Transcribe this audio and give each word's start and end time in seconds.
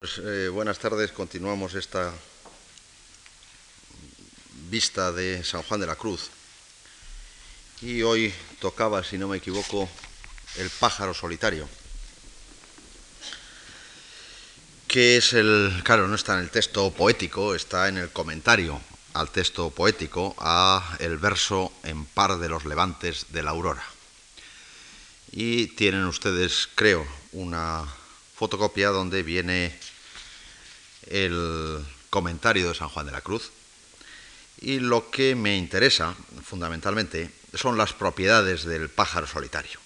Pues, 0.00 0.18
eh, 0.24 0.48
buenas 0.48 0.78
tardes, 0.78 1.12
continuamos 1.12 1.74
esta 1.74 2.10
vista 4.70 5.12
de 5.12 5.44
San 5.44 5.62
Juan 5.62 5.78
de 5.78 5.86
la 5.86 5.94
Cruz. 5.94 6.30
Y 7.82 8.00
hoy 8.00 8.32
tocaba, 8.60 9.04
si 9.04 9.18
no 9.18 9.28
me 9.28 9.36
equivoco, 9.36 9.90
el 10.56 10.70
pájaro 10.70 11.12
solitario. 11.12 11.68
Que 14.88 15.18
es 15.18 15.34
el. 15.34 15.82
Claro, 15.84 16.08
no 16.08 16.14
está 16.14 16.32
en 16.32 16.44
el 16.44 16.50
texto 16.50 16.90
poético, 16.92 17.54
está 17.54 17.86
en 17.88 17.98
el 17.98 18.08
comentario 18.08 18.80
al 19.12 19.30
texto 19.30 19.68
poético, 19.68 20.34
a 20.38 20.96
el 21.00 21.18
verso 21.18 21.74
en 21.82 22.06
par 22.06 22.38
de 22.38 22.48
los 22.48 22.64
levantes 22.64 23.26
de 23.32 23.42
la 23.42 23.50
aurora. 23.50 23.84
Y 25.30 25.66
tienen 25.66 26.06
ustedes, 26.06 26.70
creo, 26.74 27.06
una 27.32 27.84
fotocopia 28.34 28.88
donde 28.88 29.22
viene 29.22 29.78
el 31.06 31.84
comentario 32.10 32.68
de 32.68 32.74
San 32.74 32.88
Juan 32.88 33.06
de 33.06 33.12
la 33.12 33.20
Cruz. 33.20 33.50
Y 34.60 34.80
lo 34.80 35.10
que 35.10 35.34
me 35.34 35.56
interesa 35.56 36.14
fundamentalmente 36.44 37.30
son 37.54 37.78
las 37.78 37.92
propiedades 37.92 38.64
del 38.64 38.88
pájaro 38.90 39.26
solitario. 39.26 39.80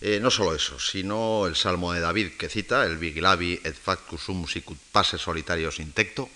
Eh, 0.00 0.20
no 0.20 0.30
solo 0.30 0.54
eso, 0.54 0.78
sino 0.78 1.46
el 1.46 1.56
salmo 1.56 1.92
de 1.92 2.00
David 2.00 2.32
que 2.36 2.48
cita, 2.48 2.84
el 2.84 2.98
vigilavi 2.98 3.60
et 3.64 3.72
factus 3.72 4.28
sum 4.28 4.44
sicut 4.44 4.76
passe 4.92 5.16
solitarios 5.16 5.80
intecto, 5.80 6.28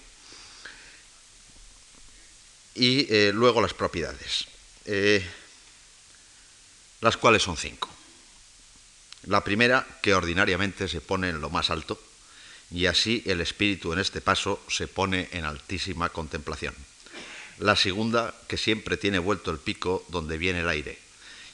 y 2.75 3.05
eh, 3.13 3.33
luego 3.35 3.61
las 3.61 3.75
propiedades, 3.75 4.47
eh, 4.87 5.21
las 7.03 7.19
cuales 7.19 7.43
son 7.43 7.59
cinco. 7.59 7.91
La 9.27 9.45
primera, 9.45 9.87
que 10.01 10.15
ordinariamente 10.15 10.89
se 10.89 11.03
pone 11.03 11.29
en 11.29 11.43
lo 11.43 11.51
más 11.51 11.69
alto, 11.69 12.01
y 12.71 12.87
así 12.87 13.23
el 13.27 13.41
espíritu 13.41 13.93
en 13.93 13.99
este 13.99 14.21
paso 14.21 14.63
se 14.69 14.87
pone 14.87 15.29
en 15.33 15.45
altísima 15.45 16.09
contemplación. 16.11 16.75
La 17.59 17.77
segunda, 17.77 18.35
que 18.49 18.57
siempre 18.57 18.97
tiene 18.97 19.19
vuelto 19.19 19.51
el 19.51 19.59
pico 19.59 20.05
donde 20.09 20.39
viene 20.39 20.61
el 20.61 20.69
aire, 20.69 20.99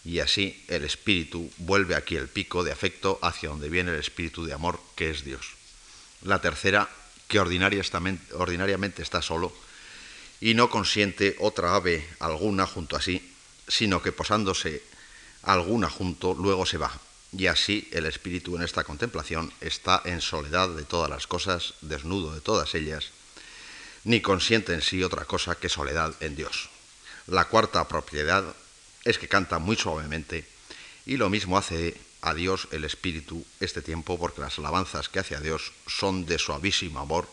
y 0.04 0.20
así 0.20 0.62
el 0.68 0.84
espíritu 0.84 1.50
vuelve 1.58 1.96
aquí 1.96 2.14
el 2.14 2.28
pico 2.28 2.62
de 2.62 2.70
afecto 2.70 3.18
hacia 3.22 3.48
donde 3.48 3.68
viene 3.68 3.90
el 3.90 3.98
espíritu 3.98 4.44
de 4.44 4.52
amor, 4.52 4.80
que 4.94 5.10
es 5.10 5.24
Dios. 5.24 5.46
La 6.22 6.40
tercera, 6.40 6.88
que 7.28 7.40
ordinariamente 7.40 9.02
está 9.02 9.20
solo 9.20 9.52
y 10.40 10.54
no 10.54 10.70
consiente 10.70 11.36
otra 11.40 11.74
ave 11.74 12.06
alguna 12.20 12.66
junto 12.66 12.94
a 12.94 13.02
sí, 13.02 13.32
sino 13.66 14.00
que 14.00 14.12
posándose 14.12 14.82
alguna 15.42 15.90
junto 15.90 16.34
luego 16.34 16.66
se 16.66 16.78
va. 16.78 16.92
Y 17.32 17.46
así 17.48 17.88
el 17.92 18.06
espíritu 18.06 18.56
en 18.56 18.62
esta 18.62 18.84
contemplación 18.84 19.52
está 19.60 20.02
en 20.04 20.20
soledad 20.20 20.68
de 20.70 20.84
todas 20.84 21.10
las 21.10 21.26
cosas, 21.26 21.74
desnudo 21.80 22.34
de 22.34 22.40
todas 22.40 22.74
ellas, 22.74 23.10
ni 24.04 24.20
consiente 24.20 24.72
en 24.72 24.82
sí 24.82 25.02
otra 25.02 25.24
cosa 25.24 25.56
que 25.56 25.68
soledad 25.68 26.14
en 26.20 26.36
Dios. 26.36 26.70
La 27.26 27.46
cuarta 27.46 27.86
propiedad 27.88 28.44
es 29.04 29.18
que 29.18 29.28
canta 29.28 29.58
muy 29.58 29.76
suavemente 29.76 30.46
y 31.04 31.16
lo 31.16 31.28
mismo 31.30 31.58
hace 31.58 32.00
a 32.22 32.34
Dios 32.34 32.68
el 32.72 32.84
espíritu 32.84 33.44
este 33.60 33.82
tiempo 33.82 34.18
porque 34.18 34.40
las 34.40 34.58
alabanzas 34.58 35.08
que 35.08 35.18
hace 35.18 35.36
a 35.36 35.40
Dios 35.40 35.72
son 35.86 36.26
de 36.26 36.38
suavísimo 36.38 37.00
amor, 37.00 37.28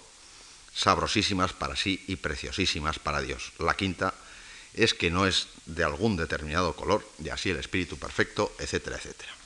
sabrosísimas 0.73 1.53
para 1.53 1.75
sí 1.75 2.03
y 2.07 2.15
preciosísimas 2.15 2.99
para 2.99 3.21
Dios. 3.21 3.53
La 3.59 3.75
quinta 3.75 4.13
es 4.73 4.93
que 4.93 5.11
no 5.11 5.27
es 5.27 5.47
de 5.65 5.83
algún 5.83 6.17
determinado 6.17 6.75
color, 6.75 7.07
y 7.23 7.29
así 7.29 7.51
el 7.51 7.57
espíritu 7.57 7.97
perfecto, 7.97 8.51
etcétera, 8.59 8.97
etcétera. 8.97 9.42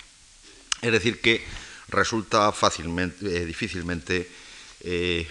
Es 0.82 0.92
decir, 0.92 1.22
que 1.22 1.44
resulta 1.88 2.52
fácilmente, 2.52 3.26
eh, 3.26 3.46
difícilmente, 3.46 4.30
eh, 4.82 5.28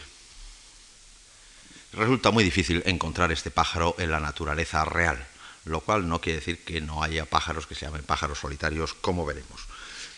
resulta 1.92 2.30
muy 2.30 2.44
difícil 2.44 2.82
encontrar 2.86 3.30
este 3.32 3.50
pájaro 3.50 3.94
en 3.98 4.10
la 4.10 4.20
naturaleza 4.20 4.84
real, 4.84 5.24
lo 5.64 5.80
cual 5.80 6.08
no 6.08 6.20
quiere 6.20 6.40
decir 6.40 6.64
que 6.64 6.80
no 6.80 7.02
haya 7.02 7.26
pájaros 7.26 7.66
que 7.66 7.74
se 7.74 7.86
llamen 7.86 8.02
pájaros 8.02 8.38
solitarios, 8.38 8.94
como 8.94 9.24
veremos. 9.24 9.66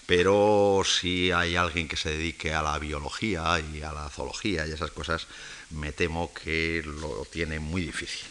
Pero 0.06 0.82
si 0.86 1.30
hay 1.32 1.56
alguien 1.56 1.86
que 1.86 1.96
se 1.96 2.10
dedique 2.10 2.54
a 2.54 2.62
la 2.62 2.78
biología 2.78 3.60
y 3.60 3.82
a 3.82 3.92
la 3.92 4.08
zoología 4.08 4.66
y 4.66 4.72
esas 4.72 4.90
cosas, 4.90 5.26
me 5.70 5.92
temo 5.92 6.32
que 6.32 6.82
lo 6.82 7.26
tiene 7.30 7.60
muy 7.60 7.82
difícil. 7.82 8.26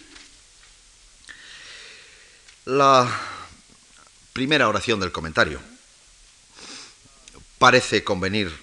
La 2.66 3.08
primera 4.34 4.68
oración 4.68 5.00
del 5.00 5.12
comentario 5.12 5.77
parece 7.60 8.04
convenir 8.04 8.56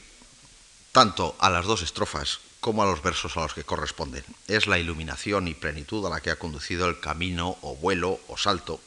tanto 0.92 1.36
a 1.40 1.50
las 1.50 1.64
dos 1.64 1.82
estrofas 1.82 2.40
como 2.60 2.82
a 2.82 2.86
los 2.86 3.02
versos 3.02 3.36
a 3.36 3.40
los 3.40 3.52
que 3.52 3.64
corresponden. 3.64 4.24
Es 4.48 4.66
la 4.66 4.78
iluminación 4.78 5.48
y 5.48 5.54
plenitud 5.54 6.06
a 6.06 6.10
la 6.10 6.20
que 6.20 6.30
ha 6.30 6.38
conducido 6.38 6.88
el 6.88 7.00
camino 7.00 7.58
o 7.60 7.76
vuelo 7.76 8.20
o 8.28 8.38
salto, 8.38 8.80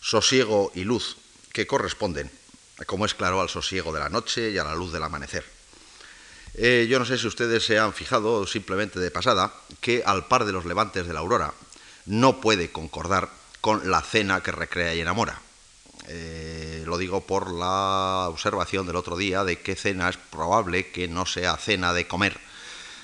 sosiego 0.00 0.70
y 0.74 0.84
luz 0.84 1.16
que 1.52 1.66
corresponden, 1.66 2.30
como 2.86 3.06
es 3.06 3.14
claro, 3.14 3.40
al 3.40 3.48
sosiego 3.48 3.92
de 3.92 4.00
la 4.00 4.10
noche 4.10 4.50
y 4.50 4.58
a 4.58 4.64
la 4.64 4.74
luz 4.74 4.92
del 4.92 5.02
amanecer. 5.02 5.44
Eh, 6.54 6.86
yo 6.88 6.98
no 6.98 7.04
sé 7.04 7.18
si 7.18 7.26
ustedes 7.26 7.64
se 7.64 7.78
han 7.78 7.92
fijado 7.92 8.46
simplemente 8.46 9.00
de 9.00 9.10
pasada 9.10 9.52
que 9.80 10.04
al 10.06 10.28
par 10.28 10.44
de 10.44 10.52
los 10.52 10.66
levantes 10.66 11.06
de 11.06 11.12
la 11.12 11.20
aurora 11.20 11.52
no 12.06 12.40
puede 12.40 12.70
concordar 12.70 13.28
con 13.60 13.90
la 13.90 14.02
cena 14.02 14.42
que 14.42 14.52
recrea 14.52 14.94
y 14.94 15.00
enamora. 15.00 15.40
Eh, 16.06 16.82
lo 16.86 16.98
digo 16.98 17.22
por 17.22 17.52
la 17.52 18.28
observación 18.28 18.86
del 18.86 18.96
otro 18.96 19.16
día 19.16 19.42
de 19.44 19.60
que 19.60 19.74
cena 19.74 20.08
es 20.10 20.16
probable 20.16 20.90
que 20.90 21.08
no 21.08 21.24
sea 21.24 21.56
cena 21.56 21.94
de 21.94 22.06
comer, 22.06 22.38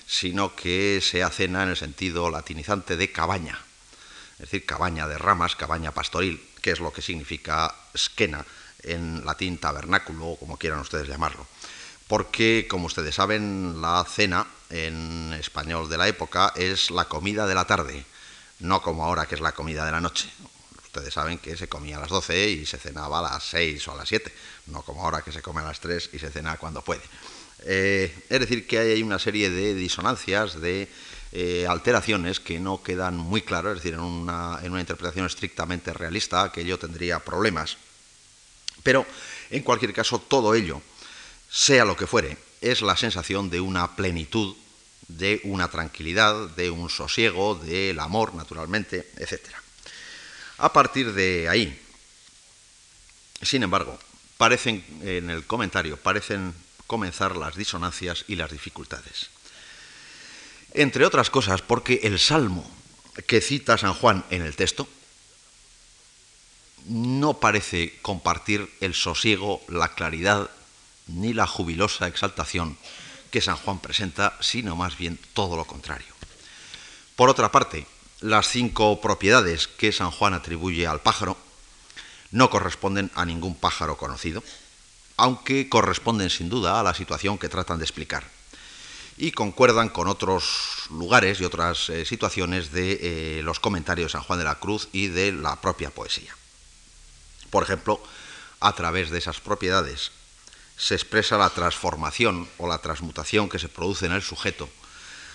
sino 0.06 0.54
que 0.54 1.00
sea 1.02 1.30
cena 1.30 1.62
en 1.62 1.70
el 1.70 1.76
sentido 1.76 2.30
latinizante 2.30 2.96
de 2.96 3.10
cabaña, 3.12 3.58
es 4.34 4.40
decir, 4.40 4.66
cabaña 4.66 5.08
de 5.08 5.16
ramas, 5.16 5.56
cabaña 5.56 5.92
pastoril, 5.92 6.44
que 6.60 6.72
es 6.72 6.80
lo 6.80 6.92
que 6.92 7.00
significa 7.00 7.74
skena 7.96 8.44
en 8.82 9.24
latín 9.24 9.58
tabernáculo, 9.58 10.26
o 10.26 10.36
como 10.36 10.58
quieran 10.58 10.80
ustedes 10.80 11.08
llamarlo. 11.08 11.46
Porque, 12.06 12.66
como 12.68 12.86
ustedes 12.86 13.14
saben, 13.14 13.80
la 13.80 14.04
cena 14.04 14.46
en 14.68 15.32
español 15.38 15.88
de 15.88 15.98
la 15.98 16.08
época 16.08 16.52
es 16.56 16.90
la 16.90 17.04
comida 17.04 17.46
de 17.46 17.54
la 17.54 17.66
tarde, 17.66 18.04
no 18.58 18.82
como 18.82 19.04
ahora 19.04 19.26
que 19.26 19.36
es 19.36 19.40
la 19.40 19.52
comida 19.52 19.84
de 19.84 19.92
la 19.92 20.00
noche. 20.00 20.28
Ustedes 20.92 21.14
saben 21.14 21.38
que 21.38 21.56
se 21.56 21.68
comía 21.68 21.98
a 21.98 22.00
las 22.00 22.08
12 22.08 22.50
y 22.50 22.66
se 22.66 22.76
cenaba 22.76 23.20
a 23.20 23.34
las 23.34 23.44
6 23.44 23.86
o 23.86 23.92
a 23.92 23.96
las 23.96 24.08
7, 24.08 24.32
no 24.66 24.82
como 24.82 25.04
ahora 25.04 25.22
que 25.22 25.30
se 25.30 25.40
come 25.40 25.60
a 25.60 25.64
las 25.64 25.78
3 25.78 26.10
y 26.14 26.18
se 26.18 26.30
cena 26.30 26.56
cuando 26.56 26.82
puede. 26.82 27.02
Eh, 27.64 28.12
es 28.28 28.40
decir, 28.40 28.66
que 28.66 28.80
hay 28.80 29.00
una 29.00 29.20
serie 29.20 29.50
de 29.50 29.72
disonancias, 29.74 30.60
de 30.60 30.88
eh, 31.30 31.64
alteraciones 31.68 32.40
que 32.40 32.58
no 32.58 32.82
quedan 32.82 33.16
muy 33.16 33.42
claras, 33.42 33.76
es 33.76 33.84
decir, 33.84 33.94
en 33.94 34.00
una, 34.00 34.58
en 34.64 34.72
una 34.72 34.80
interpretación 34.80 35.26
estrictamente 35.26 35.92
realista 35.92 36.42
aquello 36.42 36.76
tendría 36.76 37.20
problemas. 37.20 37.76
Pero, 38.82 39.06
en 39.50 39.62
cualquier 39.62 39.92
caso, 39.92 40.18
todo 40.18 40.56
ello, 40.56 40.82
sea 41.48 41.84
lo 41.84 41.96
que 41.96 42.08
fuere, 42.08 42.36
es 42.60 42.82
la 42.82 42.96
sensación 42.96 43.48
de 43.48 43.60
una 43.60 43.94
plenitud, 43.94 44.56
de 45.06 45.40
una 45.44 45.68
tranquilidad, 45.68 46.50
de 46.56 46.68
un 46.68 46.90
sosiego, 46.90 47.54
del 47.54 48.00
amor, 48.00 48.34
naturalmente, 48.34 49.08
etcétera. 49.16 49.59
A 50.60 50.72
partir 50.74 51.14
de 51.14 51.48
ahí, 51.48 51.80
sin 53.40 53.62
embargo, 53.62 53.98
parecen 54.36 54.84
en 55.00 55.30
el 55.30 55.46
comentario, 55.46 55.96
parecen 55.96 56.54
comenzar 56.86 57.34
las 57.34 57.56
disonancias 57.56 58.26
y 58.28 58.36
las 58.36 58.50
dificultades. 58.50 59.30
Entre 60.74 61.06
otras 61.06 61.30
cosas, 61.30 61.62
porque 61.62 62.00
el 62.02 62.18
salmo 62.18 62.70
que 63.26 63.40
cita 63.40 63.78
San 63.78 63.94
Juan 63.94 64.24
en 64.28 64.42
el 64.42 64.54
texto 64.54 64.86
no 66.86 67.40
parece 67.40 67.98
compartir 68.02 68.70
el 68.80 68.94
sosiego, 68.94 69.62
la 69.68 69.94
claridad 69.94 70.50
ni 71.06 71.32
la 71.32 71.46
jubilosa 71.46 72.06
exaltación 72.06 72.76
que 73.30 73.40
San 73.40 73.56
Juan 73.56 73.78
presenta, 73.78 74.36
sino 74.40 74.76
más 74.76 74.98
bien 74.98 75.18
todo 75.32 75.56
lo 75.56 75.64
contrario. 75.64 76.12
Por 77.16 77.30
otra 77.30 77.50
parte, 77.50 77.86
las 78.20 78.48
cinco 78.48 79.00
propiedades 79.00 79.66
que 79.66 79.92
San 79.92 80.10
Juan 80.10 80.34
atribuye 80.34 80.86
al 80.86 81.00
pájaro 81.00 81.36
no 82.30 82.50
corresponden 82.50 83.10
a 83.14 83.24
ningún 83.24 83.54
pájaro 83.54 83.96
conocido, 83.96 84.42
aunque 85.16 85.68
corresponden 85.68 86.30
sin 86.30 86.48
duda 86.48 86.78
a 86.78 86.82
la 86.82 86.94
situación 86.94 87.38
que 87.38 87.48
tratan 87.48 87.78
de 87.78 87.84
explicar. 87.84 88.24
Y 89.16 89.32
concuerdan 89.32 89.88
con 89.88 90.08
otros 90.08 90.86
lugares 90.90 91.40
y 91.40 91.44
otras 91.44 91.90
eh, 91.90 92.04
situaciones 92.04 92.72
de 92.72 93.38
eh, 93.38 93.42
los 93.42 93.60
comentarios 93.60 94.12
de 94.12 94.18
San 94.18 94.22
Juan 94.22 94.38
de 94.38 94.44
la 94.44 94.54
Cruz 94.54 94.88
y 94.92 95.08
de 95.08 95.32
la 95.32 95.60
propia 95.60 95.90
poesía. 95.90 96.34
Por 97.50 97.62
ejemplo, 97.62 98.00
a 98.60 98.74
través 98.74 99.10
de 99.10 99.18
esas 99.18 99.40
propiedades 99.40 100.12
se 100.76 100.94
expresa 100.94 101.36
la 101.36 101.50
transformación 101.50 102.48
o 102.56 102.68
la 102.68 102.78
transmutación 102.78 103.48
que 103.48 103.58
se 103.58 103.68
produce 103.68 104.06
en 104.06 104.12
el 104.12 104.22
sujeto 104.22 104.70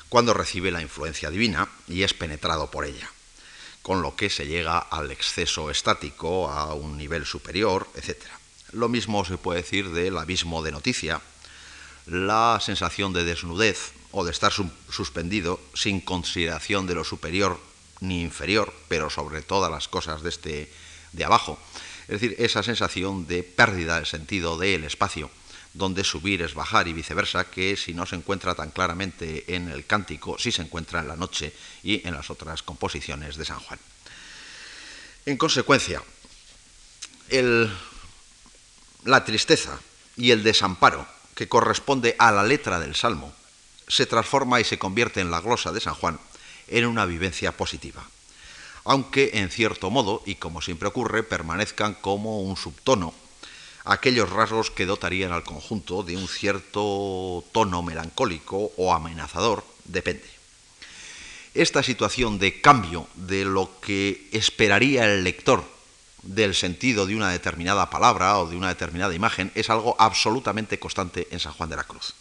cuando 0.09 0.33
recibe 0.33 0.71
la 0.71 0.81
influencia 0.81 1.29
divina 1.29 1.67
y 1.87 2.03
es 2.03 2.13
penetrado 2.13 2.71
por 2.71 2.85
ella, 2.85 3.09
con 3.81 4.01
lo 4.01 4.15
que 4.15 4.29
se 4.29 4.47
llega 4.47 4.79
al 4.79 5.11
exceso 5.11 5.69
estático, 5.69 6.49
a 6.49 6.73
un 6.73 6.97
nivel 6.97 7.25
superior, 7.25 7.87
etc. 7.95 8.23
Lo 8.71 8.89
mismo 8.89 9.25
se 9.25 9.37
puede 9.37 9.61
decir 9.61 9.91
del 9.91 10.17
abismo 10.17 10.63
de 10.63 10.71
noticia, 10.71 11.21
la 12.05 12.59
sensación 12.61 13.13
de 13.13 13.23
desnudez 13.23 13.93
o 14.11 14.23
de 14.23 14.31
estar 14.31 14.53
suspendido 14.89 15.59
sin 15.73 16.01
consideración 16.01 16.87
de 16.87 16.95
lo 16.95 17.03
superior 17.03 17.59
ni 17.99 18.21
inferior, 18.21 18.73
pero 18.87 19.09
sobre 19.09 19.41
todas 19.41 19.71
las 19.71 19.87
cosas 19.87 20.21
de 20.21 20.29
este 20.29 20.71
de 21.11 21.25
abajo. 21.25 21.57
Es 22.07 22.21
decir, 22.21 22.35
esa 22.39 22.61
sensación 22.61 23.25
de 23.25 23.43
pérdida 23.43 23.95
del 23.95 24.05
sentido 24.05 24.57
del 24.57 24.83
espacio, 24.83 25.31
donde 25.75 26.05
subir 26.05 26.41
es 26.41 26.53
bajar 26.53 26.87
y 26.87 26.93
viceversa, 26.93 27.49
que 27.51 27.75
si 27.75 27.93
no 27.93 28.05
se 28.05 28.15
encuentra 28.15 28.55
tan 28.55 28.71
claramente 28.71 29.53
en 29.53 29.69
el 29.69 29.85
cántico, 29.85 30.39
sí 30.39 30.51
se 30.51 30.61
encuentra 30.61 31.01
en 31.01 31.09
la 31.09 31.17
noche 31.17 31.53
y 31.83 32.07
en 32.07 32.13
las 32.13 32.29
otras 32.29 32.63
composiciones 32.63 33.35
de 33.35 33.43
San 33.43 33.59
Juan. 33.59 33.79
En 35.25 35.37
consecuencia, 35.37 36.01
la 39.03 39.25
tristeza 39.25 39.77
y 40.15 40.31
el 40.31 40.43
desamparo 40.43 41.05
que 41.35 41.49
corresponde 41.49 42.15
a 42.19 42.31
la 42.31 42.43
letra 42.43 42.79
del 42.79 42.95
Salmo 42.95 43.33
se 43.87 44.05
transforma 44.05 44.61
y 44.61 44.63
se 44.63 44.79
convierte 44.79 45.19
en 45.19 45.29
la 45.29 45.41
glosa 45.41 45.73
de 45.73 45.81
San 45.81 45.95
Juan 45.95 46.19
en 46.67 46.85
una 46.85 47.05
vivencia 47.05 47.51
positiva, 47.51 48.07
aunque 48.85 49.31
en 49.33 49.49
cierto 49.49 49.91
modo, 49.91 50.23
y 50.25 50.35
como 50.35 50.61
siempre 50.61 50.87
ocurre, 50.87 51.23
permanezcan 51.23 51.95
como 51.95 52.41
un 52.41 52.55
subtono 52.55 53.13
aquellos 53.85 54.29
rasgos 54.29 54.71
que 54.71 54.85
dotarían 54.85 55.31
al 55.31 55.43
conjunto 55.43 56.03
de 56.03 56.17
un 56.17 56.27
cierto 56.27 57.43
tono 57.51 57.83
melancólico 57.83 58.71
o 58.77 58.93
amenazador, 58.93 59.63
depende. 59.85 60.25
Esta 61.53 61.83
situación 61.83 62.37
de 62.39 62.59
cambio 62.59 63.07
de 63.15 63.45
lo 63.45 63.79
que 63.79 64.27
esperaría 64.33 65.05
el 65.05 65.23
lector 65.23 65.63
del 66.23 66.55
sentido 66.55 67.05
de 67.05 67.15
una 67.15 67.29
determinada 67.29 67.89
palabra 67.89 68.39
o 68.39 68.49
de 68.49 68.57
una 68.57 68.69
determinada 68.69 69.13
imagen 69.13 69.51
es 69.55 69.69
algo 69.69 69.95
absolutamente 69.99 70.79
constante 70.79 71.27
en 71.31 71.39
San 71.39 71.53
Juan 71.53 71.69
de 71.69 71.75
la 71.75 71.83
Cruz. 71.83 72.15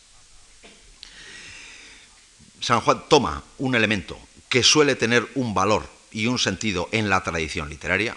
San 2.60 2.80
Juan 2.82 3.04
toma 3.08 3.42
un 3.58 3.74
elemento 3.74 4.18
que 4.48 4.62
suele 4.62 4.94
tener 4.94 5.26
un 5.34 5.54
valor 5.54 5.88
y 6.12 6.26
un 6.26 6.38
sentido 6.38 6.88
en 6.92 7.08
la 7.08 7.22
tradición 7.22 7.68
literaria 7.68 8.16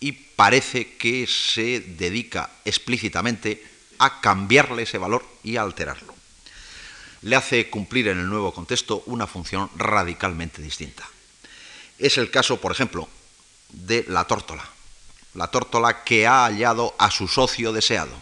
y 0.00 0.12
parece 0.12 0.96
que 0.96 1.26
se 1.26 1.80
dedica 1.80 2.50
explícitamente 2.64 3.64
a 3.98 4.20
cambiarle 4.20 4.82
ese 4.82 4.98
valor 4.98 5.24
y 5.42 5.56
a 5.56 5.62
alterarlo 5.62 6.14
le 7.24 7.36
hace 7.36 7.70
cumplir 7.70 8.08
en 8.08 8.18
el 8.18 8.28
nuevo 8.28 8.52
contexto 8.52 9.02
una 9.06 9.26
función 9.26 9.70
radicalmente 9.76 10.60
distinta. 10.60 11.04
Es 11.98 12.18
el 12.18 12.30
caso, 12.30 12.60
por 12.60 12.70
ejemplo, 12.70 13.08
de 13.70 14.04
la 14.08 14.24
tórtola. 14.24 14.62
La 15.32 15.48
tórtola 15.48 16.04
que 16.04 16.26
ha 16.26 16.44
hallado 16.44 16.94
a 16.98 17.10
su 17.10 17.26
socio 17.26 17.72
deseado, 17.72 18.12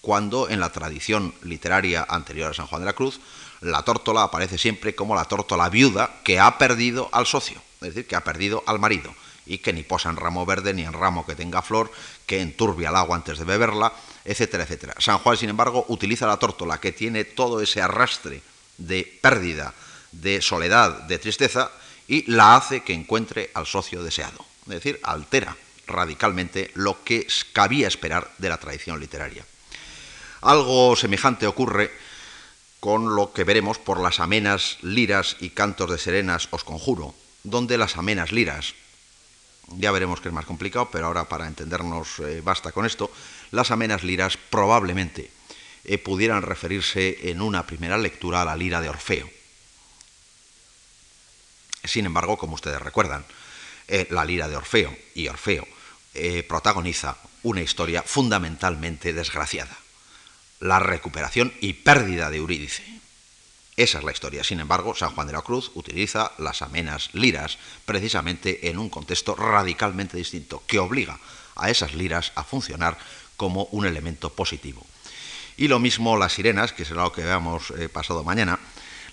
cuando 0.00 0.48
en 0.48 0.58
la 0.58 0.72
tradición 0.72 1.34
literaria 1.42 2.06
anterior 2.08 2.50
a 2.50 2.54
San 2.54 2.66
Juan 2.66 2.80
de 2.80 2.86
la 2.86 2.94
Cruz, 2.94 3.20
la 3.60 3.82
tórtola 3.82 4.22
aparece 4.22 4.56
siempre 4.56 4.94
como 4.94 5.14
la 5.14 5.26
tórtola 5.26 5.68
viuda 5.68 6.20
que 6.24 6.40
ha 6.40 6.56
perdido 6.56 7.10
al 7.12 7.26
socio, 7.26 7.60
es 7.82 7.94
decir, 7.94 8.06
que 8.06 8.16
ha 8.16 8.24
perdido 8.24 8.64
al 8.66 8.78
marido, 8.78 9.14
y 9.48 9.58
que 9.58 9.72
ni 9.72 9.82
posa 9.82 10.10
en 10.10 10.16
ramo 10.16 10.46
verde 10.46 10.74
ni 10.74 10.82
en 10.82 10.92
ramo 10.92 11.26
que 11.26 11.34
tenga 11.34 11.62
flor, 11.62 11.90
que 12.26 12.40
enturbia 12.40 12.90
el 12.90 12.96
agua 12.96 13.16
antes 13.16 13.38
de 13.38 13.44
beberla, 13.44 13.92
etcétera, 14.24 14.64
etcétera. 14.64 14.94
San 14.98 15.18
Juan, 15.18 15.36
sin 15.36 15.48
embargo, 15.48 15.86
utiliza 15.88 16.26
la 16.26 16.36
tórtola 16.36 16.78
que 16.78 16.92
tiene 16.92 17.24
todo 17.24 17.60
ese 17.60 17.80
arrastre 17.80 18.42
de 18.76 19.18
pérdida, 19.20 19.74
de 20.12 20.42
soledad, 20.42 21.02
de 21.02 21.18
tristeza, 21.18 21.70
y 22.06 22.30
la 22.30 22.56
hace 22.56 22.82
que 22.82 22.94
encuentre 22.94 23.50
al 23.54 23.66
socio 23.66 24.02
deseado. 24.02 24.44
Es 24.62 24.74
decir, 24.74 25.00
altera 25.02 25.56
radicalmente 25.86 26.70
lo 26.74 27.02
que 27.02 27.26
cabía 27.52 27.88
esperar 27.88 28.30
de 28.38 28.48
la 28.48 28.58
tradición 28.58 29.00
literaria. 29.00 29.44
Algo 30.42 30.94
semejante 30.94 31.46
ocurre 31.46 31.90
con 32.80 33.16
lo 33.16 33.32
que 33.32 33.44
veremos 33.44 33.78
por 33.78 33.98
las 33.98 34.20
amenas 34.20 34.78
liras 34.82 35.36
y 35.40 35.50
cantos 35.50 35.90
de 35.90 35.98
serenas 35.98 36.48
os 36.50 36.62
conjuro, 36.62 37.14
donde 37.42 37.78
las 37.78 37.96
amenas 37.96 38.30
liras 38.30 38.74
ya 39.76 39.92
veremos 39.92 40.20
que 40.20 40.28
es 40.28 40.34
más 40.34 40.46
complicado, 40.46 40.88
pero 40.90 41.06
ahora 41.06 41.28
para 41.28 41.46
entendernos 41.46 42.20
eh, 42.20 42.40
basta 42.42 42.72
con 42.72 42.86
esto, 42.86 43.10
las 43.50 43.70
amenas 43.70 44.02
liras 44.02 44.36
probablemente 44.36 45.30
eh, 45.84 45.98
pudieran 45.98 46.42
referirse 46.42 47.30
en 47.30 47.42
una 47.42 47.66
primera 47.66 47.98
lectura 47.98 48.42
a 48.42 48.44
la 48.44 48.56
lira 48.56 48.80
de 48.80 48.88
Orfeo. 48.88 49.28
Sin 51.84 52.06
embargo, 52.06 52.36
como 52.36 52.54
ustedes 52.54 52.80
recuerdan, 52.80 53.24
eh, 53.86 54.06
la 54.10 54.24
lira 54.24 54.48
de 54.48 54.56
Orfeo 54.56 54.96
y 55.14 55.28
Orfeo 55.28 55.66
protagoniza 56.48 57.16
una 57.44 57.62
historia 57.62 58.02
fundamentalmente 58.02 59.12
desgraciada, 59.12 59.76
la 60.58 60.80
recuperación 60.80 61.52
y 61.60 61.74
pérdida 61.74 62.28
de 62.28 62.38
Eurídice. 62.38 62.82
Esa 63.78 63.98
es 63.98 64.04
la 64.04 64.10
historia. 64.10 64.42
Sin 64.42 64.58
embargo, 64.58 64.92
San 64.96 65.14
Juan 65.14 65.28
de 65.28 65.32
la 65.32 65.42
Cruz 65.42 65.70
utiliza 65.74 66.32
las 66.38 66.62
amenas 66.62 67.10
liras 67.12 67.58
precisamente 67.84 68.68
en 68.68 68.76
un 68.76 68.90
contexto 68.90 69.36
radicalmente 69.36 70.16
distinto, 70.16 70.64
que 70.66 70.80
obliga 70.80 71.20
a 71.54 71.70
esas 71.70 71.94
liras 71.94 72.32
a 72.34 72.42
funcionar 72.42 72.98
como 73.36 73.68
un 73.70 73.86
elemento 73.86 74.30
positivo. 74.30 74.84
Y 75.56 75.68
lo 75.68 75.78
mismo 75.78 76.16
las 76.16 76.32
sirenas, 76.32 76.72
que 76.72 76.84
será 76.84 77.04
lo 77.04 77.12
que 77.12 77.22
veamos 77.22 77.70
eh, 77.78 77.88
pasado 77.88 78.24
mañana. 78.24 78.58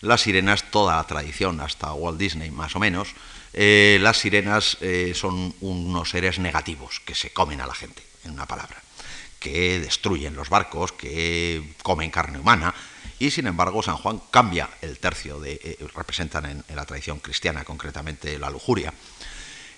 Las 0.01 0.21
sirenas, 0.21 0.71
toda 0.71 0.95
la 0.95 1.03
tradición, 1.03 1.61
hasta 1.61 1.93
Walt 1.93 2.17
Disney 2.17 2.49
más 2.49 2.75
o 2.75 2.79
menos, 2.79 3.09
eh, 3.53 3.99
las 4.01 4.17
sirenas 4.17 4.79
eh, 4.81 5.13
son 5.13 5.53
unos 5.61 6.09
seres 6.09 6.39
negativos 6.39 7.01
que 7.01 7.13
se 7.13 7.31
comen 7.31 7.61
a 7.61 7.67
la 7.67 7.75
gente, 7.75 8.01
en 8.23 8.31
una 8.31 8.47
palabra, 8.47 8.81
que 9.39 9.79
destruyen 9.79 10.35
los 10.35 10.49
barcos, 10.49 10.91
que 10.91 11.75
comen 11.83 12.09
carne 12.09 12.39
humana, 12.39 12.73
y 13.19 13.31
sin 13.31 13.47
embargo 13.47 13.81
San 13.81 13.97
Juan 13.97 14.21
cambia 14.31 14.69
el 14.81 14.99
tercio, 14.99 15.39
de, 15.39 15.59
eh, 15.63 15.87
representan 15.95 16.45
en, 16.45 16.63
la 16.75 16.85
tradición 16.85 17.19
cristiana 17.19 17.63
concretamente 17.63 18.37
la 18.39 18.49
lujuria, 18.49 18.93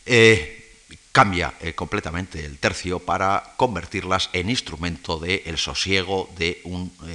eh, 0.06 0.84
cambia 1.12 1.54
eh, 1.60 1.74
completamente 1.74 2.46
el 2.46 2.60
tercio 2.60 3.00
para 3.00 3.56
convertirlas 3.58 4.30
en 4.34 4.50
instrumento 4.50 5.20
del 5.20 5.58
sosiego 5.58 6.30
de 6.38 6.62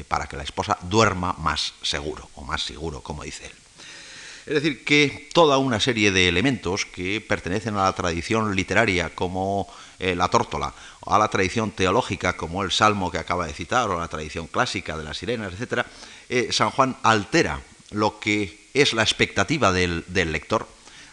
para 0.08 0.26
que 0.26 0.36
la 0.36 0.42
esposa 0.42 0.76
duerma 0.82 1.34
más 1.34 1.74
seguro, 1.82 2.28
o 2.34 2.42
más 2.42 2.62
seguro, 2.62 3.00
como 3.02 3.22
dice 3.22 3.46
él. 3.46 3.61
Es 4.44 4.54
decir, 4.54 4.84
que 4.84 5.28
toda 5.32 5.58
una 5.58 5.78
serie 5.78 6.10
de 6.10 6.28
elementos 6.28 6.84
que 6.84 7.20
pertenecen 7.20 7.76
a 7.76 7.84
la 7.84 7.92
tradición 7.92 8.56
literaria 8.56 9.14
como 9.14 9.72
la 10.00 10.28
tórtola, 10.28 10.74
a 11.06 11.18
la 11.18 11.28
tradición 11.28 11.70
teológica 11.70 12.36
como 12.36 12.62
el 12.62 12.72
salmo 12.72 13.10
que 13.10 13.18
acaba 13.18 13.46
de 13.46 13.52
citar, 13.52 13.88
o 13.88 14.00
la 14.00 14.08
tradición 14.08 14.48
clásica 14.48 14.96
de 14.96 15.04
las 15.04 15.18
sirenas, 15.18 15.52
etc., 15.54 15.86
eh, 16.28 16.48
San 16.50 16.70
Juan 16.70 16.96
altera 17.02 17.60
lo 17.90 18.18
que 18.18 18.68
es 18.74 18.94
la 18.94 19.02
expectativa 19.02 19.70
del, 19.70 20.05
lector 20.08 20.67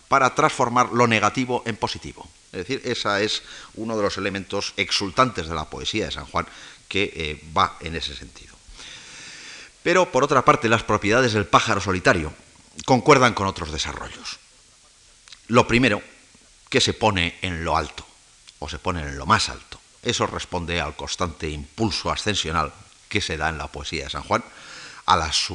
para 0.07 0.33
transformar 0.33 0.91
lo 0.93 1.07
negativo 1.07 1.61
en 1.65 1.75
positivo. 1.75 2.27
Es 2.51 2.59
decir, 2.59 2.81
ese 2.85 3.23
es 3.23 3.43
uno 3.75 3.95
de 3.97 4.03
los 4.03 4.17
elementos 4.17 4.73
exultantes 4.77 5.47
de 5.47 5.55
la 5.55 5.69
poesía 5.69 6.05
de 6.05 6.11
San 6.11 6.25
Juan 6.25 6.47
que 6.87 7.11
eh, 7.13 7.43
va 7.55 7.77
en 7.81 7.95
ese 7.95 8.15
sentido. 8.15 8.55
Pero, 9.83 10.11
por 10.11 10.23
otra 10.23 10.43
parte, 10.43 10.69
las 10.69 10.83
propiedades 10.83 11.33
del 11.33 11.45
pájaro 11.45 11.81
solitario 11.81 12.33
concuerdan 12.85 13.33
con 13.33 13.47
otros 13.47 13.71
desarrollos. 13.71 14.39
Lo 15.47 15.67
primero, 15.67 16.01
que 16.69 16.81
se 16.81 16.93
pone 16.93 17.37
en 17.41 17.63
lo 17.63 17.75
alto, 17.75 18.05
o 18.59 18.69
se 18.69 18.79
pone 18.79 19.01
en 19.01 19.17
lo 19.17 19.25
más 19.25 19.49
alto. 19.49 19.79
Eso 20.01 20.27
responde 20.27 20.79
al 20.79 20.95
constante 20.95 21.49
impulso 21.49 22.11
ascensional 22.11 22.71
que 23.09 23.21
se 23.21 23.37
da 23.37 23.49
en 23.49 23.57
la 23.57 23.67
poesía 23.67 24.05
de 24.05 24.09
San 24.11 24.23
Juan, 24.23 24.43
a 25.05 25.17
las, 25.17 25.47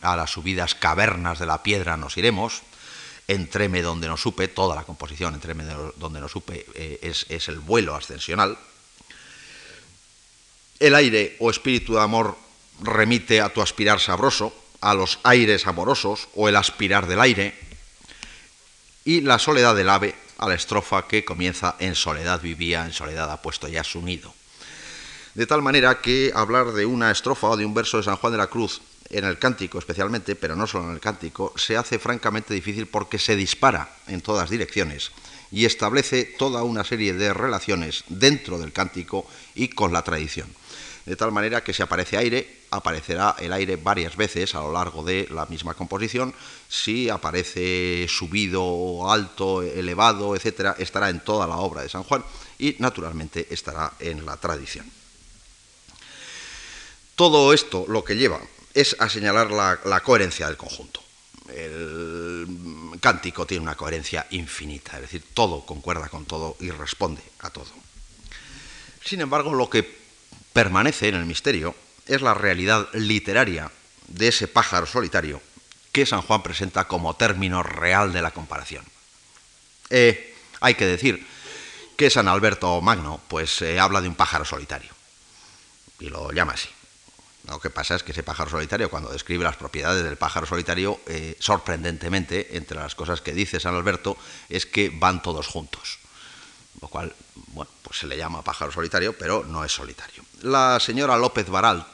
a 0.00 0.16
las 0.16 0.30
subidas 0.30 0.74
cavernas 0.74 1.38
de 1.38 1.46
la 1.46 1.62
piedra 1.62 1.98
nos 1.98 2.16
iremos, 2.16 2.62
entreme 3.28 3.82
donde 3.82 4.08
no 4.08 4.16
supe, 4.16 4.48
toda 4.48 4.74
la 4.74 4.84
composición 4.84 5.34
entreme 5.34 5.64
donde 5.96 6.20
no 6.20 6.28
supe 6.28 6.66
eh, 6.74 6.98
es, 7.02 7.26
es 7.28 7.48
el 7.48 7.60
vuelo 7.60 7.94
ascensional. 7.94 8.56
El 10.80 10.94
aire 10.94 11.36
o 11.40 11.50
espíritu 11.50 11.94
de 11.94 12.00
amor 12.00 12.36
remite 12.80 13.40
a 13.42 13.52
tu 13.52 13.60
aspirar 13.60 14.00
sabroso, 14.00 14.52
a 14.82 14.94
los 14.94 15.18
aires 15.22 15.66
amorosos 15.66 16.28
o 16.34 16.48
el 16.48 16.56
aspirar 16.56 17.06
del 17.06 17.20
aire, 17.20 17.54
y 19.04 19.22
la 19.22 19.38
soledad 19.38 19.74
del 19.74 19.88
ave 19.88 20.14
a 20.38 20.48
la 20.48 20.54
estrofa 20.54 21.06
que 21.06 21.24
comienza 21.24 21.76
en 21.78 21.94
soledad 21.94 22.40
vivía, 22.40 22.84
en 22.84 22.92
soledad 22.92 23.30
ha 23.30 23.40
puesto 23.40 23.68
ya 23.68 23.82
su 23.84 24.02
nido. 24.02 24.34
De 25.34 25.46
tal 25.46 25.62
manera 25.62 26.00
que 26.00 26.30
hablar 26.34 26.72
de 26.72 26.84
una 26.84 27.10
estrofa 27.10 27.48
o 27.48 27.56
de 27.56 27.64
un 27.64 27.74
verso 27.74 27.96
de 27.96 28.02
San 28.02 28.16
Juan 28.16 28.32
de 28.32 28.38
la 28.38 28.48
Cruz 28.48 28.82
en 29.08 29.24
el 29.24 29.38
cántico 29.38 29.78
especialmente, 29.78 30.36
pero 30.36 30.56
no 30.56 30.66
solo 30.66 30.84
en 30.88 30.94
el 30.94 31.00
cántico, 31.00 31.52
se 31.56 31.76
hace 31.76 31.98
francamente 31.98 32.52
difícil 32.52 32.86
porque 32.86 33.18
se 33.18 33.36
dispara 33.36 33.96
en 34.08 34.20
todas 34.20 34.50
direcciones 34.50 35.12
y 35.50 35.64
establece 35.64 36.24
toda 36.24 36.62
una 36.62 36.82
serie 36.82 37.12
de 37.12 37.32
relaciones 37.32 38.04
dentro 38.08 38.58
del 38.58 38.72
cántico 38.72 39.26
y 39.54 39.68
con 39.68 39.92
la 39.92 40.02
tradición. 40.02 40.48
De 41.06 41.16
tal 41.16 41.30
manera 41.30 41.62
que 41.62 41.72
si 41.72 41.82
aparece 41.82 42.16
aire, 42.16 42.61
aparecerá 42.72 43.36
el 43.38 43.52
aire 43.52 43.76
varias 43.76 44.16
veces 44.16 44.54
a 44.54 44.60
lo 44.60 44.72
largo 44.72 45.04
de 45.04 45.28
la 45.30 45.46
misma 45.46 45.74
composición. 45.74 46.34
Si 46.68 47.08
aparece 47.08 48.06
subido, 48.08 49.10
alto, 49.10 49.62
elevado, 49.62 50.34
etc., 50.34 50.74
estará 50.78 51.10
en 51.10 51.20
toda 51.20 51.46
la 51.46 51.58
obra 51.58 51.82
de 51.82 51.88
San 51.88 52.02
Juan 52.02 52.24
y 52.58 52.76
naturalmente 52.78 53.46
estará 53.50 53.92
en 54.00 54.24
la 54.24 54.36
tradición. 54.38 54.90
Todo 57.14 57.52
esto 57.52 57.84
lo 57.88 58.02
que 58.02 58.16
lleva 58.16 58.40
es 58.74 58.96
a 58.98 59.08
señalar 59.08 59.50
la, 59.50 60.00
coherencia 60.00 60.46
del 60.46 60.56
conjunto. 60.56 61.02
El 61.54 62.46
cántico 63.00 63.46
tiene 63.46 63.62
una 63.62 63.76
coherencia 63.76 64.26
infinita, 64.30 64.96
es 64.96 65.02
decir, 65.02 65.24
todo 65.34 65.66
concuerda 65.66 66.08
con 66.08 66.24
todo 66.24 66.56
y 66.60 66.70
responde 66.70 67.22
a 67.40 67.50
todo. 67.50 67.70
Sin 69.04 69.20
embargo, 69.20 69.52
lo 69.52 69.68
que 69.68 70.02
permanece 70.52 71.08
en 71.08 71.16
el 71.16 71.26
misterio 71.26 71.74
es 72.06 72.22
la 72.22 72.34
realidad 72.34 72.88
literaria 72.92 73.70
de 74.08 74.28
ese 74.28 74.48
pájaro 74.48 74.86
solitario 74.86 75.40
que 75.92 76.06
San 76.06 76.22
Juan 76.22 76.42
presenta 76.42 76.88
como 76.88 77.16
término 77.16 77.62
real 77.62 78.12
de 78.12 78.22
la 78.22 78.30
comparación. 78.30 78.84
Eh, 79.90 80.34
hay 80.60 80.74
que 80.74 80.86
decir 80.86 81.26
que 81.96 82.10
San 82.10 82.28
Alberto 82.28 82.80
Magno 82.80 83.20
pues, 83.28 83.60
eh, 83.62 83.78
habla 83.78 84.00
de 84.00 84.08
un 84.08 84.14
pájaro 84.14 84.44
solitario 84.44 84.90
y 86.00 86.08
lo 86.08 86.32
llama 86.32 86.52
así. 86.52 86.68
Lo 87.48 87.60
que 87.60 87.70
pasa 87.70 87.96
es 87.96 88.02
que 88.02 88.12
ese 88.12 88.22
pájaro 88.22 88.50
solitario, 88.50 88.88
cuando 88.88 89.10
describe 89.10 89.44
las 89.44 89.56
propiedades 89.56 90.04
del 90.04 90.16
pájaro 90.16 90.46
solitario, 90.46 91.00
eh, 91.06 91.36
sorprendentemente, 91.40 92.56
entre 92.56 92.78
las 92.78 92.94
cosas 92.94 93.20
que 93.20 93.32
dice 93.32 93.58
San 93.58 93.74
Alberto, 93.74 94.16
es 94.48 94.64
que 94.64 94.90
van 94.90 95.22
todos 95.22 95.48
juntos. 95.48 95.98
Lo 96.80 96.88
cual, 96.88 97.14
bueno, 97.48 97.70
pues 97.82 97.98
se 97.98 98.06
le 98.06 98.16
llama 98.16 98.42
pájaro 98.42 98.70
solitario, 98.70 99.16
pero 99.18 99.44
no 99.44 99.64
es 99.64 99.72
solitario. 99.72 100.21
La 100.42 100.78
señora 100.80 101.16
López 101.16 101.48
Baralt, 101.48 101.86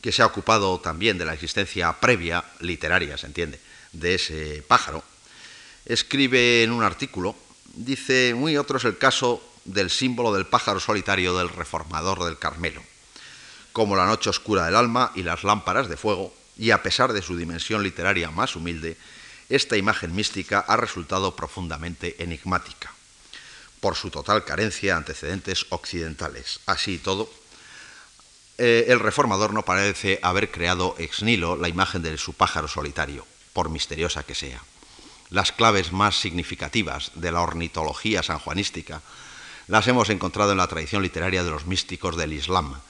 que 0.00 0.12
se 0.12 0.22
ha 0.22 0.26
ocupado 0.26 0.78
también 0.80 1.18
de 1.18 1.24
la 1.24 1.34
existencia 1.34 1.92
previa, 2.00 2.44
literaria, 2.60 3.18
se 3.18 3.26
entiende, 3.26 3.60
de 3.92 4.14
ese 4.14 4.62
pájaro, 4.68 5.02
escribe 5.86 6.62
en 6.62 6.72
un 6.72 6.82
artículo, 6.82 7.34
dice, 7.74 8.34
muy 8.34 8.56
otro 8.56 8.78
es 8.78 8.84
el 8.84 8.98
caso 8.98 9.42
del 9.64 9.90
símbolo 9.90 10.32
del 10.32 10.46
pájaro 10.46 10.78
solitario 10.78 11.36
del 11.36 11.48
reformador 11.48 12.24
del 12.24 12.38
Carmelo 12.38 12.82
como 13.74 13.96
la 13.96 14.06
noche 14.06 14.30
oscura 14.30 14.66
del 14.66 14.76
alma 14.76 15.10
y 15.16 15.24
las 15.24 15.42
lámparas 15.42 15.88
de 15.88 15.96
fuego, 15.96 16.32
y 16.56 16.70
a 16.70 16.80
pesar 16.84 17.12
de 17.12 17.22
su 17.22 17.36
dimensión 17.36 17.82
literaria 17.82 18.30
más 18.30 18.54
humilde, 18.54 18.96
esta 19.48 19.76
imagen 19.76 20.14
mística 20.14 20.60
ha 20.60 20.76
resultado 20.76 21.34
profundamente 21.34 22.22
enigmática, 22.22 22.94
por 23.84 23.96
su 23.96 24.08
total 24.08 24.46
carencia 24.46 24.92
de 24.92 24.96
antecedentes 24.96 25.66
occidentales. 25.68 26.60
Así 26.64 26.96
todo, 26.96 27.28
eh, 28.56 28.86
el 28.88 28.98
reformador 28.98 29.52
no 29.52 29.66
parece 29.66 30.18
haber 30.22 30.50
creado 30.50 30.94
ex 30.96 31.22
nihilo 31.22 31.54
la 31.56 31.68
imagen 31.68 32.00
de 32.00 32.16
su 32.16 32.32
pájaro 32.32 32.66
solitario, 32.66 33.26
por 33.52 33.68
misteriosa 33.68 34.22
que 34.22 34.34
sea. 34.34 34.62
Las 35.28 35.52
claves 35.52 35.92
más 35.92 36.18
significativas 36.18 37.12
de 37.14 37.30
la 37.30 37.42
ornitología 37.42 38.22
sanjuanística 38.22 39.02
las 39.66 39.86
hemos 39.86 40.08
encontrado 40.08 40.52
en 40.52 40.58
la 40.64 40.66
tradición 40.66 41.02
literaria 41.02 41.44
de 41.44 41.50
los 41.50 41.66
místicos 41.66 42.16
del 42.16 42.32
Islam, 42.32 42.80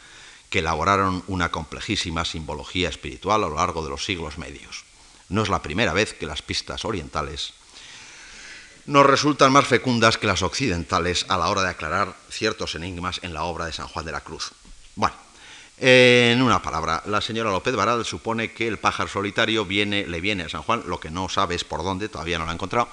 que 0.49 0.61
elaboraron 0.61 1.25
una 1.27 1.51
complejísima 1.51 2.25
simbología 2.25 2.89
espiritual 2.89 3.43
a 3.43 3.49
lo 3.49 3.57
largo 3.57 3.83
de 3.83 3.91
los 3.91 4.05
siglos 4.05 4.39
medios. 4.39 4.85
No 5.29 5.43
es 5.43 5.49
la 5.49 5.61
primera 5.61 5.93
vez 5.93 6.15
que 6.15 6.27
las 6.27 6.43
pistas 6.43 6.85
orientales 6.85 7.53
nos 8.87 9.07
resultan 9.07 9.53
más 9.53 9.67
fecundas 9.67 10.19
que 10.19 10.27
las 10.27 10.43
occidentales 10.43 11.27
a 11.29 11.39
la 11.39 11.49
hora 11.49 11.63
de 11.63 11.71
aclarar 11.71 12.15
ciertos 12.31 12.75
enigmas 12.75 13.21
en 13.23 13.35
la 13.35 13.45
obra 13.45 13.67
de 13.67 13.73
San 13.73 13.89
Juan 13.89 14.05
de 14.05 14.13
la 14.13 14.21
Cruz. 14.21 14.53
Bueno, 14.95 15.17
en 15.79 16.41
una 16.43 16.63
palabra, 16.63 17.03
la 17.07 17.21
señora 17.21 17.51
López 17.51 17.75
Baral 17.75 18.05
supone 18.05 18.53
que 18.53 18.69
el 18.69 18.79
pájaro 18.79 19.09
solitario 19.09 19.65
viene, 19.65 20.07
le 20.07 20.21
viene 20.21 20.45
a 20.45 20.49
San 20.49 20.63
Juan, 20.63 20.85
lo 20.87 21.01
que 21.01 21.11
no 21.11 21.29
sabe 21.29 21.55
es 21.55 21.65
por 21.65 21.83
dónde, 21.83 22.09
todavía 22.09 22.39
no 22.39 22.45
lo 22.45 22.51
ha 22.51 22.55
encontrado, 22.55 22.89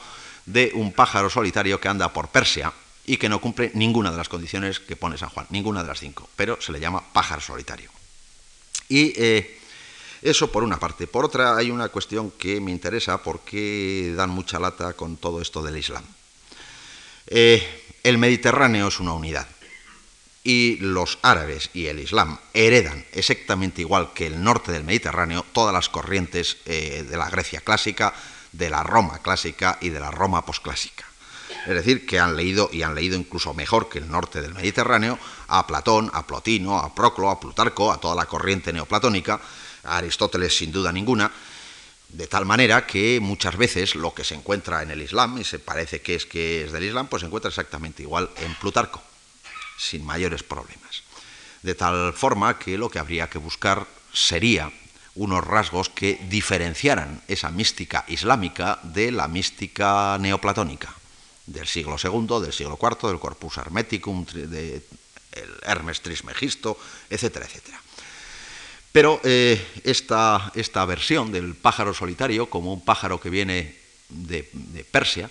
de 0.46 0.72
un 0.74 0.92
pájaro 0.94 1.30
solitario 1.30 1.80
que 1.80 1.88
anda 1.88 2.12
por 2.12 2.30
Persia, 2.30 2.74
y 3.06 3.18
que 3.18 3.30
no 3.30 3.42
cumple 3.42 3.72
ninguna 3.74 4.12
de 4.12 4.18
las 4.18 4.30
condiciones 4.30 4.80
que 4.80 4.96
pone 4.96 5.18
San 5.18 5.30
Juan, 5.30 5.48
ninguna 5.50 5.82
de 5.82 5.90
las 5.90 6.00
cinco, 6.00 6.30
pero 6.36 6.62
se 6.62 6.72
le 6.72 6.80
llama 6.80 7.04
pájaro 7.14 7.42
solitario. 7.42 7.90
Y 8.90 9.14
eh, 9.16 9.61
eso 10.22 10.52
por 10.52 10.64
una 10.64 10.80
parte. 10.80 11.08
Por 11.08 11.26
otra, 11.26 11.56
hay 11.58 11.72
una 11.72 11.90
cuestión 11.90 12.32
que 12.32 12.62
me 12.62 12.72
interesa 12.72 13.22
porque 13.24 14.14
dan 14.16 14.30
mucha 14.30 14.60
lata 14.60 14.94
con 14.94 15.18
todo 15.18 15.42
esto 15.42 15.62
del 15.62 15.78
Islam. 15.78 16.04
Eh, 17.28 17.64
el 18.04 18.18
Mediterráneo 18.18 18.88
es 18.88 19.00
una 19.00 19.14
unidad 19.14 19.48
y 20.44 20.78
los 20.78 21.20
árabes 21.22 21.70
y 21.74 21.86
el 21.86 22.00
Islam 22.00 22.40
heredan 22.54 23.06
exactamente 23.12 23.82
igual 23.82 24.12
que 24.14 24.28
el 24.28 24.44
norte 24.44 24.72
del 24.72 24.84
Mediterráneo 24.84 25.46
todas 25.54 25.74
las 25.74 25.90
corrientes 25.90 26.58
eh, 26.66 27.06
de 27.08 27.18
la 27.18 27.30
Grecia 27.30 27.62
clásica, 27.62 28.14
de 28.52 28.70
la 28.70 28.84
Roma 28.84 29.20
clásica 29.20 29.78
y 29.82 29.90
de 29.90 30.00
la 30.00 30.12
Roma 30.12 30.46
posclásica. 30.46 31.06
Es 31.68 31.76
decir, 31.76 32.08
que 32.08 32.20
han 32.20 32.36
leído, 32.36 32.70
y 32.72 32.82
han 32.82 32.96
leído 32.96 33.16
incluso 33.16 33.54
mejor 33.54 33.88
que 33.88 34.00
el 34.00 34.10
norte 34.10 34.42
del 34.42 34.54
Mediterráneo, 34.54 35.20
a 35.48 35.68
Platón, 35.68 36.10
a 36.14 36.26
Plotino, 36.26 36.80
a 36.80 36.96
Proclo, 36.96 37.30
a 37.30 37.40
Plutarco, 37.40 37.92
a 37.92 38.00
toda 38.00 38.16
la 38.16 38.26
corriente 38.26 38.74
neoplatónica, 38.74 39.40
a 39.84 39.98
Aristóteles 39.98 40.56
sin 40.56 40.72
duda 40.72 40.92
ninguna, 40.92 41.32
de 42.10 42.28
tal 42.28 42.46
manera 42.46 42.86
que 42.86 43.20
muchas 43.22 43.56
veces 43.56 43.96
lo 43.96 44.14
que 44.14 44.24
se 44.24 44.36
encuentra 44.36 44.84
en 44.84 44.92
el 44.92 45.02
Islam, 45.02 45.38
y 45.38 45.44
se 45.44 45.60
parece 45.60 46.02
que 46.02 46.16
es 46.16 46.26
que 46.26 46.66
es 46.66 46.72
del 46.72 46.84
Islam, 46.84 47.08
pues 47.08 47.22
se 47.22 47.28
encuentra 47.28 47.50
exactamente 47.50 48.04
igual 48.04 48.30
en 48.38 48.54
Plutarco, 48.56 49.02
sin 49.78 50.06
mayores 50.06 50.44
problemas. 50.44 51.04
De 51.62 51.76
tal 51.76 52.14
forma 52.14 52.58
que 52.60 52.78
lo 52.78 52.90
que 52.90 53.00
habría 53.00 53.30
que 53.30 53.38
buscar 53.38 53.88
sería 54.12 54.72
unos 55.16 55.46
rasgos 55.46 55.90
que 55.90 56.20
diferenciaran 56.30 57.22
esa 57.28 57.52
mística 57.52 58.06
islámica 58.08 58.80
de 58.84 59.12
la 59.12 59.28
mística 59.28 60.18
neoplatónica 60.20 60.94
del 61.46 61.68
siglo 61.68 61.98
II, 62.02 62.42
del 62.42 62.54
siglo 62.54 62.80
IV, 62.82 63.10
del 63.10 63.20
Corpus 63.20 63.58
Hermeticum, 63.58 64.26
del 64.26 64.84
Hermes 65.64 66.02
Trismegisto, 66.02 66.78
etcétera, 67.10 67.46
etcétera. 67.46 67.71
Pero 68.92 69.22
eh, 69.24 69.62
esta, 69.84 70.52
esta, 70.54 70.86
versión 70.86 71.32
del 71.32 71.56
pájaro 71.56 71.94
solitario, 71.94 72.50
como 72.50 72.74
un 72.74 72.84
pájaro 72.84 73.20
que 73.22 73.30
viene 73.30 73.76
de, 74.10 74.44
Persia, 74.92 75.30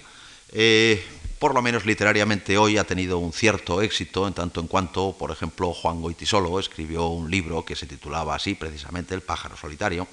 eh, 0.52 1.05
por 1.38 1.55
lo 1.55 1.61
menos 1.61 1.85
literariamente 1.85 2.57
hoy 2.57 2.79
ha 2.79 2.85
tenido 2.85 3.19
un 3.19 3.33
cierto 3.33 3.83
éxito 3.83 4.26
en 4.26 4.35
tanto 4.35 4.61
en 4.61 4.67
cuanto, 4.67 5.14
por 5.19 5.31
ejemplo, 5.31 5.75
Juan 5.75 6.00
Goitisolo 6.00 6.59
escribió 6.59 7.09
un 7.09 7.31
libro 7.31 7.64
que 7.64 7.76
se 7.76 7.87
titulaba 7.87 8.35
así, 8.35 8.55
precisamente 8.55 9.14
El 9.14 9.21
pájaro 9.21 9.57
solitario, 9.57 10.09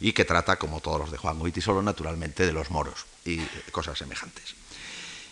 y 0.00 0.12
que 0.12 0.24
trata, 0.24 0.58
como 0.58 0.80
todos 0.80 1.00
los 1.00 1.10
de 1.12 1.18
Juan 1.18 1.38
Goitisolo, 1.38 1.82
naturalmente 1.82 2.46
de 2.46 2.52
los 2.52 2.70
moros 2.70 3.06
y 3.24 3.38
cosas 3.70 3.98
semejantes. 3.98 4.54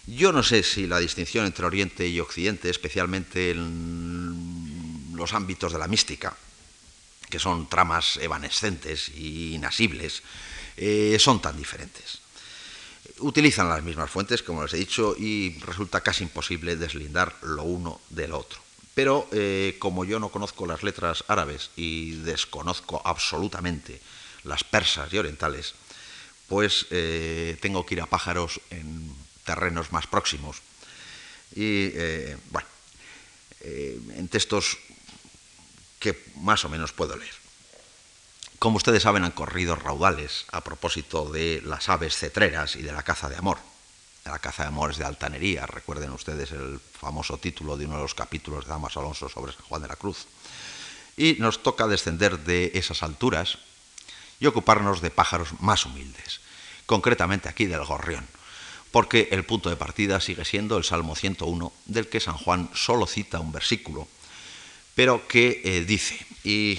Yo 0.06 0.32
no 0.32 0.42
sé 0.42 0.62
si 0.62 0.86
la 0.86 0.98
distinción 0.98 1.46
entre 1.46 1.66
Oriente 1.66 2.06
y 2.06 2.20
Occidente, 2.20 2.70
especialmente 2.70 3.50
en 3.50 5.14
los 5.14 5.32
ámbitos 5.32 5.72
de 5.72 5.78
la 5.78 5.88
mística, 5.88 6.36
que 7.28 7.38
son 7.38 7.68
tramas 7.68 8.16
evanescentes 8.18 9.10
e 9.14 9.56
inasibles, 9.58 10.22
eh, 10.76 11.16
son 11.18 11.40
tan 11.40 11.56
diferentes. 11.56 12.20
Utilizan 13.18 13.68
las 13.68 13.82
mismas 13.82 14.10
fuentes, 14.10 14.42
como 14.42 14.62
les 14.62 14.74
he 14.74 14.78
dicho, 14.78 15.14
y 15.16 15.58
resulta 15.60 16.02
casi 16.02 16.24
imposible 16.24 16.76
deslindar 16.76 17.34
lo 17.42 17.62
uno 17.62 18.00
del 18.10 18.32
otro. 18.32 18.60
Pero 18.94 19.28
eh, 19.32 19.76
como 19.78 20.04
yo 20.04 20.18
no 20.18 20.30
conozco 20.30 20.66
las 20.66 20.82
letras 20.82 21.24
árabes 21.28 21.70
y 21.76 22.22
desconozco 22.22 23.02
absolutamente 23.04 24.00
las 24.44 24.62
persas 24.62 25.12
y 25.12 25.18
orientales, 25.18 25.74
pues 26.48 26.86
eh, 26.90 27.56
tengo 27.60 27.86
que 27.86 27.94
ir 27.94 28.00
a 28.00 28.06
pájaros 28.06 28.60
en 28.70 29.10
terrenos 29.44 29.92
más 29.92 30.06
próximos. 30.06 30.62
Y, 31.54 31.90
bueno, 32.50 32.66
en 33.60 34.26
textos 34.28 34.76
que 36.04 36.22
más 36.36 36.66
o 36.66 36.68
menos 36.68 36.92
puedo 36.92 37.16
leer. 37.16 37.32
Como 38.58 38.76
ustedes 38.76 39.04
saben, 39.04 39.24
han 39.24 39.32
corrido 39.32 39.74
raudales 39.74 40.44
a 40.52 40.60
propósito 40.60 41.32
de 41.32 41.62
las 41.64 41.88
aves 41.88 42.14
cetreras 42.14 42.76
y 42.76 42.82
de 42.82 42.92
la 42.92 43.02
caza 43.02 43.30
de 43.30 43.38
amor. 43.38 43.56
La 44.26 44.38
caza 44.38 44.64
de 44.64 44.68
amor 44.68 44.90
es 44.90 44.98
de 44.98 45.06
altanería, 45.06 45.64
recuerden 45.64 46.10
ustedes 46.10 46.52
el 46.52 46.78
famoso 46.78 47.38
título 47.38 47.78
de 47.78 47.86
uno 47.86 47.96
de 47.96 48.02
los 48.02 48.14
capítulos 48.14 48.66
de 48.66 48.70
Damas 48.70 48.98
Alonso 48.98 49.30
sobre 49.30 49.52
San 49.52 49.62
Juan 49.62 49.80
de 49.80 49.88
la 49.88 49.96
Cruz. 49.96 50.26
Y 51.16 51.36
nos 51.38 51.62
toca 51.62 51.86
descender 51.86 52.40
de 52.40 52.72
esas 52.74 53.02
alturas 53.02 53.56
y 54.40 54.46
ocuparnos 54.46 55.00
de 55.00 55.10
pájaros 55.10 55.58
más 55.60 55.86
humildes, 55.86 56.40
concretamente 56.84 57.48
aquí 57.48 57.64
del 57.64 57.84
gorrión 57.84 58.28
porque 58.92 59.30
el 59.32 59.44
punto 59.44 59.70
de 59.70 59.76
partida 59.76 60.20
sigue 60.20 60.44
siendo 60.44 60.76
el 60.76 60.84
Salmo 60.84 61.16
101, 61.16 61.72
del 61.86 62.06
que 62.06 62.20
San 62.20 62.36
Juan 62.36 62.70
solo 62.74 63.08
cita 63.08 63.40
un 63.40 63.50
versículo, 63.50 64.06
pero 64.94 65.26
que 65.26 65.60
eh, 65.64 65.84
dice, 65.84 66.18
y 66.44 66.78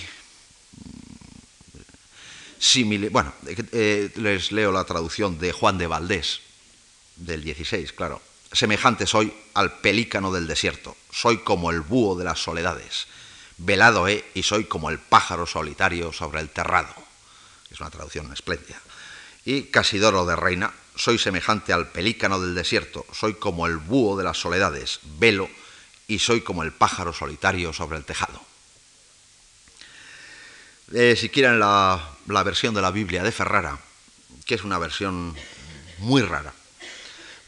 mm, 2.76 3.12
bueno, 3.12 3.34
eh, 3.72 4.12
les 4.16 4.52
leo 4.52 4.72
la 4.72 4.86
traducción 4.86 5.38
de 5.38 5.52
Juan 5.52 5.78
de 5.78 5.88
Valdés, 5.88 6.42
del 7.16 7.44
16, 7.44 7.94
claro, 7.94 8.22
semejante 8.52 9.06
soy 9.08 9.34
al 9.54 9.80
pelícano 9.80 10.32
del 10.32 10.48
desierto, 10.48 10.96
soy 11.12 11.40
como 11.40 11.72
el 11.72 11.82
búho 11.82 12.18
de 12.18 12.26
las 12.26 12.40
soledades, 12.40 13.08
velado 13.58 14.08
he 14.08 14.26
y 14.34 14.44
soy 14.44 14.66
como 14.66 14.90
el 14.90 15.00
pájaro 15.00 15.46
solitario 15.46 16.12
sobre 16.12 16.42
el 16.42 16.50
terrado. 16.50 16.94
Es 17.72 17.80
una 17.80 17.90
traducción 17.90 18.32
espléndida. 18.32 18.82
Y 19.44 19.64
Casidoro 19.64 20.26
de 20.26 20.36
Reina, 20.36 20.74
soy 20.96 21.18
semejante 21.18 21.74
al 21.74 21.92
pelícano 21.92 22.40
del 22.40 22.56
desierto, 22.56 23.06
soy 23.12 23.36
como 23.36 23.68
el 23.68 23.78
búho 23.78 24.18
de 24.18 24.24
las 24.24 24.38
soledades, 24.38 25.00
velo, 25.20 25.50
y 26.08 26.20
soy 26.20 26.42
como 26.42 26.64
el 26.64 26.72
pájaro 26.72 27.14
solitario 27.14 27.74
sobre 27.74 27.98
el 27.98 28.06
tejado. 28.06 28.42
Eh, 30.94 31.16
si 31.18 31.30
quieren 31.30 31.60
la, 31.60 32.16
versión 32.28 32.76
de 32.76 32.82
la 32.82 32.92
Biblia 32.92 33.24
de 33.24 33.32
Ferrara, 33.32 33.80
que 34.46 34.56
es 34.56 34.64
una 34.64 34.78
versión 34.78 35.36
muy 36.00 36.22
rara, 36.22 36.54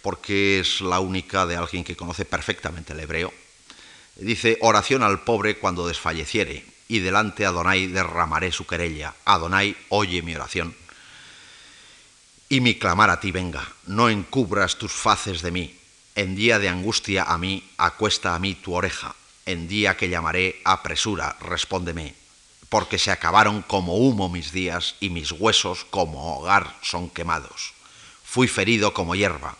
porque 0.02 0.60
es 0.60 0.82
la 0.82 1.00
única 1.00 1.46
de 1.46 1.56
alguien 1.56 1.84
que 1.84 1.96
conoce 1.96 2.26
perfectamente 2.26 2.94
el 2.94 3.00
hebreo. 3.00 3.32
Dice, 4.16 4.58
oración 4.62 5.04
al 5.04 5.22
pobre 5.22 5.60
cuando 5.60 5.88
desfalleciere, 5.88 6.66
y 6.88 7.00
delante 7.00 7.46
Adonai 7.46 7.88
derramaré 7.88 8.52
su 8.52 8.66
querella. 8.66 9.14
Adonai, 9.26 9.76
oye 9.90 10.22
mi 10.24 10.34
oración. 10.34 10.76
Y 12.50 12.62
mi 12.62 12.80
clamar 12.80 13.10
a 13.10 13.20
ti 13.20 13.32
venga, 13.32 13.68
no 13.86 14.10
encubras 14.10 14.78
tus 14.78 14.94
faces 14.94 15.42
de 15.42 15.52
mí. 15.52 15.77
En 16.18 16.36
día 16.36 16.60
de 16.60 16.68
angustia 16.68 17.24
a 17.24 17.38
mí, 17.38 17.64
acuesta 17.78 18.36
a 18.36 18.40
mí 18.40 18.56
tu 18.56 18.74
oreja. 18.74 19.16
En 19.46 19.70
día 19.70 19.96
que 19.96 20.10
llamaré, 20.10 20.60
apresura, 20.66 21.38
respóndeme. 21.40 22.16
Porque 22.68 22.98
se 22.98 23.12
acabaron 23.12 23.62
como 23.62 23.96
humo 23.96 24.28
mis 24.28 24.52
días 24.52 24.96
y 25.00 25.10
mis 25.10 25.32
huesos 25.32 25.86
como 25.90 26.36
hogar 26.36 26.76
son 26.82 27.10
quemados. 27.10 27.72
Fui 28.26 28.50
ferido 28.50 28.94
como 28.94 29.16
hierba 29.16 29.56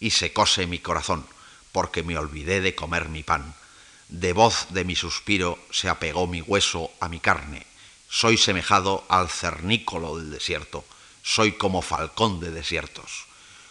y 0.00 0.10
secóse 0.10 0.66
mi 0.66 0.78
corazón, 0.78 1.26
porque 1.72 2.02
me 2.02 2.16
olvidé 2.16 2.62
de 2.62 2.74
comer 2.74 3.10
mi 3.10 3.22
pan 3.22 3.54
de 4.08 4.32
voz 4.32 4.68
de 4.70 4.84
mi 4.84 4.94
suspiro 4.94 5.58
se 5.70 5.88
apegó 5.88 6.26
mi 6.26 6.40
hueso 6.40 6.92
a 7.00 7.08
mi 7.08 7.18
carne. 7.18 7.66
Soy 8.08 8.36
semejado 8.36 9.04
al 9.08 9.28
cernícolo 9.28 10.18
del 10.18 10.30
desierto. 10.30 10.84
Soy 11.22 11.52
como 11.52 11.82
falcón 11.82 12.38
de 12.38 12.52
desiertos. 12.52 13.26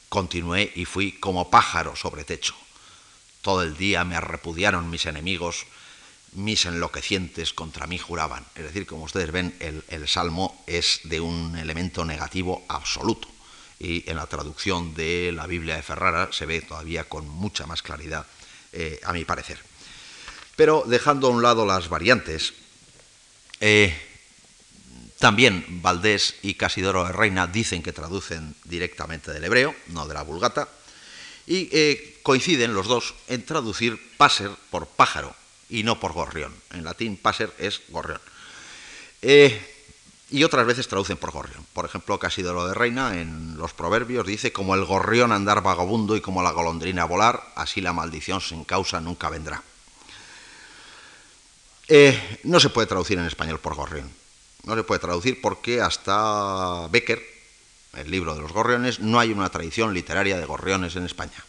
Continué 0.09 0.71
y 0.75 0.85
fui 0.85 1.13
como 1.13 1.50
pájaro 1.50 1.95
sobre 1.95 2.24
techo. 2.24 2.55
Todo 3.41 3.62
el 3.62 3.77
día 3.77 4.03
me 4.03 4.19
repudiaron 4.19 4.89
mis 4.89 5.05
enemigos, 5.05 5.65
mis 6.33 6.65
enloquecientes 6.65 7.53
contra 7.53 7.88
mí 7.88 7.97
juraban. 7.97 8.45
Es 8.55 8.63
decir, 8.63 8.85
como 8.85 9.03
ustedes 9.03 9.31
ven, 9.31 9.55
el, 9.59 10.07
salmo 10.07 10.63
es 10.67 11.01
de 11.03 11.19
un 11.19 11.57
elemento 11.57 12.05
negativo 12.05 12.65
absoluto. 12.67 13.27
Y 13.79 14.09
en 14.09 14.15
la 14.15 14.27
traducción 14.27 14.93
de 14.95 15.31
la 15.33 15.47
Biblia 15.47 15.75
de 15.75 15.83
Ferrara 15.83 16.29
se 16.31 16.45
ve 16.45 16.62
todavía 16.62 17.03
con 17.03 17.27
mucha 17.27 17.65
más 17.65 17.81
claridad, 17.81 18.25
eh, 18.71 19.00
a 19.03 19.13
mi 19.13 19.25
parecer. 19.25 19.59
Pero 20.55 20.83
dejando 20.88 21.27
a 21.27 21.31
un 21.31 21.41
lado 21.41 21.65
las 21.65 21.89
variantes, 21.89 22.53
eh, 23.59 23.95
también 25.19 25.65
Valdés 25.81 26.36
y 26.41 26.55
Casidoro 26.55 27.05
de 27.05 27.12
Reina 27.12 27.48
dicen 27.48 27.81
que 27.81 27.93
traducen 27.93 28.55
directamente 28.65 29.31
del 29.31 29.43
hebreo, 29.43 29.75
no 29.88 30.07
de 30.07 30.13
la 30.13 30.24
vulgata, 30.24 30.67
y 31.48 31.69
eh, 31.72 32.19
coinciden 32.24 32.74
los 32.74 32.88
dos 32.88 33.13
en 33.27 33.45
traducir 33.45 34.00
paser 34.17 34.51
por 34.72 34.88
pájaro 34.88 35.36
y 35.69 35.84
no 35.84 36.00
por 36.00 36.13
gorrión. 36.13 36.53
En 36.72 36.84
latín 36.84 37.17
paser 37.17 37.53
es 37.60 37.81
gorrión. 37.89 38.19
Eh, 39.22 39.74
y 40.31 40.43
otras 40.43 40.65
veces 40.65 40.88
traducen 40.88 41.17
por 41.17 41.31
gorrión. 41.31 41.65
Por 41.72 41.86
ejemplo, 41.86 42.19
Casidoro 42.19 42.67
de 42.67 42.74
Reina 42.74 43.19
en 43.19 43.57
los 43.57 43.74
proverbios 43.74 44.25
dice, 44.25 44.51
como 44.51 44.75
el 44.75 44.84
gorrión 44.84 45.31
andar 45.31 45.62
vagabundo 45.62 46.15
y 46.15 46.22
como 46.22 46.43
la 46.43 46.51
golondrina 46.51 47.05
volar, 47.05 47.53
así 47.55 47.79
la 47.79 47.93
maldición 47.93 48.41
sin 48.41 48.65
causa 48.65 49.00
nunca 49.00 49.29
vendrá. 49.29 49.62
Eh, 51.88 52.41
no 52.43 52.60
se 52.60 52.69
puede 52.69 52.88
traducir 52.88 53.19
en 53.19 53.25
español 53.25 53.60
por 53.60 53.75
gorrión. 53.75 54.25
No 54.65 54.75
se 54.75 54.84
puede 54.84 55.00
traducir 55.00 55.41
porque 55.41 55.79
hasta 55.79 56.88
Becker, 56.88 57.22
el 57.93 58.10
libro 58.10 58.34
de 58.34 58.41
los 58.41 58.51
gorriones, 58.51 59.00
no 59.00 59.19
hay 59.19 59.31
una 59.31 59.50
tradición 59.50 59.93
literaria 59.93 60.38
de 60.38 60.45
gorriones 60.45 60.95
en 60.95 61.05
España. 61.05 61.45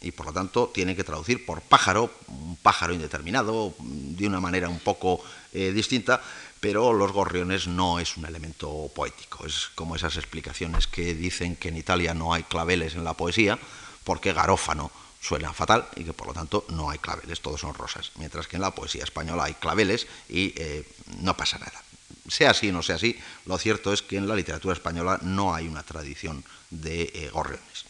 Y 0.00 0.12
por 0.12 0.26
lo 0.26 0.32
tanto 0.32 0.68
tiene 0.72 0.94
que 0.94 1.02
traducir 1.02 1.44
por 1.44 1.60
pájaro, 1.62 2.10
un 2.28 2.56
pájaro 2.56 2.92
indeterminado, 2.92 3.74
de 3.78 4.26
una 4.26 4.38
manera 4.38 4.68
un 4.68 4.78
poco 4.78 5.20
eh, 5.52 5.72
distinta, 5.72 6.22
pero 6.60 6.92
los 6.92 7.10
gorriones 7.10 7.66
no 7.66 7.98
es 7.98 8.16
un 8.16 8.26
elemento 8.26 8.90
poético. 8.94 9.46
Es 9.46 9.70
como 9.74 9.96
esas 9.96 10.16
explicaciones 10.16 10.86
que 10.86 11.14
dicen 11.14 11.56
que 11.56 11.68
en 11.68 11.78
Italia 11.78 12.14
no 12.14 12.34
hay 12.34 12.44
claveles 12.44 12.94
en 12.94 13.02
la 13.02 13.14
poesía, 13.14 13.58
porque 14.04 14.32
Garófano 14.32 14.90
suena 15.20 15.52
fatal 15.52 15.88
y 15.96 16.04
que 16.04 16.12
por 16.12 16.28
lo 16.28 16.34
tanto 16.34 16.64
no 16.68 16.90
hay 16.90 16.98
claveles, 16.98 17.40
todos 17.40 17.60
son 17.60 17.74
rosas, 17.74 18.12
mientras 18.16 18.46
que 18.46 18.56
en 18.56 18.62
la 18.62 18.70
poesía 18.70 19.02
española 19.02 19.44
hay 19.44 19.54
claveles 19.54 20.06
y 20.28 20.52
eh, 20.56 20.86
no 21.20 21.36
pasa 21.36 21.58
nada. 21.58 21.82
Sea 22.28 22.50
así 22.50 22.68
o 22.68 22.72
no 22.72 22.82
sea 22.82 22.96
así, 22.96 23.18
lo 23.46 23.58
cierto 23.58 23.92
es 23.92 24.02
que 24.02 24.16
en 24.16 24.28
la 24.28 24.34
literatura 24.34 24.74
española 24.74 25.18
no 25.22 25.54
hay 25.54 25.66
una 25.66 25.82
tradición 25.82 26.44
de 26.70 27.10
eh, 27.14 27.30
gorriones. 27.32 27.86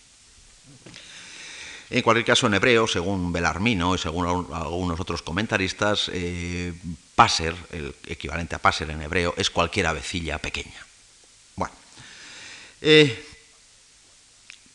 En 1.91 2.03
cualquier 2.03 2.27
caso, 2.27 2.47
en 2.47 2.55
hebreo, 2.55 2.87
según 2.87 3.33
Belarmino 3.33 3.95
y 3.95 3.99
según 3.99 4.27
algunos 4.27 5.01
otros 5.01 5.23
comentaristas, 5.23 6.11
eh, 6.13 6.75
paser, 7.15 7.57
el 7.73 7.95
equivalente 8.07 8.55
a 8.55 8.59
paser 8.59 8.91
en 8.91 9.01
hebreo, 9.01 9.35
es 9.39 9.49
cualquier 9.49 9.87
avecilla 9.87 10.39
pequeña. 10.39 10.87
Bueno, 11.57 11.75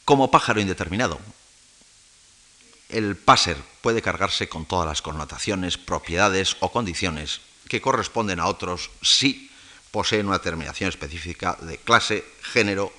como 0.05 0.31
pájaro 0.31 0.59
indeterminado, 0.59 1.19
el 2.89 3.15
paser 3.15 3.57
puede 3.81 4.01
cargarse 4.01 4.47
con 4.47 4.65
todas 4.65 4.87
las 4.87 5.01
connotaciones, 5.01 5.77
propiedades 5.77 6.57
o 6.59 6.71
condiciones 6.71 7.41
que 7.73 7.81
corresponden 7.81 8.39
a 8.39 8.45
otros 8.45 8.91
si 9.01 9.49
poseen 9.89 10.29
una 10.29 10.37
terminación 10.37 10.93
específica 10.93 11.57
de 11.65 11.79
clase, 11.81 12.23
género 12.53 12.93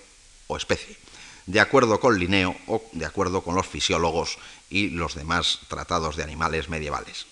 o 0.48 0.56
especie, 0.56 0.98
de 1.46 1.60
acuerdo 1.62 2.02
con 2.02 2.18
Linneo 2.18 2.58
o 2.66 2.82
de 2.90 3.06
acuerdo 3.06 3.46
con 3.46 3.54
los 3.54 3.70
fisiólogos 3.70 4.36
y 4.70 4.90
los 4.90 5.14
demás 5.14 5.60
tratados 5.68 6.16
de 6.16 6.24
animales 6.24 6.68
medievales. 6.68 7.26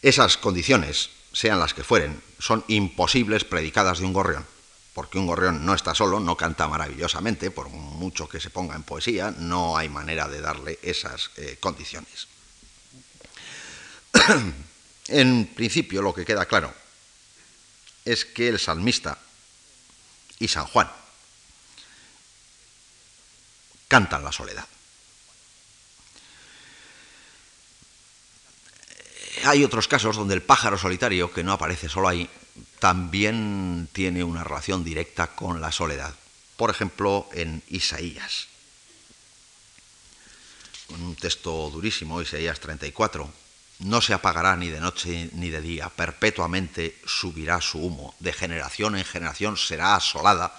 Esas 0.00 0.38
condiciones, 0.38 1.10
sean 1.34 1.60
las 1.60 1.74
que 1.74 1.84
fueren, 1.84 2.22
son 2.38 2.64
imposibles 2.68 3.44
predicadas 3.44 3.98
de 3.98 4.06
un 4.06 4.14
gorrión 4.14 4.46
porque 4.94 5.18
un 5.18 5.26
gorrión 5.26 5.66
no 5.66 5.74
está 5.74 5.92
solo, 5.92 6.20
no 6.20 6.36
canta 6.36 6.68
maravillosamente, 6.68 7.50
por 7.50 7.68
mucho 7.68 8.28
que 8.28 8.38
se 8.38 8.48
ponga 8.48 8.76
en 8.76 8.84
poesía, 8.84 9.34
no 9.36 9.76
hay 9.76 9.88
manera 9.88 10.28
de 10.28 10.40
darle 10.40 10.78
esas 10.82 11.32
eh, 11.36 11.58
condiciones. 11.60 12.28
en 15.08 15.46
principio, 15.46 16.02
lo 16.02 16.14
que 16.14 16.24
queda 16.24 16.46
claro 16.46 16.74
es 18.04 18.24
que 18.24 18.48
el 18.48 18.58
salmista 18.58 19.18
y 20.38 20.48
San 20.48 20.66
Juan 20.66 20.90
cantan 23.88 24.24
la 24.24 24.32
soledad. 24.32 24.66
Hay 29.44 29.62
otros 29.62 29.88
casos 29.88 30.16
donde 30.16 30.34
el 30.34 30.42
pájaro 30.42 30.78
solitario, 30.78 31.32
que 31.32 31.44
no 31.44 31.52
aparece 31.52 31.88
solo 31.88 32.08
ahí, 32.08 32.28
también 32.78 33.88
tiene 33.92 34.24
una 34.24 34.44
relación 34.44 34.84
directa 34.84 35.28
con 35.28 35.60
la 35.60 35.70
soledad. 35.70 36.14
Por 36.56 36.70
ejemplo, 36.70 37.28
en 37.32 37.62
Isaías, 37.68 38.46
con 40.86 41.02
un 41.02 41.16
texto 41.16 41.70
durísimo, 41.70 42.22
Isaías 42.22 42.60
34, 42.60 43.43
no 43.80 44.00
se 44.00 44.14
apagará 44.14 44.56
ni 44.56 44.68
de 44.68 44.80
noche 44.80 45.30
ni 45.32 45.50
de 45.50 45.60
día, 45.60 45.88
perpetuamente 45.90 46.98
subirá 47.06 47.60
su 47.60 47.78
humo, 47.78 48.14
de 48.20 48.32
generación 48.32 48.96
en 48.96 49.04
generación 49.04 49.56
será 49.56 49.96
asolada 49.96 50.54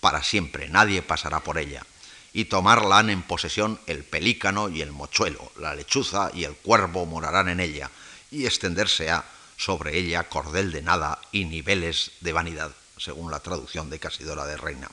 para 0.00 0.22
siempre, 0.22 0.68
nadie 0.68 1.02
pasará 1.02 1.40
por 1.40 1.58
ella. 1.58 1.84
Y 2.32 2.46
tomarla 2.46 3.00
en 3.00 3.22
posesión 3.22 3.78
el 3.86 4.04
pelícano 4.04 4.68
y 4.68 4.82
el 4.82 4.90
mochuelo, 4.90 5.52
la 5.58 5.74
lechuza 5.74 6.30
y 6.34 6.44
el 6.44 6.54
cuervo 6.56 7.06
morarán 7.06 7.48
en 7.48 7.60
ella, 7.60 7.90
y 8.30 8.46
extenderse 8.46 9.10
a 9.10 9.24
sobre 9.56 9.96
ella 9.96 10.28
cordel 10.28 10.72
de 10.72 10.82
nada 10.82 11.20
y 11.32 11.44
niveles 11.44 12.12
de 12.20 12.32
vanidad, 12.32 12.72
según 12.98 13.30
la 13.30 13.40
traducción 13.40 13.90
de 13.90 13.98
Casidora 13.98 14.46
de 14.46 14.56
Reina, 14.56 14.90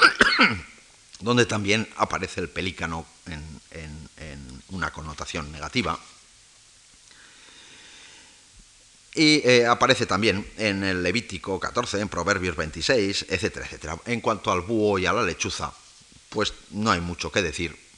donde 1.20 1.46
también 1.46 1.88
aparece 1.96 2.40
el 2.40 2.48
pelícano 2.48 3.06
en, 3.26 3.58
una 4.70 4.92
connotación 4.92 5.50
negativa. 5.50 5.98
Y 9.14 9.46
eh, 9.48 9.66
aparece 9.66 10.06
también 10.06 10.46
en 10.56 10.84
el 10.84 11.02
Levítico 11.02 11.58
14, 11.58 12.00
en 12.00 12.08
Proverbios 12.08 12.56
26, 12.56 13.26
etcétera, 13.28 13.66
etcétera. 13.66 13.98
En 14.06 14.20
cuanto 14.20 14.52
al 14.52 14.60
búho 14.60 14.98
y 14.98 15.06
a 15.06 15.12
la 15.12 15.22
lechuza, 15.22 15.72
pues 16.28 16.52
no 16.70 16.90
hay 16.90 17.00
mucho 17.00 17.32
que 17.32 17.42
decir 17.42 17.88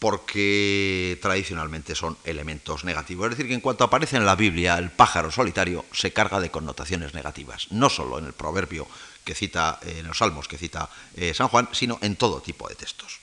porque 0.00 1.18
tradicionalmente 1.20 1.94
son 1.94 2.16
elementos 2.24 2.84
negativos. 2.84 3.26
Es 3.26 3.30
decir, 3.32 3.46
que 3.46 3.54
en 3.54 3.60
cuanto 3.60 3.84
aparece 3.84 4.16
en 4.16 4.24
la 4.24 4.34
Biblia 4.34 4.78
el 4.78 4.90
pájaro 4.90 5.30
solitario, 5.30 5.84
se 5.92 6.12
carga 6.12 6.40
de 6.40 6.50
connotaciones 6.50 7.12
negativas, 7.12 7.66
no 7.70 7.90
solo 7.90 8.18
en 8.18 8.24
el 8.24 8.32
proverbio 8.32 8.88
que 9.24 9.34
cita, 9.34 9.78
eh, 9.82 9.98
en 9.98 10.06
los 10.06 10.16
salmos 10.16 10.48
que 10.48 10.56
cita 10.56 10.88
eh, 11.16 11.34
San 11.34 11.48
Juan, 11.48 11.68
sino 11.72 11.98
en 12.00 12.16
todo 12.16 12.40
tipo 12.40 12.66
de 12.68 12.74
textos. 12.74 13.20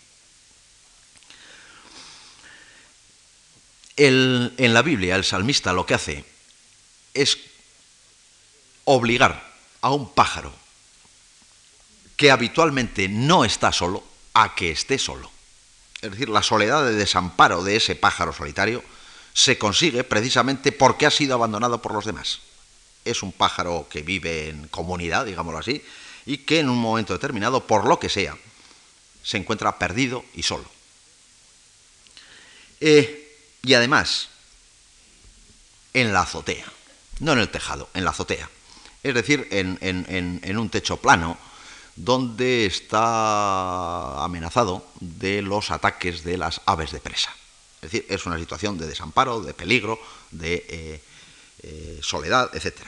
en 3.99 4.73
la 4.75 4.83
Biblia, 4.83 5.15
el 5.15 5.23
salmista 5.23 5.73
lo 5.73 5.87
que 5.87 5.95
hace 5.95 6.23
es 7.21 7.37
obligar 8.85 9.55
a 9.81 9.91
un 9.91 10.13
pájaro 10.13 10.53
que 12.15 12.31
habitualmente 12.31 13.07
no 13.09 13.45
está 13.45 13.71
solo 13.71 14.03
a 14.33 14.55
que 14.55 14.71
esté 14.71 14.97
solo 14.97 15.31
es 16.01 16.11
decir, 16.11 16.29
la 16.29 16.43
soledad 16.43 16.85
de 16.85 16.93
desamparo 16.93 17.63
de 17.63 17.75
ese 17.75 17.95
pájaro 17.95 18.33
solitario, 18.33 18.83
se 19.33 19.57
consigue 19.57 20.03
precisamente 20.03 20.71
porque 20.71 21.05
ha 21.05 21.11
sido 21.11 21.35
abandonado 21.35 21.81
por 21.81 21.93
los 21.93 22.05
demás. 22.05 22.39
Es 23.03 23.23
un 23.23 23.31
pájaro 23.31 23.87
que 23.89 24.01
vive 24.01 24.49
en 24.49 24.67
comunidad, 24.67 25.25
digámoslo 25.25 25.59
así, 25.59 25.83
y 26.25 26.39
que 26.39 26.59
en 26.59 26.69
un 26.69 26.77
momento 26.77 27.13
determinado, 27.13 27.65
por 27.65 27.87
lo 27.87 27.99
que 27.99 28.09
sea, 28.09 28.37
se 29.23 29.37
encuentra 29.37 29.79
perdido 29.79 30.23
y 30.33 30.43
solo. 30.43 30.69
Eh, 32.79 33.35
y 33.63 33.73
además, 33.73 34.29
en 35.93 36.13
la 36.13 36.21
azotea, 36.21 36.71
no 37.19 37.33
en 37.33 37.39
el 37.39 37.49
tejado, 37.49 37.89
en 37.93 38.03
la 38.03 38.11
azotea. 38.11 38.49
Es 39.03 39.13
decir, 39.13 39.47
en 39.51 40.57
un 40.57 40.69
techo 40.69 40.97
plano, 40.97 41.37
donde 41.97 42.67
está 42.67 44.23
amenazado 44.23 44.85
de 44.99 45.41
los 45.41 45.71
ataques 45.71 46.23
de 46.23 46.37
las 46.37 46.61
aves 46.65 46.91
de 46.91 46.99
presa. 46.99 47.33
Es 47.81 47.91
decir, 47.91 48.05
es 48.09 48.25
una 48.25 48.37
situación 48.37 48.77
de 48.77 48.87
desamparo, 48.87 49.41
de 49.41 49.53
peligro, 49.53 49.99
de 50.31 50.65
eh, 50.69 51.01
eh, 51.63 51.99
soledad, 52.01 52.49
etc. 52.55 52.81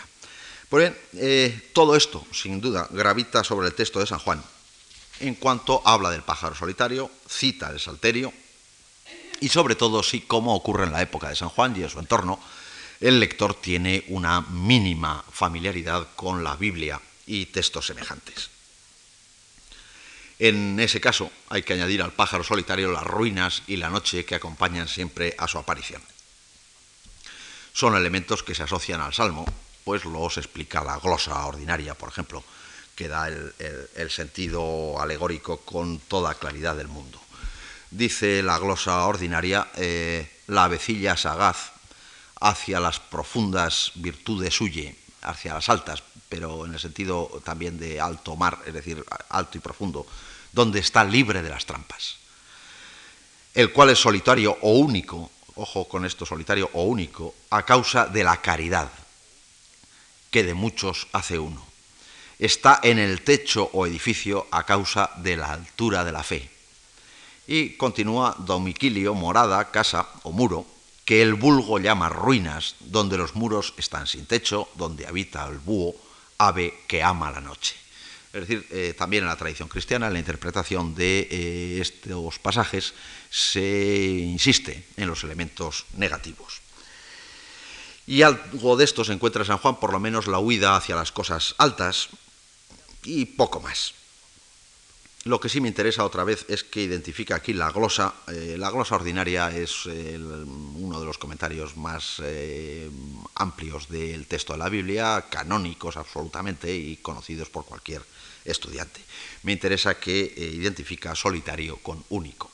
Pues 0.69 0.83
bien, 0.83 0.97
eh, 1.15 1.69
todo 1.73 1.95
esto, 1.95 2.25
sin 2.31 2.61
duda, 2.61 2.87
gravita 2.91 3.43
sobre 3.43 3.67
el 3.67 3.73
texto 3.73 3.99
de 3.99 4.05
San 4.05 4.19
Juan, 4.19 4.43
en 5.19 5.35
cuanto 5.35 5.81
habla 5.85 6.11
del 6.11 6.21
pájaro 6.21 6.55
solitario, 6.55 7.09
cita 7.27 7.69
el 7.69 7.79
salterio, 7.79 8.31
y 9.41 9.49
sobre 9.49 9.75
todo, 9.75 10.03
si 10.03 10.21
como 10.21 10.55
ocurre 10.55 10.85
en 10.85 10.91
la 10.91 11.01
época 11.01 11.29
de 11.29 11.35
San 11.35 11.49
Juan 11.49 11.75
y 11.75 11.83
en 11.83 11.89
su 11.89 11.99
entorno, 11.99 12.39
el 12.99 13.19
lector 13.19 13.55
tiene 13.55 14.03
una 14.07 14.41
mínima 14.41 15.23
familiaridad 15.31 16.07
con 16.15 16.43
la 16.43 16.55
Biblia 16.55 16.99
y 17.25 17.45
textos 17.47 17.87
semejantes. 17.87 18.49
En 20.37 20.79
ese 20.79 21.01
caso 21.01 21.31
hay 21.49 21.63
que 21.63 21.73
añadir 21.73 22.01
al 22.01 22.13
pájaro 22.13 22.43
solitario 22.43 22.91
las 22.91 23.03
ruinas 23.03 23.63
y 23.67 23.77
la 23.77 23.89
noche 23.89 24.25
que 24.25 24.35
acompañan 24.35 24.87
siempre 24.87 25.35
a 25.37 25.47
su 25.47 25.57
aparición. 25.57 26.01
Son 27.73 27.95
elementos 27.95 28.43
que 28.43 28.55
se 28.55 28.63
asocian 28.63 29.01
al 29.01 29.13
Salmo, 29.13 29.45
pues 29.83 30.05
los 30.05 30.37
explica 30.37 30.83
la 30.83 30.97
glosa 30.97 31.45
ordinaria, 31.45 31.93
por 31.93 32.09
ejemplo, 32.09 32.43
que 32.95 33.07
da 33.07 33.27
el, 33.27 34.11
sentido 34.11 34.99
alegórico 34.99 35.57
con 35.61 35.99
toda 35.99 36.35
claridad 36.35 36.75
del 36.75 36.89
mundo. 36.89 37.21
Dice 37.91 38.43
la 38.43 38.57
glosa 38.59 39.05
ordinaria, 39.05 39.69
eh, 39.75 40.29
la 40.47 40.65
avecilla 40.65 41.15
sagaz 41.15 41.78
hacia 42.39 42.79
las 42.79 42.99
profundas 42.99 43.91
virtudes 43.95 44.59
huye, 44.61 44.95
hacia 45.21 45.53
las 45.53 45.69
altas, 45.69 46.03
pero 46.29 46.65
en 46.65 46.73
el 46.73 46.79
sentido 46.79 47.41
también 47.43 47.77
de 47.77 47.99
alto 47.99 48.35
mar, 48.35 48.59
es 48.65 48.73
decir, 48.73 49.03
alto 49.29 49.57
y 49.57 49.61
profundo, 49.61 50.05
donde 50.51 50.79
está 50.79 51.03
libre 51.03 51.41
de 51.41 51.49
las 51.49 51.65
trampas. 51.65 52.17
El 53.53 53.73
cual 53.73 53.89
es 53.89 53.99
solitario 53.99 54.57
o 54.61 54.73
único, 54.73 55.31
ojo 55.55 55.87
con 55.87 56.05
esto, 56.05 56.25
solitario 56.25 56.69
o 56.73 56.83
único, 56.83 57.35
a 57.49 57.65
causa 57.65 58.05
de 58.05 58.23
la 58.23 58.41
caridad, 58.41 58.89
que 60.31 60.43
de 60.43 60.53
muchos 60.53 61.07
hace 61.11 61.39
uno. 61.39 61.65
Está 62.37 62.79
en 62.83 62.99
el 62.99 63.21
techo 63.21 63.69
o 63.73 63.85
edificio 63.85 64.47
a 64.51 64.63
causa 64.63 65.11
de 65.17 65.35
la 65.35 65.51
altura 65.51 66.05
de 66.05 66.11
la 66.13 66.23
fe. 66.23 66.49
Y 67.47 67.71
continúa 67.75 68.35
domicilio, 68.37 69.13
morada, 69.13 69.71
casa 69.71 70.07
o 70.23 70.31
muro, 70.31 70.65
que 71.09 71.23
el 71.23 71.33
vulgo 71.33 71.79
llama 71.79 72.07
ruinas, 72.07 72.75
donde 72.81 73.17
los 73.17 73.33
muros 73.33 73.73
están 73.77 74.05
sin 74.05 74.27
techo, 74.27 74.69
donde 74.75 75.07
habita 75.07 75.47
el 75.47 75.57
búho, 75.57 75.95
ave 76.37 76.81
que 76.87 77.01
ama 77.01 77.31
la 77.31 77.41
noche. 77.41 77.75
Es 78.31 78.41
decir, 78.41 78.67
eh, 78.69 78.93
también 78.95 79.23
en 79.23 79.29
la 79.29 79.35
tradición 79.35 79.69
cristiana, 79.69 80.05
en 80.05 80.13
la 80.13 80.19
interpretación 80.19 80.93
de 80.93 81.27
eh, 81.31 81.81
estos 81.81 82.37
pasajes, 82.37 82.93
se 83.31 84.21
insiste 84.21 84.85
en 84.97 85.07
los 85.07 85.23
elementos 85.23 85.87
negativos. 85.97 86.61
Y 88.05 88.21
algo 88.21 88.77
de 88.77 88.85
esto 88.85 89.03
se 89.03 89.13
encuentra 89.13 89.41
en 89.41 89.47
San 89.47 89.57
Juan, 89.57 89.79
por 89.79 89.91
lo 89.91 89.99
menos 89.99 90.27
la 90.27 90.37
huida 90.37 90.75
hacia 90.75 90.95
las 90.95 91.11
cosas 91.11 91.55
altas 91.57 92.09
y 93.03 93.25
poco 93.25 93.59
más. 93.61 93.95
Lo 95.25 95.39
que 95.39 95.49
sí 95.49 95.59
me 95.59 95.67
interesa 95.67 96.05
otra 96.05 96.23
vez 96.23 96.45
es 96.47 96.63
que 96.63 96.81
identifica 96.81 97.35
aquí 97.35 97.53
la 97.53 97.71
glosa. 97.71 98.13
Eh, 98.27 98.55
la 98.57 98.71
glosa 98.71 98.95
ordinaria 98.95 99.51
es 99.51 99.85
uno 99.85 100.99
de 100.99 101.05
los 101.05 101.17
comentarios 101.17 101.75
más 101.75 102.21
amplios 103.35 103.89
del 103.89 104.27
texto 104.27 104.53
de 104.53 104.59
la 104.59 104.69
Biblia, 104.69 105.25
canónicos 105.29 105.97
absolutamente 105.97 106.73
y 106.73 106.97
conocidos 106.97 107.49
por 107.49 107.65
cualquier 107.65 108.01
estudiante. 108.45 109.01
Me 109.43 109.51
interesa 109.51 109.99
que 109.99 110.33
eh, 110.35 110.51
identifica 110.53 111.15
solitario 111.15 111.77
con 111.77 112.03
único. 112.09 112.51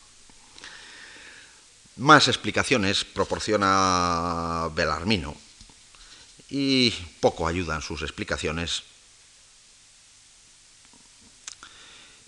Más 1.98 2.28
explicaciones 2.28 3.06
proporciona 3.06 4.70
Belarmino 4.76 5.36
y 6.50 6.92
poco 7.20 7.48
ayudan 7.48 7.82
sus 7.82 8.02
explicaciones, 8.02 8.84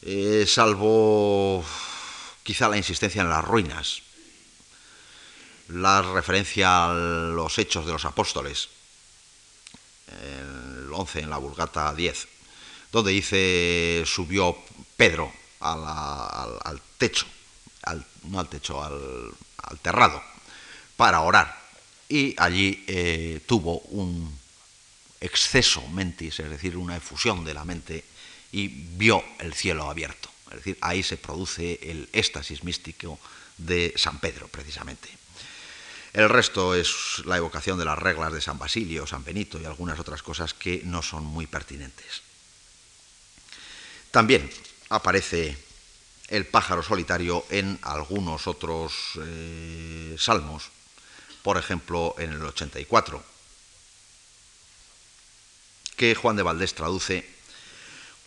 eh, 0.02 0.46
salvo 0.48 1.64
quizá 2.44 2.70
la 2.70 2.78
insistencia 2.78 3.22
en 3.22 3.30
las 3.30 3.44
ruinas, 3.44 4.02
la 5.70 6.02
referencia 6.02 6.86
a 6.86 6.94
los 6.94 7.58
hechos 7.58 7.86
de 7.86 7.92
los 7.92 8.06
apóstoles, 8.06 8.70
el 10.22 10.90
11 10.92 11.20
en 11.20 11.30
la 11.30 11.38
Vulgata 11.38 11.94
10, 11.94 12.28
donde 12.92 13.12
dice 13.12 14.04
subió 14.06 14.58
Pedro 14.96 15.32
al, 15.60 16.82
techo, 16.98 17.26
no 18.24 18.40
al 18.40 18.50
techo, 18.50 18.84
al, 18.84 19.80
terrado, 19.82 20.22
para 20.96 21.22
orar. 21.22 21.66
Y 22.10 22.34
allí 22.38 22.86
eh, 22.88 23.42
tuvo 23.46 23.80
un 23.80 24.40
exceso 25.20 25.86
mentis, 25.90 26.40
es 26.40 26.50
decir, 26.50 26.78
una 26.78 26.96
efusión 26.96 27.44
de 27.44 27.54
la 27.54 27.66
mente, 27.66 28.06
y 28.52 28.68
vio 28.68 29.24
el 29.40 29.54
cielo 29.54 29.90
abierto. 29.90 30.30
Es 30.50 30.58
decir, 30.58 30.78
ahí 30.82 31.04
se 31.04 31.18
produce 31.18 31.80
el 31.82 32.10
éxtasis 32.14 32.64
místico 32.64 33.20
de 33.58 33.94
San 33.98 34.20
Pedro, 34.20 34.48
precisamente. 34.48 35.10
El 36.14 36.30
resto 36.30 36.74
es 36.74 37.22
la 37.26 37.38
evocación 37.38 37.78
de 37.78 37.86
las 37.86 38.00
reglas 38.00 38.34
de 38.34 38.42
San 38.42 38.58
Basilio, 38.58 39.06
San 39.06 39.24
Benito 39.24 39.60
y 39.60 39.66
algunas 39.66 40.00
otras 40.00 40.24
cosas 40.24 40.54
que 40.54 40.82
no 40.84 41.02
son 41.02 41.24
muy 41.24 41.48
pertinentes. 41.48 42.22
También 44.12 44.50
aparece 44.90 45.58
el 46.28 46.46
pájaro 46.46 46.82
solitario 46.82 47.46
en 47.50 47.78
algunos 47.84 48.48
otros 48.48 48.94
eh, 49.22 50.16
salmos, 50.18 50.72
por 51.44 51.58
ejemplo 51.58 52.16
en 52.18 52.34
el 52.34 52.44
84, 52.44 53.24
que 55.96 56.16
Juan 56.16 56.36
de 56.36 56.44
Valdés 56.44 56.74
traduce, 56.74 57.30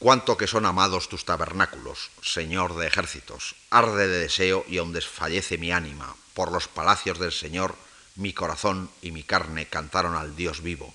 Cuánto 0.01 0.39
que 0.39 0.47
son 0.47 0.65
amados 0.65 1.11
tus 1.11 1.27
tabernáculos, 1.27 2.09
Señor 2.23 2.75
de 2.75 2.87
ejércitos, 2.87 3.55
arde 3.69 4.09
de 4.09 4.21
deseo 4.21 4.65
y 4.67 4.79
aun 4.79 4.97
desfallece 4.97 5.59
mi 5.59 5.73
ánima, 5.73 6.17
por 6.33 6.51
los 6.53 6.69
palacios 6.69 7.19
del 7.19 7.33
Señor 7.33 7.77
mi 8.17 8.33
corazón 8.33 8.89
y 9.03 9.13
mi 9.13 9.25
carne 9.25 9.67
cantaron 9.67 10.17
al 10.17 10.35
Dios 10.37 10.63
vivo, 10.63 10.95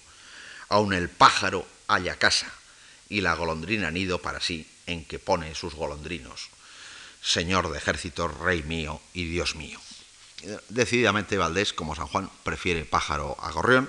aun 0.69 0.91
el 0.91 1.09
pájaro 1.09 1.67
halla 1.87 2.17
casa 2.17 2.51
y 3.07 3.21
la 3.21 3.35
golondrina 3.35 3.91
nido 3.91 4.23
para 4.23 4.41
sí, 4.41 4.67
en 4.87 5.05
que 5.05 5.19
pone 5.19 5.53
sus 5.53 5.75
golondrinos. 5.75 6.49
Señor 7.21 7.69
de 7.69 7.77
ejércitos, 7.77 8.35
Rey 8.39 8.63
mío 8.63 8.99
y 9.13 9.25
Dios 9.25 9.53
mío. 9.53 9.79
Decididamente 10.69 11.37
Valdés, 11.37 11.73
como 11.73 11.93
San 11.93 12.07
Juan, 12.07 12.31
prefiere 12.41 12.85
pájaro 12.85 13.37
a 13.39 13.51
gorrión 13.51 13.87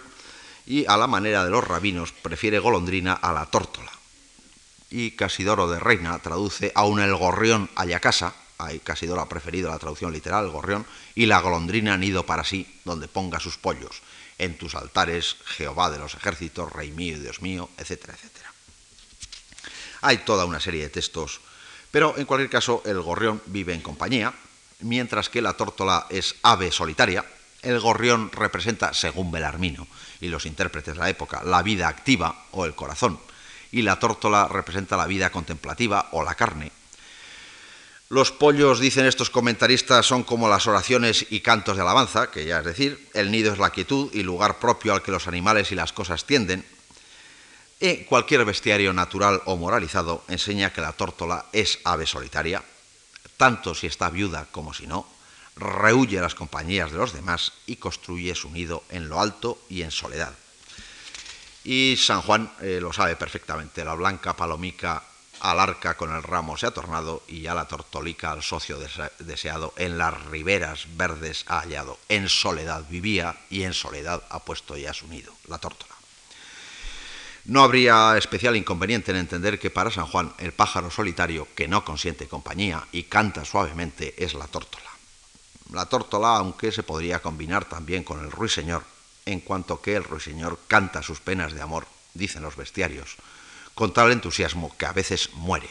y 0.67 0.85
a 0.85 0.99
la 0.99 1.07
manera 1.07 1.43
de 1.43 1.51
los 1.51 1.65
rabinos 1.65 2.13
prefiere 2.13 2.59
golondrina 2.59 3.15
a 3.15 3.33
la 3.33 3.47
tórtola. 3.47 3.96
Y 4.91 5.13
Casidoro 5.13 5.69
de 5.69 5.81
Reina 5.81 6.19
traduce 6.21 6.73
aún 6.75 7.01
el 7.01 7.15
gorrión 7.15 7.69
haya 7.75 8.01
casa, 8.01 8.35
hay 8.59 8.79
Casidoro 8.79 9.21
ha 9.21 9.29
preferido 9.29 9.71
la 9.71 9.79
traducción 9.79 10.13
literal, 10.13 10.45
el 10.45 10.51
gorrión, 10.51 10.87
y 11.15 11.27
la 11.27 11.41
golondrina 11.41 11.97
nido 11.97 12.25
para 12.25 12.45
sí, 12.45 12.81
donde 12.85 13.09
ponga 13.09 13.41
sus 13.41 13.59
pollos, 13.59 14.03
en 14.39 14.57
tus 14.57 14.75
altares, 14.75 15.37
Jehová 15.45 15.91
de 15.91 15.99
los 15.99 16.15
ejércitos, 16.15 16.73
Rey 16.73 16.93
mío 16.93 17.17
y 17.17 17.21
Dios 17.21 17.43
mío, 17.43 17.69
etcétera, 17.77 18.15
etcétera. 18.15 18.53
Hay 20.03 20.19
toda 20.19 20.45
una 20.45 20.61
serie 20.61 20.83
de 20.83 20.91
textos, 20.91 21.41
pero 21.91 22.15
en 22.17 22.27
cualquier 22.27 22.51
caso 22.51 22.83
el 22.85 23.01
gorrión 23.01 23.43
vive 23.47 23.75
en 23.75 23.81
compañía, 23.81 24.35
mientras 24.81 25.29
que 25.29 25.43
la 25.43 25.55
tórtola 25.55 26.07
es 26.11 26.37
ave 26.43 26.71
solitaria. 26.71 27.25
El 27.63 27.81
gorrión 27.81 28.31
representa, 28.31 28.95
según 28.95 29.33
Belarmino 29.33 29.87
y 30.21 30.29
los 30.29 30.47
intérpretes 30.47 30.95
de 30.95 31.01
la 31.01 31.11
época, 31.11 31.43
la 31.45 31.63
vida 31.63 31.89
activa 31.89 32.45
o 32.53 32.67
el 32.67 32.75
corazón, 32.75 33.19
y 33.73 33.83
la 33.83 33.99
tórtola 33.99 34.49
representa 34.49 34.97
la 34.97 35.07
vida 35.07 35.31
contemplativa 35.31 36.09
o 36.13 36.23
la 36.25 36.35
carne. 36.35 36.73
Los 38.09 38.31
pollos, 38.31 38.79
dicen 38.79 39.05
estos 39.05 39.31
comentaristas, 39.31 40.07
son 40.07 40.23
como 40.23 40.49
las 40.49 40.69
oraciones 40.69 41.27
y 41.31 41.41
cantos 41.41 41.77
de 41.77 41.83
alabanza, 41.83 42.31
que 42.31 42.47
ya 42.47 42.61
es 42.61 42.65
decir, 42.65 43.09
el 43.15 43.33
nido 43.33 43.53
es 43.53 43.59
la 43.59 43.71
quietud 43.71 44.11
y 44.13 44.23
lugar 44.23 44.61
propio 44.61 44.95
al 44.95 45.03
que 45.03 45.11
los 45.11 45.27
animales 45.27 45.73
y 45.73 45.75
las 45.75 45.93
cosas 45.93 46.25
tienden, 46.25 46.65
y 47.81 48.05
cualquier 48.05 48.45
bestiario 48.45 48.93
natural 48.93 49.43
o 49.45 49.57
moralizado 49.57 50.23
enseña 50.29 50.73
que 50.73 50.81
la 50.81 50.93
tórtola 50.93 51.47
es 51.53 51.81
ave 51.85 52.07
solitaria, 52.07 52.63
tanto 53.37 53.75
si 53.75 53.89
está 53.89 54.09
viuda 54.09 54.47
como 54.53 54.73
si 54.73 54.87
no, 54.87 55.07
rehuye 55.57 56.21
las 56.21 56.35
compañías 56.35 56.93
de 56.93 56.99
los 56.99 57.13
demás 57.13 57.53
y 57.67 57.77
construye 57.77 58.35
su 58.35 58.51
nido 58.51 58.85
en 58.91 59.09
lo 59.09 59.21
alto 59.21 59.59
y 59.69 59.83
en 59.83 59.91
soledad. 59.91 60.33
Y 61.69 61.97
San 61.97 62.23
Juan 62.23 62.49
eh, 62.61 62.79
lo 62.81 62.93
sabe 62.93 63.17
perfectamente, 63.17 63.85
la 63.85 63.95
blanca 63.95 64.37
palomica 64.37 65.03
al 65.41 65.59
arca 65.59 65.97
con 65.97 66.15
el 66.15 66.23
ramo 66.23 66.57
se 66.57 66.67
ha 66.67 66.71
tornado 66.71 67.25
y 67.27 67.41
ya 67.41 67.55
la 67.57 67.67
tortolica 67.67 68.31
al 68.31 68.45
socio 68.45 68.79
deseado 69.19 69.75
en 69.77 69.99
las 69.99 70.27
riberas 70.27 70.87
verdes 70.97 71.45
ha 71.49 71.59
hallado. 71.59 71.99
En 72.09 72.29
soledad 72.29 72.85
vivía 72.89 73.37
y 73.51 73.65
en 73.65 73.75
soledad 73.75 74.23
ha 74.31 74.45
puesto 74.45 74.77
ya 74.77 74.95
su 74.95 75.09
nido, 75.09 75.33
la 75.49 75.59
tórtola. 75.59 75.93
No 77.47 77.65
habría 77.65 78.17
especial 78.17 78.55
inconveniente 78.55 79.11
en 79.11 79.17
entender 79.17 79.59
que 79.59 79.71
para 79.71 79.91
San 79.91 80.07
Juan 80.07 80.33
el 80.39 80.53
pájaro 80.53 80.89
solitario 80.89 81.49
que 81.57 81.67
no 81.67 81.85
consiente 81.85 82.29
compañía 82.29 82.87
y 82.93 83.03
canta 83.03 83.45
suavemente 83.45 84.15
es 84.25 84.35
la 84.35 84.47
tórtola. 84.47 84.91
La 85.73 85.87
tórtola, 85.87 86.37
aunque 86.37 86.71
se 86.71 86.85
podría 86.85 87.19
combinar 87.19 87.65
también 87.65 88.05
con 88.05 88.21
el 88.21 88.31
ruiseñor, 88.31 88.85
en 89.27 89.41
cuanto 89.41 89.83
que 89.83 89.97
el 89.97 90.05
ruiseñor 90.05 90.59
canta 90.69 91.03
sus 91.03 91.21
penas 91.21 91.53
de 91.53 91.61
amor, 91.61 91.87
dicen 92.15 92.43
los 92.43 92.57
bestiarios, 92.57 93.17
con 93.75 93.93
tal 93.93 94.13
entusiasmo 94.13 94.75
que 94.79 94.87
a 94.87 94.93
veces 94.93 95.31
muere. 95.35 95.69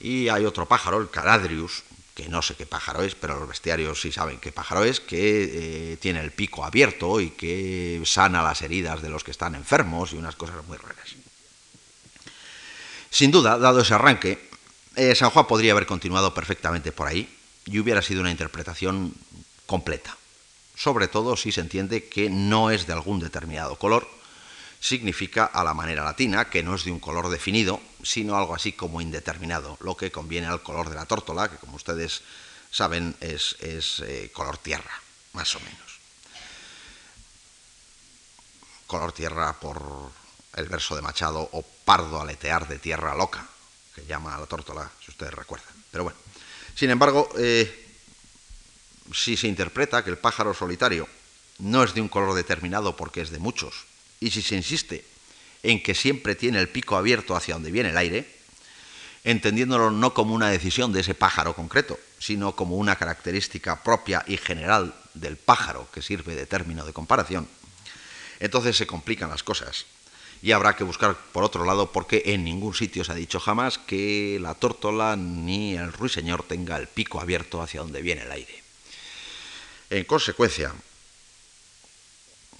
Y 0.00 0.28
hay 0.28 0.46
otro 0.46 0.66
pájaro, 0.66 1.00
el 1.00 1.10
Caladrius, 1.10 1.84
que 2.14 2.28
no 2.28 2.42
sé 2.42 2.54
qué 2.54 2.66
pájaro 2.66 3.02
es, 3.02 3.14
pero 3.14 3.38
los 3.38 3.48
bestiarios 3.48 4.00
sí 4.00 4.10
saben 4.10 4.40
qué 4.40 4.52
pájaro 4.52 4.84
es, 4.84 5.00
que 5.00 5.92
eh, 5.92 5.96
tiene 5.98 6.20
el 6.20 6.32
pico 6.32 6.64
abierto 6.64 7.20
y 7.20 7.30
que 7.30 8.02
sana 8.04 8.42
las 8.42 8.62
heridas 8.62 9.02
de 9.02 9.10
los 9.10 9.22
que 9.22 9.30
están 9.30 9.54
enfermos 9.54 10.12
y 10.12 10.16
unas 10.16 10.36
cosas 10.36 10.64
muy 10.66 10.78
raras. 10.78 11.14
Sin 13.10 13.30
duda, 13.30 13.58
dado 13.58 13.80
ese 13.80 13.94
arranque, 13.94 14.50
eh, 14.96 15.14
San 15.14 15.30
Juan 15.30 15.46
podría 15.46 15.72
haber 15.72 15.86
continuado 15.86 16.32
perfectamente 16.34 16.92
por 16.92 17.06
ahí 17.06 17.28
y 17.66 17.78
hubiera 17.78 18.02
sido 18.02 18.20
una 18.20 18.30
interpretación 18.30 19.14
completa, 19.66 20.16
sobre 20.80 21.08
todo 21.08 21.36
si 21.36 21.52
se 21.52 21.60
entiende 21.60 22.08
que 22.08 22.30
no 22.30 22.70
es 22.70 22.86
de 22.86 22.94
algún 22.94 23.20
determinado 23.20 23.76
color, 23.76 24.08
significa 24.80 25.44
a 25.44 25.62
la 25.62 25.74
manera 25.74 26.04
latina, 26.04 26.48
que 26.48 26.62
no 26.62 26.74
es 26.74 26.84
de 26.84 26.90
un 26.90 27.00
color 27.00 27.28
definido, 27.28 27.82
sino 28.02 28.34
algo 28.34 28.54
así 28.54 28.72
como 28.72 29.02
indeterminado, 29.02 29.76
lo 29.82 29.94
que 29.94 30.10
conviene 30.10 30.46
al 30.46 30.62
color 30.62 30.88
de 30.88 30.94
la 30.94 31.04
tórtola, 31.04 31.50
que 31.50 31.58
como 31.58 31.76
ustedes 31.76 32.22
saben 32.70 33.14
es, 33.20 33.56
eh, 33.60 34.30
color 34.32 34.56
tierra, 34.56 34.90
más 35.34 35.54
o 35.54 35.60
menos. 35.60 36.00
Color 38.86 39.12
tierra 39.12 39.60
por 39.60 40.10
el 40.56 40.66
verso 40.66 40.96
de 40.96 41.02
Machado, 41.02 41.46
o 41.52 41.62
pardo 41.84 42.22
aletear 42.22 42.66
de 42.66 42.78
tierra 42.78 43.14
loca, 43.14 43.46
que 43.94 44.06
llama 44.06 44.34
a 44.34 44.40
la 44.40 44.46
tórtola, 44.46 44.90
si 45.04 45.10
ustedes 45.10 45.34
recuerdan. 45.34 45.74
Pero 45.90 46.04
bueno, 46.04 46.18
sin 46.74 46.88
embargo, 46.88 47.28
eh, 47.36 47.79
si 49.12 49.36
se 49.36 49.48
interpreta 49.48 50.04
que 50.04 50.10
el 50.10 50.18
pájaro 50.18 50.54
solitario 50.54 51.08
no 51.58 51.82
es 51.82 51.94
de 51.94 52.00
un 52.00 52.08
color 52.08 52.34
determinado 52.34 52.96
porque 52.96 53.20
es 53.20 53.30
de 53.30 53.38
muchos, 53.38 53.84
y 54.20 54.30
si 54.30 54.42
se 54.42 54.56
insiste 54.56 55.04
en 55.62 55.82
que 55.82 55.94
siempre 55.94 56.34
tiene 56.34 56.58
el 56.58 56.68
pico 56.68 56.96
abierto 56.96 57.36
hacia 57.36 57.54
donde 57.54 57.70
viene 57.70 57.90
el 57.90 57.96
aire, 57.96 58.26
entendiéndolo 59.24 59.90
no 59.90 60.14
como 60.14 60.34
una 60.34 60.48
decisión 60.48 60.92
de 60.92 61.00
ese 61.00 61.14
pájaro 61.14 61.54
concreto, 61.54 61.98
sino 62.18 62.56
como 62.56 62.76
una 62.76 62.96
característica 62.96 63.82
propia 63.82 64.24
y 64.26 64.36
general 64.36 64.94
del 65.14 65.36
pájaro 65.36 65.88
que 65.92 66.02
sirve 66.02 66.34
de 66.34 66.46
término 66.46 66.84
de 66.84 66.92
comparación, 66.92 67.48
entonces 68.38 68.76
se 68.76 68.86
complican 68.86 69.28
las 69.28 69.42
cosas 69.42 69.86
y 70.42 70.52
habrá 70.52 70.74
que 70.74 70.84
buscar 70.84 71.16
por 71.32 71.44
otro 71.44 71.64
lado 71.64 71.92
porque 71.92 72.22
en 72.26 72.44
ningún 72.44 72.74
sitio 72.74 73.04
se 73.04 73.12
ha 73.12 73.14
dicho 73.14 73.40
jamás 73.40 73.76
que 73.78 74.38
la 74.40 74.54
tórtola 74.54 75.16
ni 75.16 75.76
el 75.76 75.92
ruiseñor 75.92 76.42
tenga 76.44 76.78
el 76.78 76.88
pico 76.88 77.20
abierto 77.20 77.60
hacia 77.60 77.80
donde 77.80 78.00
viene 78.00 78.22
el 78.22 78.32
aire. 78.32 78.69
En 79.90 80.04
consecuencia, 80.04 80.72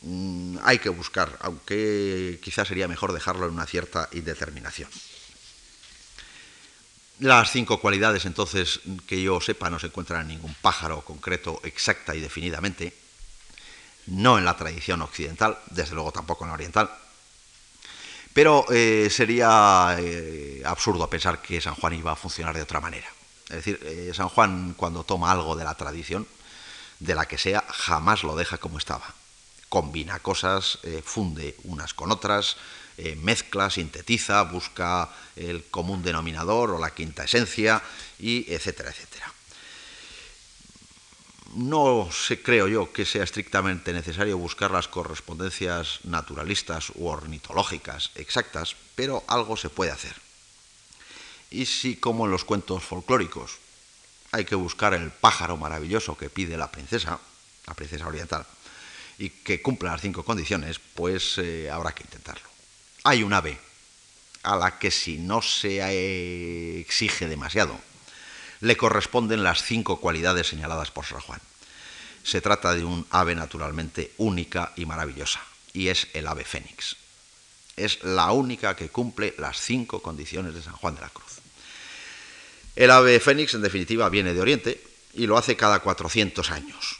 Mm, 0.03 0.57
hay 0.63 0.79
que 0.79 0.89
buscar, 0.89 1.37
aunque 1.41 2.41
quizás 2.43 2.69
sería 2.69 2.89
mejor 2.89 3.13
dejarlo 3.13 3.47
en 3.47 3.53
una 3.53 3.67
cierta 3.67 4.09
indeterminación. 4.13 4.89
Las 7.19 7.51
cinco 7.51 7.81
cualidades, 7.81 8.25
entonces, 8.25 8.81
que 9.07 9.23
yo 9.23 9.43
sepa, 9.43 9.69
no 9.69 9.79
se 9.79 9.89
encuentran 9.89 10.23
en 10.23 10.29
ningún 10.29 10.55
pájaro 10.63 11.03
concreto, 11.03 11.61
exacta 11.65 12.15
y 12.15 12.21
definidamente, 12.21 12.95
no 14.07 14.39
en 14.39 14.47
la 14.47 14.57
tradición 14.57 15.03
occidental, 15.03 15.59
desde 15.67 15.95
luego 15.95 16.13
tampoco 16.13 16.45
en 16.45 16.49
la 16.49 16.55
oriental, 16.55 16.91
pero 18.33 18.65
eh, 18.71 19.09
sería 19.11 19.97
eh, 19.99 20.63
absurdo 20.65 21.11
pensar 21.11 21.43
que 21.43 21.61
San 21.61 21.75
Juan 21.75 21.93
iba 21.93 22.13
a 22.13 22.17
funcionar 22.17 22.57
de 22.57 22.63
otra 22.63 22.81
manera. 22.81 23.09
Es 23.51 23.57
decir, 23.57 23.81
eh, 23.83 24.13
San 24.15 24.29
Juan 24.31 24.75
cuando 24.77 25.05
toma 25.05 25.31
algo 25.31 25.57
de 25.57 25.65
la 25.65 25.75
tradición, 25.75 26.27
de 27.01 27.15
la 27.15 27.27
que 27.27 27.39
sea, 27.39 27.65
jamás 27.69 28.23
lo 28.23 28.37
deja 28.37 28.59
como 28.59 28.79
estaba 28.79 29.15
combina 29.71 30.19
cosas, 30.19 30.79
eh, 30.83 31.01
funde 31.03 31.55
unas 31.65 31.95
con 31.95 32.11
otras, 32.11 32.59
eh, 32.99 33.17
mezcla, 33.17 33.71
sintetiza, 33.71 34.43
busca 34.43 35.09
el 35.37 35.65
común 35.71 36.03
denominador 36.03 36.73
o 36.73 36.79
la 36.79 36.93
quinta 36.93 37.25
esencia, 37.25 37.81
y 38.19 38.53
etcétera, 38.53 38.91
etcétera. 38.91 39.33
No 41.55 42.11
sé, 42.13 42.43
creo 42.43 42.67
yo, 42.67 42.93
que 42.93 43.07
sea 43.07 43.23
estrictamente 43.23 43.93
necesario 43.93 44.37
buscar 44.39 44.71
las 44.71 44.89
correspondencias 44.89 46.01
naturalistas 46.05 46.91
u 46.95 47.07
ornitológicas 47.07 48.11
exactas, 48.17 48.77
pero 48.95 49.23
algo 49.29 49.57
se 49.57 49.71
puede 49.71 49.93
hacer. 49.93 50.15
Y 51.51 51.67
si, 51.67 51.97
como 51.97 52.27
en 52.27 52.33
los 52.33 52.45
cuentos 52.45 52.83
folclóricos, 52.83 53.59
hay 54.33 54.45
que 54.45 54.55
buscar 54.55 54.95
el 54.95 55.11
pájaro 55.11 55.57
maravilloso 55.57 56.17
que 56.17 56.31
pide 56.31 56.57
la 56.57 56.71
princesa, 56.71 57.19
la 57.67 57.75
princesa 57.75 58.07
oriental, 58.07 58.47
y 59.19 59.31
que 59.31 59.61
cumpla 59.61 59.93
las 59.93 60.01
cinco 60.01 60.25
condiciones, 60.25 60.79
pues 60.79 61.39
eh, 61.39 61.71
habrá 61.71 61.93
que 61.93 62.05
intentarlo. 62.05 62.49
Hay 63.05 63.23
un 63.23 63.33
ave 63.33 63.59
a 64.43 64.57
la 64.57 64.79
que 64.79 64.91
si 64.91 65.19
no 65.19 65.43
se 65.43 66.81
exige 66.81 67.29
demasiado, 67.29 67.79
le 68.61 68.77
corresponden 68.77 69.43
las 69.43 69.63
cinco 69.63 70.01
cualidades 70.01 70.49
señaladas 70.49 70.91
por 70.91 71.05
San 71.05 71.21
Juan. 71.21 71.41
Se 72.23 72.41
trata 72.41 72.75
de 72.75 72.85
un 72.85 73.07
ave 73.11 73.35
naturalmente 73.35 74.13
única 74.19 74.73
y 74.77 74.87
maravillosa, 74.87 75.41
y 75.73 75.89
es 75.89 76.09
el 76.13 76.27
ave 76.27 76.45
fénix. 76.45 76.97
Es 77.77 78.03
la 78.05 78.33
única 78.33 78.77
que 78.77 78.91
cumple 78.91 79.35
las 79.39 79.61
cinco 79.61 80.03
condiciones 80.03 80.55
de 80.55 80.63
San 80.63 80.75
Juan 80.75 80.95
de 80.95 81.01
la 81.01 81.09
Cruz. 81.09 81.40
El 82.81 82.91
ave 82.91 83.21
fénix, 83.21 83.53
en 83.53 83.61
definitiva, 83.61 84.09
viene 84.09 84.33
de 84.33 84.41
Oriente 84.41 84.83
y 85.13 85.27
lo 85.27 85.37
hace 85.37 85.55
cada 85.55 85.81
400 85.81 86.51
años 86.51 86.97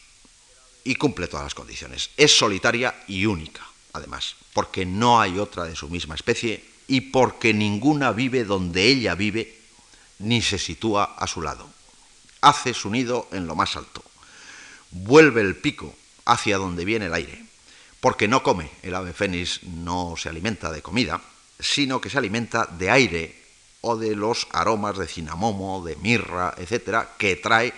y 0.85 0.97
cumple 0.97 1.27
todas 1.27 1.45
las 1.45 1.55
condiciones. 1.55 2.11
Es 2.19 2.37
solitaria 2.37 3.03
y 3.09 3.25
única, 3.25 3.67
además, 3.95 4.37
porque 4.53 4.85
no 4.85 5.23
hay 5.23 5.39
otra 5.39 5.65
de 5.65 5.75
su 5.75 5.89
misma 5.89 6.17
especie 6.17 6.63
y 6.87 7.01
porque 7.01 7.55
ninguna 7.55 8.13
vive 8.13 8.45
donde 8.45 8.89
ella 8.89 9.15
vive 9.15 9.57
ni 10.19 10.43
se 10.43 10.59
sitúa 10.59 11.17
a 11.17 11.27
su 11.27 11.41
lado. 11.41 11.67
Hace 12.43 12.75
su 12.75 12.91
nido 12.91 13.29
en 13.33 13.47
lo 13.47 13.55
más 13.55 13.75
alto. 13.75 14.05
Vuelve 14.91 15.41
el 15.41 15.57
pico 15.57 15.97
hacia 16.27 16.59
donde 16.59 16.85
viene 16.85 17.07
el 17.07 17.15
aire, 17.15 17.43
porque 18.01 18.29
no 18.29 18.43
come, 18.43 18.71
el 18.83 18.95
ave 18.95 19.15
fénix 19.15 19.63
no 19.63 20.15
se 20.19 20.29
alimenta 20.29 20.71
de 20.71 20.83
comida, 20.83 21.23
sino 21.59 22.03
que 22.03 22.11
se 22.11 22.19
alimenta 22.19 22.67
de 22.67 22.91
aire 22.91 23.40
o 23.83 23.97
de 23.97 24.15
los 24.15 24.47
aromas 24.53 24.99
de 24.99 25.09
cinamomo, 25.09 25.85
de 25.85 25.97
mirra, 25.97 26.55
etcétera, 26.57 27.15
que 27.19 27.37
trae 27.37 27.73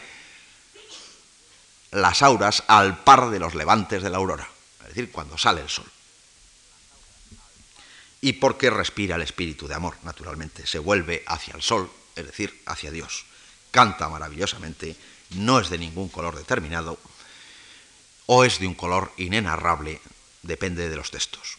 las 1.92 2.22
auras 2.22 2.64
al 2.66 3.04
par 3.04 3.30
de 3.30 3.38
los 3.38 3.54
levantes 3.54 4.02
de 4.02 4.10
la 4.10 4.18
aurora, 4.18 4.48
es 4.80 4.88
decir, 4.88 5.12
cuando 5.12 5.38
sale 5.38 5.60
el 5.60 5.68
sol. 5.68 5.86
Y 8.20 8.34
porque 8.34 8.70
respira 8.70 9.16
el 9.16 9.22
espíritu 9.22 9.68
de 9.68 9.74
amor, 9.74 9.96
naturalmente, 10.02 10.66
se 10.66 10.78
vuelve 10.78 11.22
hacia 11.26 11.54
el 11.54 11.62
sol, 11.62 11.90
es 12.16 12.26
decir, 12.26 12.62
hacia 12.66 12.90
Dios. 12.90 13.26
Canta 13.70 14.08
maravillosamente, 14.08 14.96
no 15.30 15.60
es 15.60 15.70
de 15.70 15.78
ningún 15.78 16.08
color 16.08 16.36
determinado, 16.36 16.98
o 18.26 18.44
es 18.44 18.58
de 18.58 18.66
un 18.66 18.74
color 18.74 19.12
inenarrable, 19.16 20.00
depende 20.42 20.88
de 20.88 20.96
los 20.96 21.10
textos. 21.10 21.58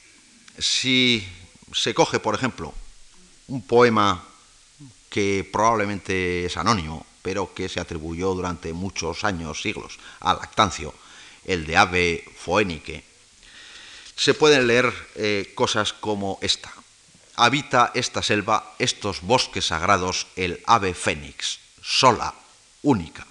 Si 0.57 1.27
se 1.73 1.93
coge, 1.93 2.19
por 2.19 2.35
ejemplo, 2.35 2.73
un 3.47 3.61
poema 3.65 4.25
que 5.13 5.47
probablemente 5.49 6.43
es 6.43 6.57
anónimo, 6.57 7.05
pero 7.21 7.53
que 7.53 7.69
se 7.69 7.79
atribuyó 7.79 8.33
durante 8.33 8.73
muchos 8.73 9.23
años, 9.23 9.61
siglos, 9.61 9.99
a 10.19 10.33
Lactancio, 10.33 10.91
el 11.45 11.67
de 11.67 11.77
ave 11.77 12.25
foénique, 12.35 13.03
se 14.15 14.33
pueden 14.33 14.65
leer 14.65 14.91
eh, 15.13 15.51
cosas 15.53 15.93
como 15.93 16.39
esta. 16.41 16.73
Habita 17.35 17.91
esta 17.93 18.23
selva, 18.23 18.73
estos 18.79 19.21
bosques 19.21 19.67
sagrados, 19.67 20.25
el 20.35 20.63
ave 20.65 20.95
fénix, 20.95 21.59
sola, 21.79 22.33
única, 22.81 23.27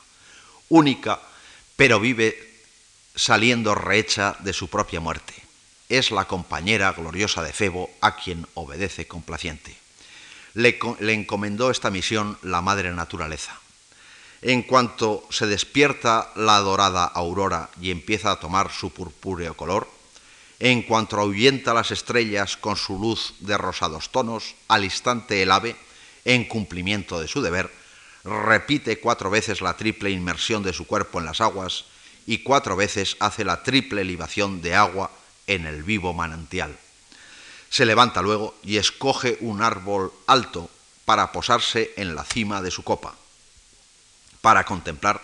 única, 0.68 1.18
pero 1.74 1.98
vive 1.98 2.62
saliendo 3.16 3.74
rehecha 3.74 4.36
de 4.38 4.52
su 4.52 4.68
propia 4.68 5.00
muerte. 5.00 5.34
Es 5.88 6.12
la 6.12 6.26
compañera 6.26 6.92
gloriosa 6.92 7.42
de 7.42 7.52
Febo 7.52 7.90
a 8.00 8.14
quien 8.14 8.46
obedece 8.54 9.08
complaciente. 9.08 9.81
Le, 10.54 10.78
encomendó 11.12 11.70
esta 11.70 11.90
misión 11.90 12.38
la 12.42 12.60
madre 12.60 12.92
naturaleza 12.92 13.62
en 14.42 14.62
cuanto 14.62 15.24
se 15.30 15.46
despierta 15.46 16.32
la 16.34 16.58
dorada 16.58 17.04
aurora 17.04 17.70
y 17.80 17.92
empieza 17.92 18.32
a 18.32 18.40
tomar 18.40 18.72
su 18.72 18.90
purpúreo 18.90 19.54
color, 19.56 19.88
En 20.58 20.82
cuanto 20.82 21.18
ahuyenta 21.18 21.74
las 21.74 21.90
estrellas 21.90 22.56
con 22.56 22.76
su 22.76 22.96
luz 22.96 23.34
de 23.40 23.58
rosados 23.58 24.10
tonos, 24.10 24.54
al 24.68 24.84
instante 24.84 25.42
el 25.42 25.50
ave, 25.50 25.74
en 26.24 26.44
cumplimiento 26.44 27.20
de 27.20 27.26
su 27.26 27.42
deber, 27.42 27.68
repite 28.22 29.00
cuatro 29.00 29.28
veces 29.28 29.60
la 29.60 29.76
triple 29.76 30.10
inmersión 30.10 30.62
de 30.62 30.72
su 30.72 30.86
cuerpo 30.86 31.18
en 31.18 31.26
las 31.26 31.40
aguas 31.40 31.86
y 32.26 32.44
cuatro 32.44 32.76
veces 32.76 33.16
hace 33.18 33.44
la 33.44 33.64
triple 33.64 34.04
libación 34.04 34.62
de 34.62 34.76
agua 34.76 35.10
en 35.48 35.66
el 35.66 35.82
vivo 35.82 36.12
manantial. 36.12 36.78
Se 37.72 37.86
levanta 37.86 38.20
luego 38.20 38.54
y 38.62 38.76
escoge 38.76 39.38
un 39.40 39.62
árbol 39.62 40.12
alto 40.26 40.68
para 41.06 41.32
posarse 41.32 41.94
en 41.96 42.14
la 42.14 42.22
cima 42.22 42.60
de 42.60 42.70
su 42.70 42.84
copa, 42.84 43.14
para 44.42 44.66
contemplar 44.66 45.22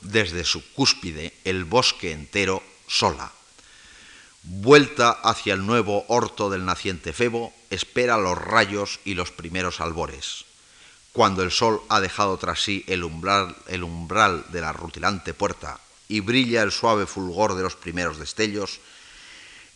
desde 0.00 0.44
su 0.44 0.64
cúspide 0.72 1.34
el 1.44 1.64
bosque 1.64 2.12
entero 2.12 2.62
sola. 2.88 3.30
Vuelta 4.42 5.10
hacia 5.10 5.52
el 5.52 5.66
nuevo 5.66 6.06
orto 6.08 6.48
del 6.48 6.64
naciente 6.64 7.12
Febo, 7.12 7.52
espera 7.68 8.16
los 8.16 8.38
rayos 8.38 8.98
y 9.04 9.12
los 9.12 9.30
primeros 9.30 9.82
albores. 9.82 10.46
Cuando 11.12 11.42
el 11.42 11.50
sol 11.50 11.82
ha 11.90 12.00
dejado 12.00 12.38
tras 12.38 12.62
sí 12.62 12.84
el 12.88 13.04
umbral, 13.04 13.54
el 13.68 13.82
umbral 13.82 14.46
de 14.48 14.62
la 14.62 14.72
rutilante 14.72 15.34
puerta 15.34 15.78
y 16.08 16.20
brilla 16.20 16.62
el 16.62 16.72
suave 16.72 17.04
fulgor 17.04 17.54
de 17.54 17.62
los 17.62 17.76
primeros 17.76 18.18
destellos, 18.18 18.80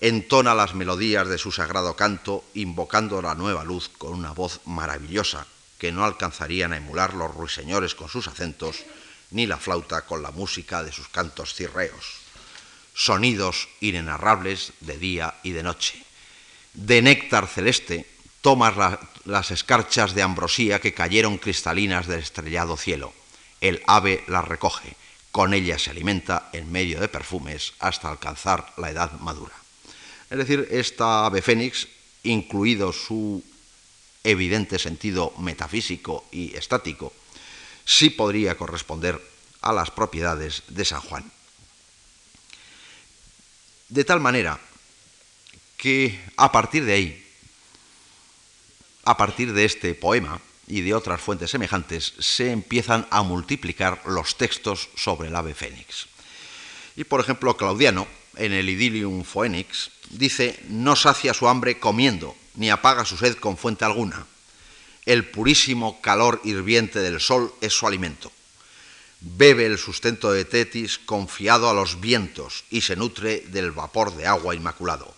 entona 0.01 0.55
las 0.55 0.75
melodías 0.75 1.29
de 1.29 1.39
su 1.39 1.53
sagrado 1.53 1.97
canto, 1.97 2.45
invocando 2.55 3.23
la 3.23 3.35
nueva 3.35 3.65
luz 3.65 3.89
con 3.89 4.13
una 4.13 4.33
voz 4.33 4.61
maravillosa 4.67 5.47
que 5.79 5.93
no 5.93 6.05
alcanzarían 6.05 6.73
a 6.73 6.79
emular 6.79 7.15
los 7.15 7.35
ruiseñores 7.35 7.95
con 7.95 8.09
sus 8.09 8.29
acentos, 8.29 8.85
ni 9.31 9.47
la 9.47 9.57
flauta 9.57 10.07
con 10.07 10.23
la 10.23 10.31
música 10.31 10.83
de 10.83 10.93
sus 10.93 11.09
cantos 11.09 11.55
cirreos. 11.55 12.21
Sonidos 12.95 13.69
inenarrables 13.81 14.73
de 14.81 14.97
día 14.97 15.35
y 15.43 15.53
de 15.53 15.63
noche. 15.63 16.03
De 16.73 17.03
néctar 17.03 17.47
celeste 17.47 18.07
tomas 18.41 18.75
las 19.25 19.51
escarchas 19.51 20.15
de 20.15 20.23
ambrosía 20.23 20.81
que 20.81 20.95
cayeron 20.95 21.37
cristalinas 21.37 22.07
del 22.07 22.21
estrellado 22.21 22.77
cielo. 22.77 23.13
El 23.61 23.83
ave 23.87 24.25
las 24.29 24.47
recoge, 24.47 24.97
con 25.33 25.53
ellas 25.53 25.83
se 25.83 25.91
alimenta 25.91 26.49
en 26.53 26.71
medio 26.71 27.01
de 27.01 27.09
perfumes 27.09 27.75
hasta 27.81 28.09
alcanzar 28.09 28.73
la 28.77 28.91
edad 28.91 29.13
madura. 29.21 29.66
Es 30.31 30.39
decir, 30.39 30.67
esta 30.71 31.27
ave 31.27 31.43
fénix, 31.43 31.87
incluido 32.25 32.93
su 32.93 33.43
evidente 34.25 34.79
sentido 34.79 35.33
metafísico 35.39 36.27
y 36.33 36.55
estático, 36.57 37.13
sí 37.85 38.11
podría 38.11 38.57
corresponder 38.57 39.23
a 39.61 39.73
las 39.73 39.91
propiedades 39.91 40.65
de 40.69 40.85
San 40.85 41.01
Juan. 41.01 41.31
De 43.89 44.05
tal 44.05 44.19
manera 44.19 44.59
que 45.77 46.19
a 46.37 46.51
partir 46.51 46.85
de 46.85 46.93
ahí, 46.93 47.27
a 49.05 49.17
partir 49.17 49.53
de 49.53 49.65
este 49.65 49.95
poema 49.95 50.41
y 50.67 50.81
de 50.81 50.95
otras 50.95 51.21
fuentes 51.21 51.51
semejantes, 51.51 52.15
se 52.19 52.51
empiezan 52.51 53.07
a 53.11 53.23
multiplicar 53.23 54.03
los 54.07 54.37
textos 54.37 54.89
sobre 54.97 55.29
el 55.29 55.37
ave 55.37 55.55
fénix. 55.55 56.09
Y 56.97 57.05
por 57.05 57.21
ejemplo, 57.21 57.57
Claudiano, 57.57 58.09
en 58.37 58.53
el 58.53 58.69
Idilium 58.69 59.25
Phoenix, 59.25 59.91
dice, 60.11 60.61
no 60.69 60.97
sacia 60.97 61.35
su 61.35 61.49
hambre 61.49 61.79
comiendo, 61.79 62.37
ni 62.55 62.71
apaga 62.71 63.05
su 63.05 63.17
sed 63.17 63.37
con 63.37 63.57
fuente 63.57 63.85
alguna. 63.85 64.27
El 65.05 65.25
purísimo 65.25 66.01
calor 66.01 66.41
hirviente 66.45 67.01
del 67.01 67.21
sol 67.21 67.53
es 67.61 67.73
su 67.73 67.87
alimento. 67.87 68.33
Bebe 69.21 69.67
el 69.67 69.79
sustento 69.79 70.33
de 70.33 70.45
Tetis 70.45 70.99
confiado 70.99 71.71
a 71.71 71.75
los 71.75 72.01
vientos 72.01 72.65
y 72.71 72.83
se 72.83 72.97
nutre 72.97 73.41
del 73.49 73.73
vapor 73.73 74.15
de 74.17 74.27
agua 74.27 74.55
inmaculado. 74.55 75.15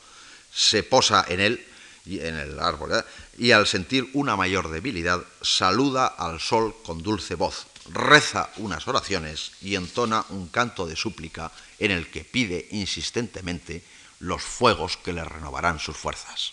Se 0.52 0.82
posa 0.82 1.24
en 1.28 1.40
él, 1.40 1.66
en 2.06 2.36
el 2.36 2.60
árbol, 2.60 3.04
y 3.36 3.50
al 3.50 3.66
sentir 3.66 4.08
una 4.12 4.36
mayor 4.36 4.70
debilidad, 4.70 5.22
saluda 5.42 6.06
al 6.06 6.40
sol 6.40 6.74
con 6.84 7.02
dulce 7.02 7.34
voz, 7.34 7.66
reza 7.88 8.50
unas 8.56 8.86
oraciones 8.88 9.52
y 9.60 9.74
entona 9.74 10.24
un 10.30 10.48
canto 10.48 10.86
de 10.86 10.96
súplica 10.96 11.52
en 11.78 11.90
el 11.90 12.10
que 12.10 12.24
pide 12.24 12.68
insistentemente 12.72 13.82
los 14.20 14.42
fuegos 14.42 14.96
que 14.96 15.12
le 15.12 15.24
renovarán 15.24 15.78
sus 15.78 15.96
fuerzas. 15.96 16.52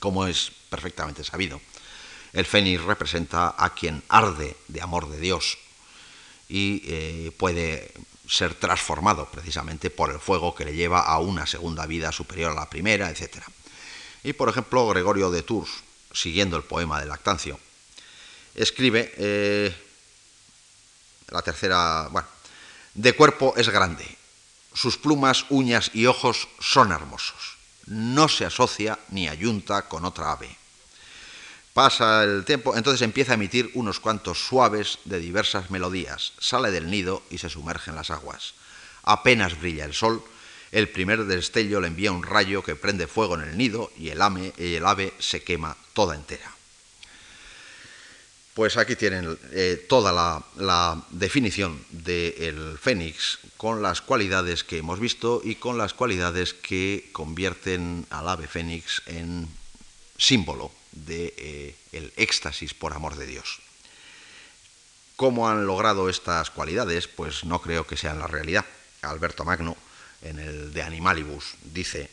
Como 0.00 0.26
es 0.26 0.52
perfectamente 0.68 1.24
sabido, 1.24 1.60
el 2.32 2.44
fénix 2.44 2.82
representa 2.82 3.54
a 3.56 3.74
quien 3.74 4.02
arde 4.08 4.56
de 4.68 4.82
amor 4.82 5.08
de 5.08 5.18
Dios 5.18 5.58
y 6.48 6.82
eh, 6.84 7.32
puede 7.36 7.92
ser 8.28 8.54
transformado 8.54 9.30
precisamente 9.30 9.90
por 9.90 10.10
el 10.10 10.18
fuego 10.18 10.54
que 10.54 10.64
le 10.64 10.74
lleva 10.74 11.00
a 11.00 11.18
una 11.18 11.46
segunda 11.46 11.86
vida 11.86 12.12
superior 12.12 12.52
a 12.52 12.60
la 12.60 12.70
primera, 12.70 13.10
etc. 13.10 13.42
Y 14.22 14.32
por 14.32 14.48
ejemplo, 14.48 14.86
Gregorio 14.88 15.30
de 15.30 15.42
Tours, 15.42 15.70
siguiendo 16.12 16.56
el 16.56 16.64
poema 16.64 17.00
de 17.00 17.06
Lactancio, 17.06 17.58
escribe 18.54 19.14
eh, 19.16 19.74
la 21.28 21.42
tercera, 21.42 22.08
bueno, 22.10 22.28
de 22.94 23.14
cuerpo 23.14 23.54
es 23.56 23.68
grande, 23.68 24.06
sus 24.76 24.98
plumas, 24.98 25.46
uñas 25.48 25.90
y 25.94 26.06
ojos 26.06 26.48
son 26.60 26.92
hermosos. 26.92 27.56
No 27.86 28.28
se 28.28 28.44
asocia 28.44 28.98
ni 29.08 29.28
ayunta 29.28 29.88
con 29.88 30.04
otra 30.04 30.32
ave. 30.32 30.54
Pasa 31.72 32.24
el 32.24 32.44
tiempo, 32.44 32.76
entonces 32.76 33.02
empieza 33.02 33.32
a 33.32 33.34
emitir 33.34 33.70
unos 33.74 34.00
cuantos 34.00 34.38
suaves 34.38 34.98
de 35.04 35.18
diversas 35.18 35.70
melodías, 35.70 36.32
sale 36.38 36.70
del 36.70 36.90
nido 36.90 37.22
y 37.30 37.38
se 37.38 37.50
sumerge 37.50 37.90
en 37.90 37.96
las 37.96 38.10
aguas. 38.10 38.54
Apenas 39.02 39.60
brilla 39.60 39.84
el 39.84 39.94
sol, 39.94 40.24
el 40.72 40.88
primer 40.88 41.24
destello 41.24 41.80
le 41.80 41.88
envía 41.88 42.12
un 42.12 42.22
rayo 42.22 42.62
que 42.62 42.76
prende 42.76 43.06
fuego 43.06 43.34
en 43.34 43.42
el 43.42 43.56
nido 43.58 43.92
y 43.96 44.08
el, 44.08 44.20
y 44.58 44.74
el 44.74 44.86
ave 44.86 45.12
se 45.18 45.42
quema 45.42 45.76
toda 45.92 46.14
entera. 46.14 46.55
Pues 48.56 48.78
aquí 48.78 48.96
tienen 48.96 49.38
eh, 49.52 49.84
toda 49.86 50.14
la, 50.56 51.04
definición 51.10 51.78
del 51.90 52.78
fénix 52.78 53.38
con 53.58 53.82
las 53.82 54.00
cualidades 54.00 54.64
que 54.64 54.78
hemos 54.78 54.98
visto 54.98 55.42
y 55.44 55.56
con 55.56 55.76
las 55.76 55.92
cualidades 55.92 56.54
que 56.54 57.10
convierten 57.12 58.06
al 58.08 58.26
ave 58.26 58.48
fénix 58.48 59.02
en 59.12 59.46
símbolo 60.16 60.72
del 60.92 61.36
de, 61.36 61.76
eh, 61.92 62.12
éxtasis 62.16 62.72
por 62.72 62.94
amor 62.94 63.16
de 63.16 63.26
Dios. 63.26 63.60
¿Cómo 65.16 65.50
han 65.50 65.66
logrado 65.66 66.08
estas 66.08 66.48
cualidades? 66.48 67.08
Pues 67.08 67.44
no 67.44 67.60
creo 67.60 67.86
que 67.86 67.98
sean 67.98 68.18
la 68.18 68.26
realidad. 68.26 68.64
Alberto 69.02 69.44
Magno, 69.44 69.76
en 70.22 70.38
el 70.38 70.72
de 70.72 70.80
Animalibus, 70.80 71.60
dice, 71.60 72.08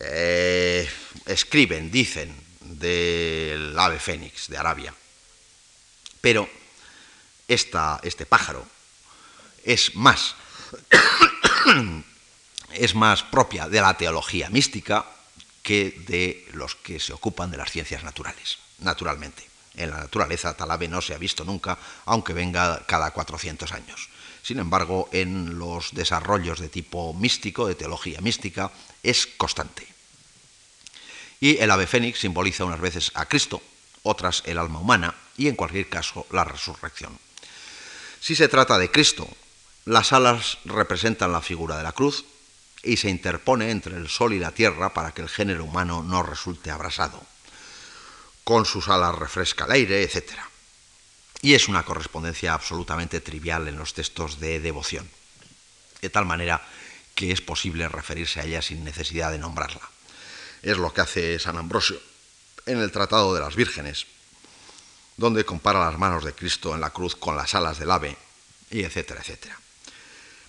eh, 0.00 0.86
escriben, 1.24 1.90
dicen 1.90 2.36
del 2.60 3.72
ave 3.78 3.98
fénix 3.98 4.48
de 4.48 4.58
Arabia, 4.58 4.92
pero 6.20 6.48
este 7.56 8.26
pájaro 8.26 8.66
es 9.64 9.94
más, 9.96 10.34
es 12.72 12.94
más 12.94 13.22
propia 13.22 13.68
de 13.68 13.80
la 13.80 13.96
teología 13.96 14.50
mística 14.50 15.06
que 15.62 15.90
de 16.06 16.48
los 16.52 16.74
que 16.76 17.00
se 17.00 17.12
ocupan 17.12 17.50
de 17.50 17.58
las 17.58 17.70
ciencias 17.70 18.02
naturales, 18.02 18.58
naturalmente. 18.78 19.46
En 19.76 19.90
la 19.90 19.98
naturaleza 19.98 20.56
tal 20.56 20.70
ave 20.70 20.88
no 20.88 21.00
se 21.00 21.14
ha 21.14 21.18
visto 21.18 21.44
nunca, 21.44 21.78
aunque 22.06 22.32
venga 22.32 22.84
cada 22.86 23.12
400 23.12 23.70
años. 23.72 24.08
Sin 24.42 24.58
embargo, 24.58 25.08
en 25.12 25.58
los 25.58 25.92
desarrollos 25.92 26.58
de 26.58 26.68
tipo 26.68 27.12
místico, 27.14 27.68
de 27.68 27.74
teología 27.74 28.20
mística, 28.20 28.72
es 29.02 29.26
constante. 29.26 29.86
Y 31.38 31.58
el 31.58 31.70
ave 31.70 31.86
fénix 31.86 32.18
simboliza 32.18 32.64
unas 32.64 32.80
veces 32.80 33.12
a 33.14 33.26
Cristo, 33.26 33.62
otras 34.02 34.42
el 34.46 34.58
alma 34.58 34.80
humana 34.80 35.14
y 35.38 35.48
en 35.48 35.56
cualquier 35.56 35.88
caso 35.88 36.26
la 36.30 36.44
resurrección. 36.44 37.18
Si 38.20 38.34
se 38.34 38.48
trata 38.48 38.76
de 38.76 38.90
Cristo, 38.90 39.26
las 39.86 40.12
alas 40.12 40.58
representan 40.66 41.32
la 41.32 41.40
figura 41.40 41.78
de 41.78 41.84
la 41.84 41.92
cruz 41.92 42.26
y 42.82 42.98
se 42.98 43.08
interpone 43.08 43.70
entre 43.70 43.96
el 43.96 44.08
sol 44.08 44.34
y 44.34 44.38
la 44.38 44.52
tierra 44.52 44.92
para 44.92 45.12
que 45.12 45.22
el 45.22 45.28
género 45.30 45.64
humano 45.64 46.02
no 46.02 46.22
resulte 46.22 46.70
abrasado. 46.70 47.22
Con 48.44 48.66
sus 48.66 48.88
alas 48.88 49.14
refresca 49.14 49.64
el 49.64 49.72
aire, 49.72 50.02
etc. 50.02 50.32
Y 51.40 51.54
es 51.54 51.68
una 51.68 51.84
correspondencia 51.84 52.52
absolutamente 52.52 53.20
trivial 53.20 53.68
en 53.68 53.78
los 53.78 53.94
textos 53.94 54.40
de 54.40 54.60
devoción, 54.60 55.08
de 56.02 56.10
tal 56.10 56.26
manera 56.26 56.60
que 57.14 57.32
es 57.32 57.40
posible 57.40 57.88
referirse 57.88 58.40
a 58.40 58.44
ella 58.44 58.62
sin 58.62 58.84
necesidad 58.84 59.30
de 59.30 59.38
nombrarla. 59.38 59.88
Es 60.62 60.76
lo 60.76 60.92
que 60.92 61.00
hace 61.00 61.38
San 61.38 61.56
Ambrosio 61.56 62.00
en 62.66 62.78
el 62.78 62.92
Tratado 62.92 63.34
de 63.34 63.40
las 63.40 63.56
Vírgenes, 63.56 64.06
donde 65.18 65.44
compara 65.44 65.80
las 65.80 65.98
manos 65.98 66.24
de 66.24 66.32
Cristo 66.32 66.74
en 66.74 66.80
la 66.80 66.90
cruz 66.90 67.16
con 67.16 67.36
las 67.36 67.54
alas 67.54 67.78
del 67.78 67.90
ave, 67.90 68.16
y 68.70 68.84
etcétera, 68.84 69.20
etcétera. 69.20 69.58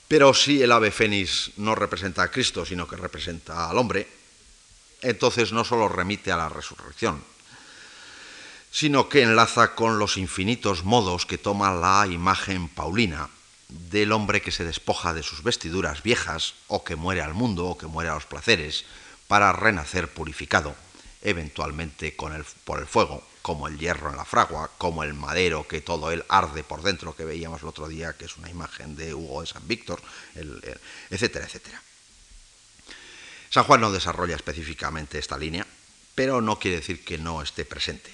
Pero 0.08 0.34
si 0.34 0.62
el 0.62 0.72
ave 0.72 0.92
fénix 0.92 1.52
no 1.58 1.76
representa 1.76 2.24
a 2.24 2.32
Cristo, 2.32 2.66
sino 2.66 2.88
que 2.88 2.96
representa 2.96 3.70
al 3.70 3.78
hombre, 3.78 4.08
entonces 5.02 5.52
no 5.52 5.66
solo 5.66 5.90
remite 5.90 6.32
a 6.32 6.38
la 6.38 6.50
resurrección, 6.50 7.24
sino 8.72 9.10
que 9.10 9.24
enlaza 9.24 9.74
con 9.74 9.98
los 9.98 10.18
infinitos 10.18 10.84
modos 10.84 11.26
que 11.26 11.38
toma 11.38 11.74
la 11.74 12.06
imagen 12.06 12.70
paulina 12.70 13.30
del 13.70 14.12
hombre 14.12 14.42
que 14.42 14.52
se 14.52 14.66
despoja 14.66 15.14
de 15.14 15.24
sus 15.24 15.42
vestiduras 15.42 16.04
viejas 16.04 16.54
o 16.68 16.84
que 16.84 16.96
muere 16.96 17.22
al 17.22 17.34
mundo 17.34 17.66
o 17.66 17.78
que 17.78 17.88
muere 17.88 18.10
a 18.10 18.16
los 18.16 18.26
placeres 18.26 18.86
para 19.28 19.54
renacer 19.54 20.12
purificado, 20.14 20.76
eventualmente 21.22 22.16
por 22.66 22.80
el 22.80 22.88
fuego, 22.88 23.24
como 23.50 23.68
el 23.68 23.80
hierro 23.80 24.12
en 24.12 24.16
la 24.16 24.26
fragua, 24.26 24.70
como 24.78 25.04
el 25.04 25.16
madero 25.16 25.68
que 25.68 25.82
todo 25.82 26.12
él 26.12 26.24
arde 26.30 26.64
por 26.64 26.84
dentro, 26.84 27.16
que 27.16 27.26
veíamos 27.26 27.64
el 27.64 27.70
otro 27.70 27.88
día, 27.88 28.14
que 28.14 28.26
es 28.26 28.38
una 28.38 28.48
imagen 28.48 28.96
de 28.96 29.16
Hugo 29.16 29.42
de 29.42 29.48
San 29.48 29.68
Víctor, 29.68 30.00
etcétera, 31.10 31.48
etcétera. 31.48 31.82
San 33.50 33.64
Juan 33.64 33.82
no 33.82 33.92
desarrolla 33.92 34.36
específicamente 34.36 35.18
esta 35.18 35.36
línea, 35.36 35.66
pero 36.14 36.42
no 36.42 36.60
quiere 36.60 36.78
decir 36.78 37.04
que 37.04 37.18
no 37.18 37.42
esté 37.42 37.66
presente. 37.66 38.12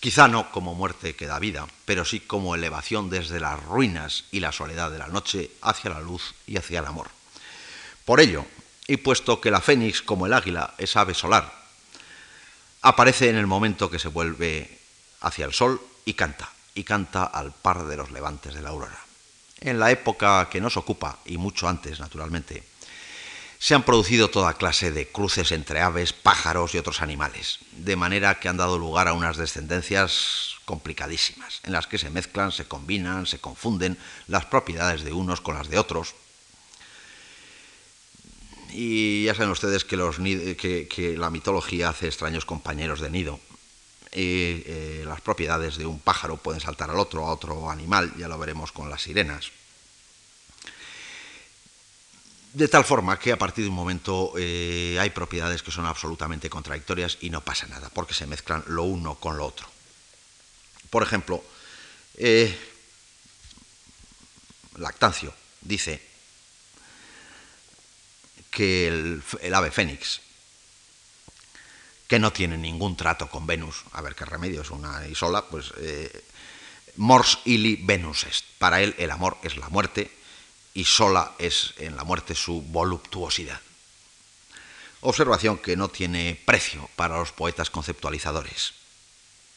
Quizá 0.00 0.28
no 0.28 0.52
como 0.52 0.74
muerte 0.74 1.16
que 1.16 1.26
da 1.26 1.38
vida, 1.38 1.66
pero 1.86 2.04
sí 2.04 2.20
como 2.20 2.54
elevación 2.54 3.08
desde 3.08 3.40
las 3.40 3.58
ruinas 3.64 4.24
y 4.32 4.40
la 4.40 4.52
soledad 4.52 4.90
de 4.90 4.98
la 4.98 5.06
noche 5.06 5.50
hacia 5.62 5.92
la 5.92 6.00
luz 6.00 6.34
y 6.46 6.58
hacia 6.58 6.80
el 6.80 6.86
amor. 6.86 7.08
Por 8.04 8.20
ello, 8.20 8.44
y 8.86 8.98
puesto 8.98 9.40
que 9.40 9.50
la 9.50 9.62
fénix, 9.62 10.02
como 10.02 10.26
el 10.26 10.34
águila, 10.34 10.74
es 10.76 10.94
ave 10.94 11.14
solar, 11.14 11.61
aparece 12.82 13.30
en 13.30 13.36
el 13.36 13.46
momento 13.46 13.90
que 13.90 13.98
se 13.98 14.08
vuelve 14.08 14.78
hacia 15.20 15.46
el 15.46 15.52
sol 15.52 15.80
y 16.04 16.14
canta, 16.14 16.52
y 16.74 16.84
canta 16.84 17.24
al 17.24 17.52
par 17.52 17.84
de 17.86 17.96
los 17.96 18.10
levantes 18.10 18.54
de 18.54 18.62
la 18.62 18.70
aurora. 18.70 18.98
En 19.60 19.78
la 19.78 19.90
época 19.90 20.48
que 20.50 20.60
nos 20.60 20.76
ocupa, 20.76 21.18
y 21.24 21.38
mucho 21.38 21.68
antes, 21.68 22.00
naturalmente, 22.00 22.64
se 23.60 23.76
han 23.76 23.84
producido 23.84 24.28
toda 24.28 24.54
clase 24.54 24.90
de 24.90 25.06
cruces 25.06 25.52
entre 25.52 25.80
aves, 25.80 26.12
pájaros 26.12 26.74
y 26.74 26.78
otros 26.78 27.00
animales, 27.00 27.60
de 27.70 27.94
manera 27.94 28.40
que 28.40 28.48
han 28.48 28.56
dado 28.56 28.76
lugar 28.76 29.06
a 29.06 29.12
unas 29.12 29.36
descendencias 29.36 30.56
complicadísimas, 30.64 31.60
en 31.62 31.72
las 31.72 31.86
que 31.86 31.98
se 31.98 32.10
mezclan, 32.10 32.50
se 32.50 32.66
combinan, 32.66 33.26
se 33.26 33.38
confunden 33.38 33.98
las 34.26 34.46
propiedades 34.46 35.04
de 35.04 35.12
unos 35.12 35.40
con 35.40 35.54
las 35.54 35.68
de 35.68 35.78
otros. 35.78 36.16
Y 38.72 39.24
ya 39.24 39.34
saben 39.34 39.50
ustedes 39.50 39.84
que, 39.84 41.16
la 41.18 41.30
mitología 41.30 41.90
hace 41.90 42.06
extraños 42.06 42.44
compañeros 42.44 43.00
de 43.00 43.10
nido. 43.10 43.40
Y, 44.14 44.62
eh, 44.66 45.04
las 45.06 45.20
propiedades 45.20 45.76
de 45.76 45.86
un 45.86 45.98
pájaro 45.98 46.36
pueden 46.36 46.60
saltar 46.60 46.90
al 46.90 46.98
otro, 46.98 47.26
a 47.26 47.32
otro 47.32 47.70
animal, 47.70 48.12
ya 48.16 48.28
lo 48.28 48.38
veremos 48.38 48.72
con 48.72 48.90
las 48.90 49.02
sirenas. 49.02 49.52
De 52.52 52.68
tal 52.68 52.84
forma 52.84 53.18
que 53.18 53.32
a 53.32 53.38
partir 53.38 53.64
de 53.64 53.70
un 53.70 53.76
momento 53.76 54.34
eh, 54.36 54.98
hay 55.00 55.08
propiedades 55.10 55.62
que 55.62 55.70
son 55.70 55.86
absolutamente 55.86 56.50
contradictorias 56.50 57.16
y 57.22 57.30
no 57.30 57.40
pasa 57.40 57.66
nada, 57.66 57.88
porque 57.88 58.12
se 58.12 58.26
mezclan 58.26 58.62
lo 58.66 58.82
uno 58.82 59.14
con 59.14 59.38
lo 59.38 59.46
otro. 59.46 59.66
Por 60.90 61.02
ejemplo, 61.02 61.42
eh, 62.18 62.54
Lactancio 64.76 65.32
dice 65.62 66.11
que 68.52 68.86
el, 68.86 69.54
ave 69.54 69.72
fénix, 69.72 70.20
que 72.06 72.20
no 72.20 72.30
tiene 72.30 72.60
ningún 72.60 72.94
trato 72.94 73.26
con 73.32 73.48
Venus, 73.48 73.82
a 73.92 74.02
ver 74.02 74.14
qué 74.14 74.24
remedio 74.24 74.60
es 74.60 74.70
una 74.70 75.08
y 75.08 75.16
sola, 75.16 75.48
pues 75.48 75.72
eh, 75.80 76.12
mors 76.96 77.40
ili 77.48 77.80
Venus 77.80 78.24
est. 78.24 78.44
Para 78.58 78.82
él 78.82 78.94
el 78.98 79.10
amor 79.10 79.38
es 79.42 79.56
la 79.56 79.70
muerte 79.70 80.12
y 80.74 80.84
sola 80.84 81.32
es 81.38 81.72
en 81.78 81.96
la 81.96 82.04
muerte 82.04 82.34
su 82.34 82.60
voluptuosidad. 82.60 83.60
Observación 85.00 85.58
que 85.58 85.74
no 85.74 85.88
tiene 85.88 86.38
precio 86.44 86.88
para 86.94 87.18
los 87.18 87.32
poetas 87.32 87.70
conceptualizadores. 87.70 88.74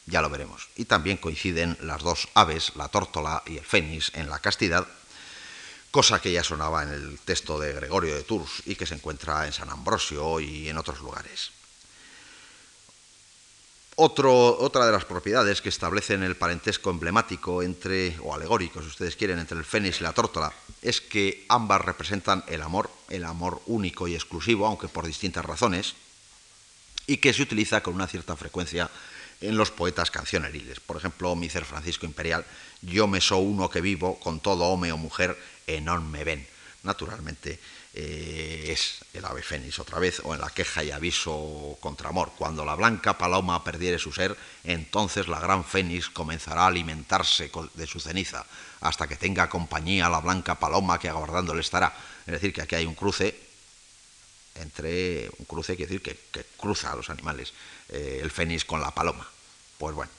Ya 0.06 0.22
lo 0.22 0.30
veremos. 0.30 0.68
Y 0.76 0.86
también 0.86 1.18
coinciden 1.18 1.76
las 1.82 2.02
dos 2.02 2.28
aves, 2.34 2.72
la 2.74 2.88
tórtola 2.88 3.42
y 3.46 3.58
el 3.58 3.64
fénix, 3.64 4.12
en 4.14 4.30
la 4.30 4.38
castidad, 4.38 4.86
cosa 5.96 6.20
que 6.20 6.30
ya 6.30 6.44
sonaba 6.44 6.82
en 6.82 6.90
el 6.90 7.18
texto 7.20 7.58
de 7.58 7.72
Gregorio 7.72 8.14
de 8.14 8.22
Tours 8.22 8.62
y 8.66 8.74
que 8.76 8.84
se 8.84 8.92
encuentra 8.92 9.46
en 9.46 9.52
San 9.54 9.70
Ambrosio 9.70 10.40
y 10.40 10.68
en 10.68 10.76
otros 10.76 11.00
lugares 11.00 11.52
otra 13.96 14.84
de 14.84 14.92
las 14.92 15.06
propiedades 15.06 15.62
que 15.62 15.70
establecen 15.70 16.22
el 16.22 16.36
parentesco 16.36 16.90
emblemático 16.90 17.62
entre, 17.62 18.14
o 18.20 18.34
alegórico 18.34 18.82
si 18.82 18.88
ustedes 18.88 19.16
quieren, 19.16 19.38
entre 19.38 19.56
el 19.56 19.64
fénix 19.64 20.02
y 20.02 20.04
la 20.04 20.12
tórtola, 20.12 20.52
es 20.82 21.00
que 21.00 21.46
ambas 21.48 21.80
representan 21.80 22.44
el 22.46 22.60
amor, 22.60 22.90
el 23.08 23.24
amor 23.24 23.62
único 23.64 24.06
y 24.06 24.14
exclusivo, 24.14 24.66
aunque 24.66 24.88
por 24.88 25.06
distintas 25.06 25.46
razones, 25.46 25.94
y 27.06 27.16
que 27.16 27.32
se 27.32 27.40
utiliza 27.40 27.82
con 27.82 27.94
una 27.94 28.06
cierta 28.06 28.36
frecuencia 28.36 28.90
en 29.40 29.56
los 29.56 29.70
poetas 29.70 30.10
cancioneriles. 30.10 30.78
Por 30.80 30.98
ejemplo, 30.98 31.34
Micer 31.34 31.64
Francisco 31.64 32.04
Imperial, 32.04 32.44
yo 32.82 33.06
me 33.06 33.20
so 33.20 33.38
uno 33.38 33.70
que 33.70 33.80
vivo, 33.80 34.18
con 34.20 34.40
todo 34.40 34.66
hombre 34.66 34.92
o 34.92 34.96
mujer, 34.96 35.36
en 35.66 35.84
non 35.84 36.06
me 36.06 36.24
ven. 36.24 36.46
Naturalmente, 36.82 37.58
eh, 37.94 38.70
es 38.70 39.00
el 39.14 39.24
ave 39.24 39.42
fénix 39.42 39.78
otra 39.78 39.98
vez, 39.98 40.20
o 40.22 40.34
en 40.34 40.40
la 40.40 40.50
queja 40.50 40.84
y 40.84 40.90
aviso 40.90 41.78
contra 41.80 42.10
amor. 42.10 42.32
Cuando 42.36 42.64
la 42.64 42.74
blanca 42.76 43.18
paloma 43.18 43.64
perdiere 43.64 43.98
su 43.98 44.12
ser, 44.12 44.36
entonces 44.64 45.28
la 45.28 45.40
gran 45.40 45.64
fénix 45.64 46.10
comenzará 46.10 46.64
a 46.64 46.66
alimentarse 46.68 47.50
de 47.74 47.86
su 47.86 47.98
ceniza, 47.98 48.44
hasta 48.80 49.08
que 49.08 49.16
tenga 49.16 49.48
compañía 49.48 50.08
la 50.08 50.20
blanca 50.20 50.56
paloma 50.56 50.98
que 50.98 51.08
aguardándole 51.08 51.60
estará. 51.60 51.96
Es 52.26 52.32
decir, 52.32 52.52
que 52.52 52.62
aquí 52.62 52.74
hay 52.74 52.86
un 52.86 52.94
cruce 52.94 53.46
entre, 54.60 55.30
un 55.38 55.44
cruce 55.44 55.76
quiere 55.76 55.92
decir 55.92 56.16
que, 56.30 56.44
cruza 56.56 56.92
a 56.92 56.96
los 56.96 57.10
animales, 57.10 57.52
eh, 57.88 58.20
el 58.22 58.30
fénix 58.30 58.64
con 58.64 58.80
la 58.80 58.90
paloma. 58.90 59.26
Pues 59.78 59.94
bueno. 59.94 60.10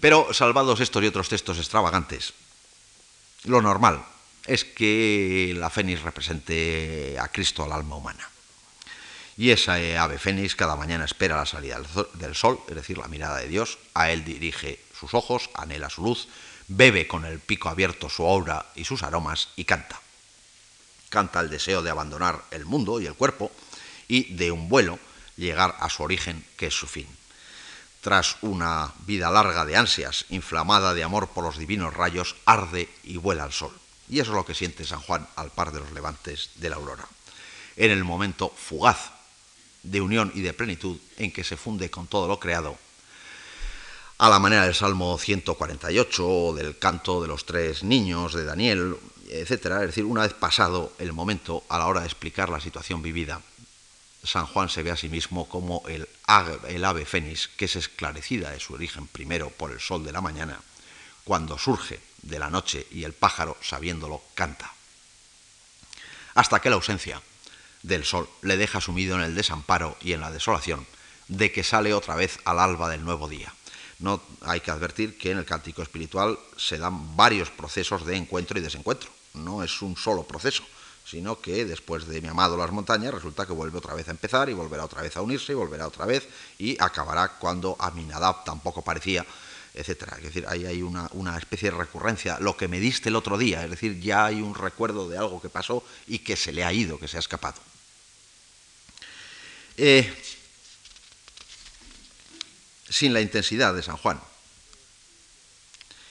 Pero 0.00 0.32
salvados 0.32 0.80
estos 0.80 1.02
y 1.02 1.06
otros 1.06 1.28
textos 1.28 1.58
extravagantes, 1.58 2.34
lo 3.44 3.60
normal, 3.62 4.04
es 4.46 4.64
que 4.64 5.54
la 5.56 5.70
fénix 5.70 6.02
represente 6.02 7.16
a 7.18 7.28
Cristo, 7.28 7.64
al 7.64 7.72
alma 7.72 7.96
humana. 7.96 8.28
Y 9.36 9.50
esa 9.50 9.74
ave 9.74 10.18
fénix 10.18 10.54
cada 10.54 10.76
mañana 10.76 11.04
espera 11.04 11.36
la 11.36 11.46
salida 11.46 11.80
del 12.14 12.34
sol, 12.34 12.60
es 12.68 12.74
decir, 12.74 12.98
la 12.98 13.08
mirada 13.08 13.38
de 13.38 13.48
Dios, 13.48 13.78
a 13.94 14.10
él 14.10 14.24
dirige 14.24 14.80
sus 14.98 15.14
ojos, 15.14 15.50
anhela 15.54 15.90
su 15.90 16.02
luz, 16.02 16.28
bebe 16.68 17.08
con 17.08 17.24
el 17.24 17.40
pico 17.40 17.68
abierto 17.68 18.08
su 18.08 18.24
aura 18.24 18.66
y 18.74 18.84
sus 18.84 19.02
aromas 19.02 19.48
y 19.56 19.64
canta. 19.64 20.00
Canta 21.08 21.40
el 21.40 21.50
deseo 21.50 21.82
de 21.82 21.90
abandonar 21.90 22.44
el 22.50 22.64
mundo 22.64 23.00
y 23.00 23.06
el 23.06 23.14
cuerpo 23.14 23.50
y 24.08 24.34
de 24.34 24.50
un 24.50 24.68
vuelo 24.68 24.98
llegar 25.36 25.76
a 25.80 25.90
su 25.90 26.02
origen, 26.02 26.44
que 26.56 26.66
es 26.68 26.74
su 26.74 26.86
fin. 26.86 27.08
Tras 28.04 28.36
una 28.42 28.92
vida 29.06 29.30
larga 29.30 29.64
de 29.64 29.78
ansias, 29.78 30.26
inflamada 30.28 30.92
de 30.92 31.02
amor 31.02 31.28
por 31.28 31.42
los 31.42 31.56
divinos 31.56 31.94
rayos, 31.94 32.36
arde 32.44 32.90
y 33.02 33.16
vuela 33.16 33.44
al 33.44 33.52
sol. 33.54 33.72
Y 34.10 34.20
eso 34.20 34.32
es 34.32 34.36
lo 34.36 34.44
que 34.44 34.52
siente 34.52 34.84
San 34.84 35.00
Juan 35.00 35.26
al 35.36 35.48
par 35.48 35.72
de 35.72 35.80
los 35.80 35.90
levantes 35.92 36.50
de 36.56 36.68
la 36.68 36.76
aurora. 36.76 37.08
En 37.76 37.90
el 37.90 38.04
momento 38.04 38.52
fugaz 38.54 39.10
de 39.82 40.02
unión 40.02 40.30
y 40.34 40.42
de 40.42 40.52
plenitud 40.52 40.98
en 41.16 41.32
que 41.32 41.44
se 41.44 41.56
funde 41.56 41.90
con 41.90 42.06
todo 42.06 42.28
lo 42.28 42.38
creado, 42.38 42.76
a 44.18 44.28
la 44.28 44.38
manera 44.38 44.64
del 44.64 44.74
Salmo 44.74 45.16
148 45.16 46.28
o 46.28 46.54
del 46.54 46.78
canto 46.78 47.22
de 47.22 47.28
los 47.28 47.46
tres 47.46 47.84
niños 47.84 48.34
de 48.34 48.44
Daniel, 48.44 48.96
etc. 49.30 49.50
Es 49.50 49.86
decir, 49.86 50.04
una 50.04 50.24
vez 50.24 50.34
pasado 50.34 50.92
el 50.98 51.14
momento 51.14 51.64
a 51.70 51.78
la 51.78 51.86
hora 51.86 52.00
de 52.00 52.06
explicar 52.06 52.50
la 52.50 52.60
situación 52.60 53.00
vivida, 53.00 53.40
San 54.24 54.46
Juan 54.46 54.68
se 54.68 54.82
ve 54.82 54.90
a 54.90 54.96
sí 54.96 55.08
mismo 55.08 55.48
como 55.48 55.82
el 55.86 56.08
ave, 56.26 57.04
fénix, 57.04 57.48
que 57.48 57.66
es 57.66 57.76
esclarecida 57.76 58.50
de 58.50 58.60
su 58.60 58.74
origen 58.74 59.06
primero 59.06 59.50
por 59.50 59.70
el 59.70 59.80
sol 59.80 60.04
de 60.04 60.12
la 60.12 60.20
mañana, 60.20 60.60
cuando 61.24 61.58
surge 61.58 62.00
de 62.22 62.38
la 62.38 62.50
noche 62.50 62.86
y 62.90 63.04
el 63.04 63.12
pájaro, 63.12 63.56
sabiéndolo, 63.60 64.22
canta. 64.34 64.72
Hasta 66.34 66.60
que 66.60 66.70
la 66.70 66.76
ausencia 66.76 67.20
del 67.82 68.04
sol 68.04 68.28
le 68.42 68.56
deja 68.56 68.80
sumido 68.80 69.16
en 69.16 69.22
el 69.22 69.34
desamparo 69.34 69.96
y 70.00 70.12
en 70.12 70.20
la 70.20 70.30
desolación 70.30 70.86
de 71.28 71.52
que 71.52 71.62
sale 71.62 71.94
otra 71.94 72.14
vez 72.14 72.38
al 72.44 72.58
alba 72.58 72.88
del 72.88 73.04
nuevo 73.04 73.28
día. 73.28 73.52
No 73.98 74.20
hay 74.40 74.60
que 74.60 74.70
advertir 74.70 75.16
que 75.16 75.30
en 75.30 75.38
el 75.38 75.44
cántico 75.44 75.82
espiritual 75.82 76.38
se 76.56 76.78
dan 76.78 77.16
varios 77.16 77.50
procesos 77.50 78.04
de 78.04 78.16
encuentro 78.16 78.58
y 78.58 78.62
desencuentro. 78.62 79.10
No 79.34 79.62
es 79.62 79.82
un 79.82 79.96
solo 79.96 80.24
proceso, 80.24 80.64
sino 81.04 81.40
que 81.40 81.64
después 81.64 82.06
de 82.06 82.20
mi 82.20 82.28
amado 82.28 82.56
las 82.56 82.72
montañas 82.72 83.12
resulta 83.12 83.46
que 83.46 83.52
vuelve 83.52 83.78
otra 83.78 83.94
vez 83.94 84.08
a 84.08 84.12
empezar 84.12 84.48
y 84.48 84.54
volverá 84.54 84.84
otra 84.84 85.02
vez 85.02 85.16
a 85.16 85.22
unirse 85.22 85.52
y 85.52 85.56
volverá 85.56 85.86
otra 85.86 86.06
vez 86.06 86.26
y 86.58 86.76
acabará 86.80 87.36
cuando 87.38 87.76
Aminadab 87.78 88.44
tampoco 88.44 88.82
parecía 88.82 89.24
etcétera. 89.74 90.16
Es 90.18 90.24
decir, 90.24 90.46
ahí 90.48 90.64
hay 90.64 90.82
una, 90.82 91.36
especie 91.36 91.70
de 91.70 91.76
recurrencia, 91.76 92.38
lo 92.38 92.56
que 92.56 92.68
me 92.68 92.78
diste 92.78 93.08
el 93.08 93.16
otro 93.16 93.36
día, 93.36 93.64
es 93.64 93.70
decir, 93.70 94.00
ya 94.00 94.26
hay 94.26 94.40
un 94.40 94.54
recuerdo 94.54 95.08
de 95.08 95.18
algo 95.18 95.42
que 95.42 95.48
pasó 95.48 95.84
y 96.06 96.20
que 96.20 96.36
se 96.36 96.52
le 96.52 96.64
ha 96.64 96.72
ido, 96.72 96.98
que 96.98 97.08
se 97.08 97.16
ha 97.16 97.20
escapado. 97.20 97.60
Eh, 99.76 100.14
sin 102.88 103.12
la 103.12 103.20
intensidad 103.20 103.74
de 103.74 103.82
San 103.82 103.96
Juan 103.96 104.20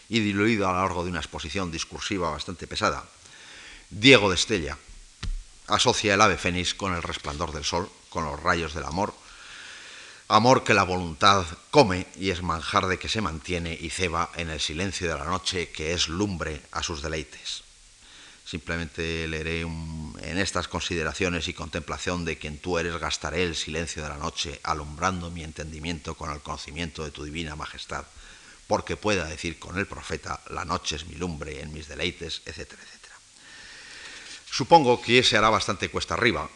y 0.10 0.20
diluido 0.20 0.68
a 0.68 0.74
lo 0.74 0.80
largo 0.80 1.06
de 1.06 1.12
una 1.12 1.22
exposición 1.22 1.72
discursiva 1.72 2.30
bastante 2.30 2.68
pesada, 2.68 3.08
Diego 3.96 4.30
de 4.30 4.36
Estella 4.36 4.76
asocia 5.68 6.16
el 6.16 6.22
ave 6.22 6.41
fénix 6.41 6.74
con 6.74 6.96
el 6.96 7.04
resplandor 7.04 7.54
del 7.54 7.64
sol, 7.64 7.86
con 8.10 8.26
los 8.26 8.41
rayos 8.41 8.74
del 8.74 8.86
amor, 8.86 9.14
amor 10.28 10.64
que 10.64 10.74
la 10.74 10.82
voluntad 10.82 11.46
come 11.70 12.08
y 12.18 12.32
es 12.32 12.41
manjar 12.41 12.88
de 12.88 12.98
que 12.98 13.08
se 13.08 13.22
mantiene 13.22 13.78
y 13.80 13.91
ceba 13.91 14.32
en 14.36 14.50
el 14.50 14.60
silencio 14.60 15.08
de 15.08 15.20
la 15.20 15.26
noche 15.26 15.70
que 15.70 15.94
es 15.94 16.08
lumbre 16.08 16.64
a 16.72 16.82
sus 16.82 17.04
deleites. 17.04 17.62
Simplemente 18.44 19.28
leeré 19.28 19.62
en 19.62 20.38
estas 20.39 20.68
consideraciones 20.68 21.48
y 21.48 21.54
contemplación 21.54 22.26
de 22.26 22.39
quien 22.39 22.58
tú 22.58 22.80
eres, 22.80 22.98
gastaré 22.98 23.44
el 23.44 23.56
silencio 23.56 24.02
de 24.02 24.10
la 24.10 24.18
noche, 24.18 24.60
alumbrando 24.64 25.30
mi 25.30 25.44
entendimiento 25.44 26.16
con 26.16 26.32
el 26.32 26.41
conocimiento 26.41 27.04
de 27.04 27.12
tu 27.12 27.24
divina 27.24 27.56
majestad, 27.56 28.06
porque 28.66 28.98
pueda 28.98 29.26
decir 29.26 29.60
con 29.60 29.78
el 29.78 29.86
profeta, 29.86 30.41
la 30.50 30.66
noche 30.66 30.96
es 30.96 31.06
mi 31.06 31.14
lumbre 31.14 31.62
en 31.62 31.72
mis 31.72 31.88
deleites, 31.88 32.41
etcétera, 32.46 32.82
etcétera. 32.82 33.03
Supongo 34.54 35.01
que 35.01 35.24
se 35.24 35.36
hará 35.36 35.49
bastante 35.49 35.89
cuesta 35.89 36.14
arriba 36.14 36.47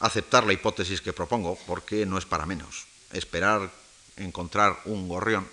aceptar 0.00 0.44
la 0.44 0.52
hipótesis 0.52 1.00
que 1.00 1.12
propongo, 1.14 1.56
porque 1.68 2.04
no 2.04 2.18
es 2.18 2.26
para 2.26 2.46
menos. 2.46 2.86
Esperar 3.12 3.70
encontrar 4.16 4.82
un 4.86 5.06
gorrión 5.06 5.46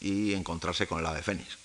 y 0.00 0.32
encontrarse 0.32 0.86
con 0.86 1.00
el 1.00 1.06
ave 1.06 1.22
fénix 1.22 1.64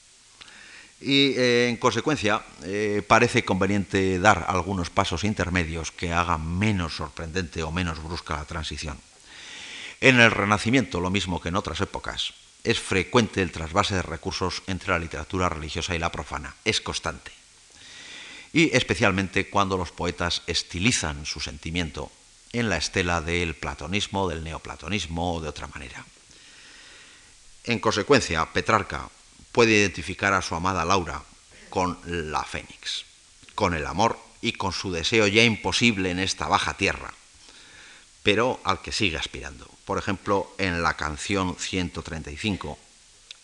y 1.01 1.33
eh, 1.37 1.69
en 1.69 1.77
consecuencia 1.77 2.43
eh, 2.63 3.03
parece 3.07 3.45
conveniente 3.45 4.19
dar 4.19 4.45
algunos 4.47 4.89
pasos 4.89 5.23
intermedios 5.23 5.91
que 5.91 6.11
hagan 6.11 6.45
menos 6.59 6.95
sorprendente 6.95 7.63
o 7.63 7.71
menos 7.71 8.03
brusca 8.03 8.35
la 8.35 8.45
transición. 8.45 8.99
En 10.01 10.19
el 10.19 10.31
Renacimiento, 10.31 10.99
lo 10.99 11.09
mismo 11.09 11.41
que 11.41 11.49
en 11.49 11.55
otras 11.55 11.81
épocas, 11.81 12.33
es 12.63 12.79
frecuente 12.79 13.41
el 13.41 13.51
trasvase 13.51 13.95
de 13.95 14.01
recursos 14.01 14.61
entre 14.67 14.91
la 14.91 14.99
literatura 14.99 15.47
religiosa 15.47 15.95
y 15.95 15.99
la 15.99 16.11
profana, 16.11 16.55
es 16.65 16.81
constante. 16.81 17.38
Y 18.51 18.75
especialmente 18.75 19.49
cuando 19.49 19.77
los 19.77 19.91
poetas 19.91 20.41
estilizan 20.47 21.25
su 21.25 21.39
sentimiento 21.39 22.11
en 22.51 22.69
la 22.69 22.77
estela 22.77 23.21
del 23.21 23.55
platonismo, 23.55 24.27
del 24.27 24.43
neoplatonismo 24.43 25.35
o 25.35 25.41
de 25.41 25.49
otra 25.49 25.67
manera. 25.67 26.05
En 27.63 27.79
consecuencia, 27.79 28.45
Petrarca 28.51 29.09
puede 29.51 29.73
identificar 29.73 30.33
a 30.33 30.41
su 30.41 30.55
amada 30.55 30.85
Laura 30.85 31.21
con 31.69 31.99
la 32.05 32.43
Fénix, 32.43 33.05
con 33.53 33.73
el 33.73 33.85
amor 33.85 34.17
y 34.41 34.53
con 34.53 34.73
su 34.73 34.91
deseo 34.91 35.27
ya 35.27 35.43
imposible 35.43 36.09
en 36.09 36.19
esta 36.19 36.47
baja 36.47 36.75
tierra, 36.75 37.13
pero 38.23 38.59
al 38.63 38.81
que 38.81 38.91
sigue 38.91 39.17
aspirando. 39.17 39.69
Por 39.85 39.97
ejemplo, 39.97 40.51
en 40.57 40.81
la 40.81 40.95
canción 40.95 41.55
135, 41.59 42.79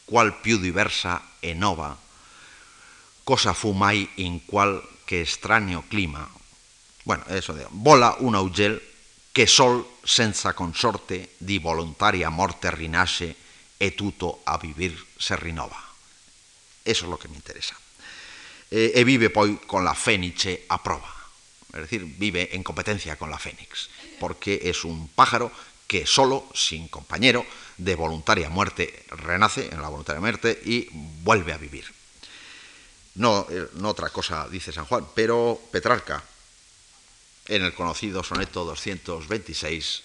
cual 0.05 0.41
più 0.41 0.57
diversa 0.57 1.21
enova, 1.41 1.97
cosa 3.25 3.53
fumai 3.53 4.09
in 4.17 4.39
cual 4.39 4.81
que 5.05 5.21
extraño 5.21 5.83
clima. 5.87 6.29
Bueno, 7.03 7.23
eso 7.29 7.53
de 7.53 7.65
vola 7.69 8.15
un 8.19 8.35
augel 8.35 8.81
que 9.31 9.47
sol 9.47 9.85
senza 10.03 10.53
consorte 10.53 11.35
di 11.39 11.59
voluntaria 11.59 12.29
morte 12.29 12.71
rinasce 12.71 13.35
e 13.77 13.91
tutto 13.93 14.41
a 14.45 14.57
vivir 14.57 14.95
se 15.17 15.35
rinnova. 15.35 15.77
Eso 16.83 17.05
es 17.05 17.09
lo 17.09 17.19
que 17.19 17.27
me 17.27 17.35
interesa. 17.35 17.75
Eh, 18.71 18.93
e 18.95 19.03
vive 19.03 19.29
poi 19.29 19.59
con 19.65 19.83
la 19.83 19.93
fénice 19.93 20.65
a 20.69 20.81
prova, 20.81 21.13
es 21.73 21.81
decir, 21.85 22.03
vive 22.03 22.55
en 22.55 22.63
competencia 22.63 23.15
con 23.15 23.29
la 23.29 23.37
fénix, 23.37 23.89
porque 24.19 24.59
es 24.63 24.83
un 24.83 25.07
pájaro 25.07 25.51
que 25.87 26.07
solo, 26.07 26.49
sin 26.53 26.87
compañero, 26.87 27.45
de 27.77 27.95
voluntaria 27.95 28.49
muerte, 28.49 29.05
renace 29.09 29.69
en 29.71 29.81
la 29.81 29.89
voluntaria 29.89 30.19
muerte 30.19 30.59
y 30.65 30.89
vuelve 31.21 31.53
a 31.53 31.57
vivir. 31.57 31.94
No, 33.15 33.47
eh, 33.49 33.69
no 33.75 33.89
otra 33.89 34.09
cosa 34.09 34.47
dice 34.49 34.71
San 34.71 34.85
Juan, 34.85 35.07
pero 35.15 35.59
Petrarca, 35.71 36.23
en 37.47 37.63
el 37.63 37.73
conocido 37.73 38.23
soneto 38.23 38.65
226, 38.65 40.03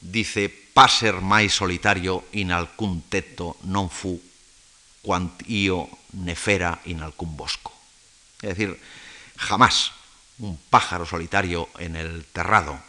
dice, 0.00 0.48
paser 0.48 1.20
mai 1.20 1.48
solitario 1.48 2.26
in 2.32 2.50
alcun 2.50 3.08
tetto 3.08 3.56
non 3.70 3.88
fu 3.88 4.16
quant 5.00 5.44
io 5.46 5.88
nefera 6.20 6.80
in 6.90 7.02
alcun 7.02 7.36
bosco. 7.36 7.72
Es 8.42 8.56
decir, 8.56 8.74
jamás 9.36 9.92
un 10.38 10.58
pájaro 10.70 11.06
solitario 11.06 11.68
en 11.78 11.96
el 11.96 12.24
terrado 12.24 12.80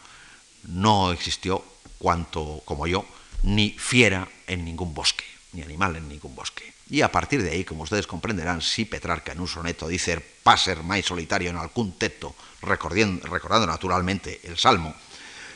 no 0.64 1.12
existió 1.12 1.64
cuanto 2.00 2.62
como 2.66 2.88
yo, 2.88 3.06
ni 3.44 3.72
fiera 3.78 4.28
en 4.48 4.66
ningún 4.66 4.94
bosque, 4.94 5.26
ni 5.52 5.62
animal 5.62 5.96
en 5.96 6.08
ningún 6.08 6.36
bosque. 6.36 6.73
Y 6.90 7.02
a 7.02 7.12
partir 7.12 7.42
de 7.42 7.52
ahí, 7.52 7.64
como 7.64 7.84
ustedes 7.84 8.08
comprenderán, 8.08 8.62
si 8.62 8.86
Petrarca 8.86 9.32
en 9.32 9.40
un 9.40 9.48
soneto 9.48 9.88
dice 9.88 10.20
paser 10.20 10.84
mai 10.84 11.02
solitario 11.02 11.50
en 11.50 11.58
algún 11.58 11.96
teto, 11.96 12.36
recordando 12.62 13.68
naturalmente 13.68 14.42
el 14.44 14.60
Salmo, 14.60 14.94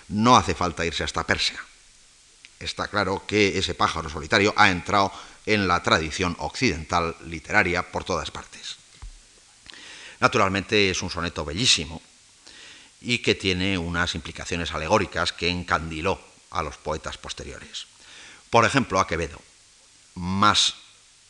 no 0.10 0.38
hace 0.38 0.56
falta 0.56 0.86
irse 0.88 1.04
hasta 1.04 1.28
Persia. 1.28 1.60
Está 2.60 2.88
claro 2.88 3.24
que 3.28 3.58
ese 3.58 3.76
pájaro 3.76 4.10
solitario 4.10 4.54
ha 4.56 4.72
entrado 4.72 5.12
en 5.46 5.68
la 5.68 5.84
tradición 5.84 6.36
occidental 6.40 7.16
literaria 7.26 7.92
por 7.92 8.04
todas 8.04 8.32
partes. 8.32 8.78
Naturalmente 10.20 10.90
es 10.90 11.02
un 11.04 11.10
soneto 11.10 11.46
bellísimo 11.46 12.02
y 13.02 13.20
que 13.20 13.36
tiene 13.36 13.78
unas 13.78 14.16
implicaciones 14.16 14.72
alegóricas 14.72 15.34
que 15.34 15.50
encandiló 15.50 16.20
a 16.50 16.64
los 16.64 16.78
poetas 16.78 17.18
posteriores. 17.18 17.86
Por 18.50 18.66
ejemplo, 18.66 19.00
a 19.00 19.08
Quevedo, 19.08 19.40
más, 20.16 20.76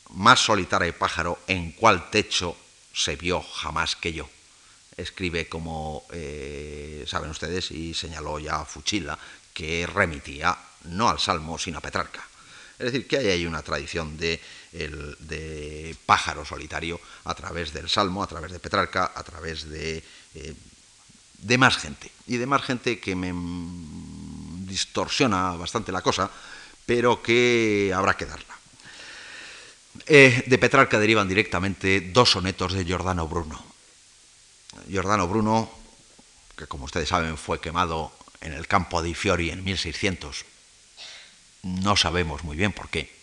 más 0.10 0.39
solitario 0.39 0.97
pájaro 0.97 1.39
en 1.47 1.72
cuál 1.72 2.10
techo 2.10 2.55
se 2.93 3.16
vio 3.16 3.41
jamás 3.41 3.95
que 3.95 4.14
yo. 4.14 4.30
Escribe 4.95 5.47
como 5.47 6.05
eh, 6.12 7.05
saben 7.08 7.30
ustedes 7.30 7.72
y 7.72 7.93
señaló 7.93 8.39
ya 8.39 8.66
Fuchila 8.66 9.18
que 9.53 9.86
remitía 9.86 10.58
no 10.86 11.10
al 11.10 11.20
Salmo 11.20 11.58
sino 11.58 11.78
a 11.78 11.82
Petrarca. 11.82 12.26
Es 12.80 12.91
decir, 12.91 13.08
que 13.08 13.18
hay 13.18 13.45
una 13.45 13.64
tradición 13.64 14.18
de, 14.18 14.39
pájaro 16.05 16.45
solitario 16.45 16.99
a 17.24 17.34
través 17.34 17.74
del 17.74 17.89
Salmo, 17.89 18.22
a 18.22 18.28
través 18.28 18.51
de 18.51 18.60
Petrarca, 18.60 19.12
a 19.16 19.24
través 19.24 19.68
de, 19.68 20.03
eh, 20.36 20.53
de 21.39 21.58
más 21.58 21.78
gente. 21.78 22.12
Y 22.28 22.38
de 22.38 22.45
más 22.45 22.62
gente 22.62 22.99
que 22.99 23.16
me 23.16 23.34
distorsiona 24.68 25.51
bastante 25.53 25.91
la 25.91 26.01
cosa, 26.01 26.30
pero 26.86 27.22
que 27.24 27.91
habrá 27.95 28.16
que 28.16 28.26
darla. 28.26 28.57
Eh, 30.06 30.43
de 30.45 30.58
Petrarca 30.58 31.00
derivan 31.00 31.28
directamente 31.28 32.02
dos 32.02 32.32
sonetos 32.32 32.74
de 32.74 32.86
Giordano 32.86 33.28
Bruno. 33.28 33.64
Giordano 34.88 35.28
Bruno, 35.28 35.72
que 36.56 36.68
como 36.68 36.86
ustedes 36.86 37.10
saben 37.10 37.38
fue 37.38 37.60
quemado 37.60 38.12
en 38.41 38.54
el 38.54 38.68
campo 38.68 39.02
de 39.02 39.14
Fiori 39.16 39.50
en 39.50 39.64
1600, 39.64 40.45
no 41.64 41.95
sabemos 41.95 42.43
muy 42.43 42.56
bien 42.56 42.72
por 42.72 42.89
qué. 42.89 43.16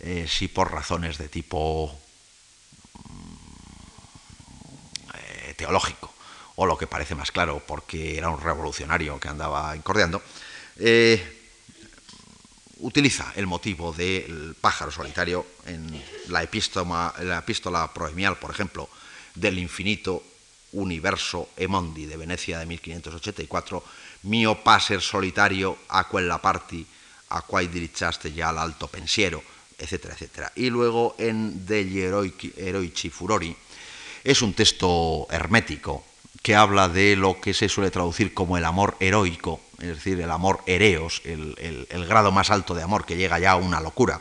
Eh, 0.00 0.26
si 0.28 0.48
por 0.48 0.72
razones 0.72 1.18
de 1.18 1.28
tipo 1.28 1.98
mm, 3.08 3.36
eh, 5.14 5.54
teológico, 5.56 6.14
o 6.56 6.66
lo 6.66 6.78
que 6.78 6.86
parece 6.86 7.14
más 7.14 7.32
claro, 7.32 7.62
porque 7.66 8.16
era 8.16 8.30
un 8.30 8.40
revolucionario 8.40 9.18
que 9.18 9.28
andaba 9.28 9.74
incordiando, 9.76 10.22
utiliza 12.80 13.32
el 13.36 13.46
motivo 13.46 13.92
del 13.92 14.54
pájaro 14.60 14.90
solitario 14.90 15.46
en 15.66 16.02
la, 16.28 16.42
epístola, 16.42 17.14
la 17.22 17.38
epístola 17.38 17.92
proemial, 17.92 18.38
por 18.38 18.50
ejemplo, 18.50 18.88
del 19.34 19.58
infinito 19.58 20.22
universo 20.72 21.48
Emondi 21.56 22.06
de 22.06 22.16
Venecia 22.16 22.58
de 22.58 22.66
1584, 22.66 23.84
mio 24.24 24.62
paser 24.62 25.00
solitario 25.00 25.78
a 25.88 26.08
quella 26.08 26.38
parti 26.38 26.86
a 27.30 27.42
quai 27.42 27.68
dirichaste 27.68 28.32
ya 28.32 28.48
al 28.48 28.58
alto 28.58 28.88
pensiero, 28.88 29.42
etcétera, 29.78 30.14
etcétera. 30.14 30.52
Y 30.56 30.70
luego 30.70 31.14
en 31.18 31.66
Degli 31.66 32.00
Eroici 32.00 33.10
Furori 33.10 33.54
es 34.24 34.42
un 34.42 34.54
texto 34.54 35.26
hermético 35.30 36.04
que 36.42 36.54
habla 36.54 36.88
de 36.88 37.16
lo 37.16 37.40
que 37.40 37.54
se 37.54 37.68
suele 37.68 37.90
traducir 37.90 38.34
como 38.34 38.56
el 38.56 38.64
amor 38.64 38.96
heroico, 39.00 39.60
es 39.78 39.88
decir, 39.88 40.20
el 40.20 40.30
amor 40.30 40.60
ereos, 40.66 41.22
el, 41.24 42.06
grado 42.08 42.32
más 42.32 42.50
alto 42.50 42.74
de 42.74 42.82
amor 42.82 43.04
que 43.04 43.16
llega 43.16 43.38
ya 43.38 43.52
a 43.52 43.56
una 43.56 43.80
locura. 43.80 44.20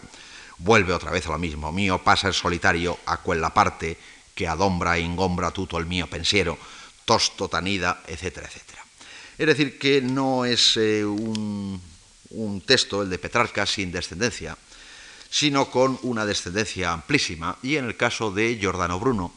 Vuelve 0.60 0.94
otra 0.94 1.12
vez 1.12 1.26
a 1.28 1.32
lo 1.32 1.38
mismo. 1.38 1.72
Mío 1.72 2.00
pasa 2.04 2.28
el 2.28 2.34
solitario 2.34 2.98
a 3.06 3.22
quella 3.22 3.54
parte 3.54 3.98
que 4.34 4.48
adombra 4.48 4.98
e 4.98 5.02
ingombra 5.02 5.52
tuto 5.52 5.78
el 5.78 5.86
mío 5.86 6.08
pensiero, 6.08 6.58
tosto 7.06 7.48
tanida, 7.50 8.04
etcétera, 8.08 8.48
etcétera. 8.48 8.84
Es 9.38 9.48
decir, 9.48 9.78
que 9.78 10.02
no 10.02 10.46
es 10.46 10.78
eh, 10.78 11.06
un 11.06 11.82
un 12.32 12.62
texto, 12.62 13.02
el 13.02 13.10
de 13.10 13.20
Petrarca, 13.20 13.66
sin 13.66 13.92
descendencia, 13.92 14.58
sino 15.30 15.70
con 15.70 16.00
una 16.04 16.26
descendencia 16.26 16.92
amplísima, 16.92 17.58
y 17.62 17.76
en 17.76 17.86
el 17.86 17.98
caso 17.98 18.32
de 18.32 18.58
Giordano 18.58 19.00
Bruno, 19.00 19.34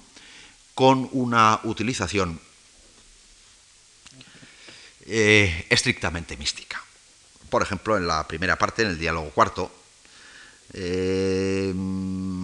con 0.75 1.09
una 1.13 1.61
utilización 1.65 2.41
eh, 5.11 5.67
estrictamente 5.69 6.37
mística. 6.37 6.81
Por 7.51 7.63
ejemplo, 7.63 7.97
en 7.97 8.07
la 8.07 8.27
primera 8.29 8.57
parte, 8.57 8.83
en 8.83 8.89
el 8.89 8.99
diálogo 8.99 9.31
cuarto, 9.31 9.71
eh, 10.73 11.75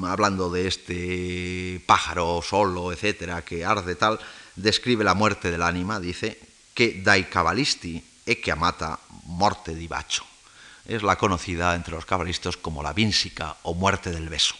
hablando 0.04 0.50
de 0.50 0.66
este 0.66 1.80
pájaro 1.86 2.42
solo, 2.42 2.92
etcétera, 2.92 3.44
que 3.44 3.64
arde 3.64 3.94
tal, 3.94 4.18
describe 4.56 5.04
la 5.04 5.14
muerte 5.14 5.50
del 5.50 5.62
ánima, 5.62 6.00
dice 6.00 6.38
que 6.74 7.00
dai 7.06 7.30
cabalisti 7.30 8.02
e 8.26 8.42
que 8.42 8.50
amata 8.50 8.98
morte 9.30 9.72
di 9.72 9.86
bacio 9.86 10.26
es 10.86 11.02
la 11.02 11.16
conocida 11.16 11.74
entre 11.74 11.94
los 11.94 12.06
cabalistas 12.06 12.56
como 12.56 12.82
la 12.82 12.92
vínsica 12.92 13.56
o 13.62 13.74
muerte 13.74 14.10
del 14.10 14.28
beso. 14.28 14.54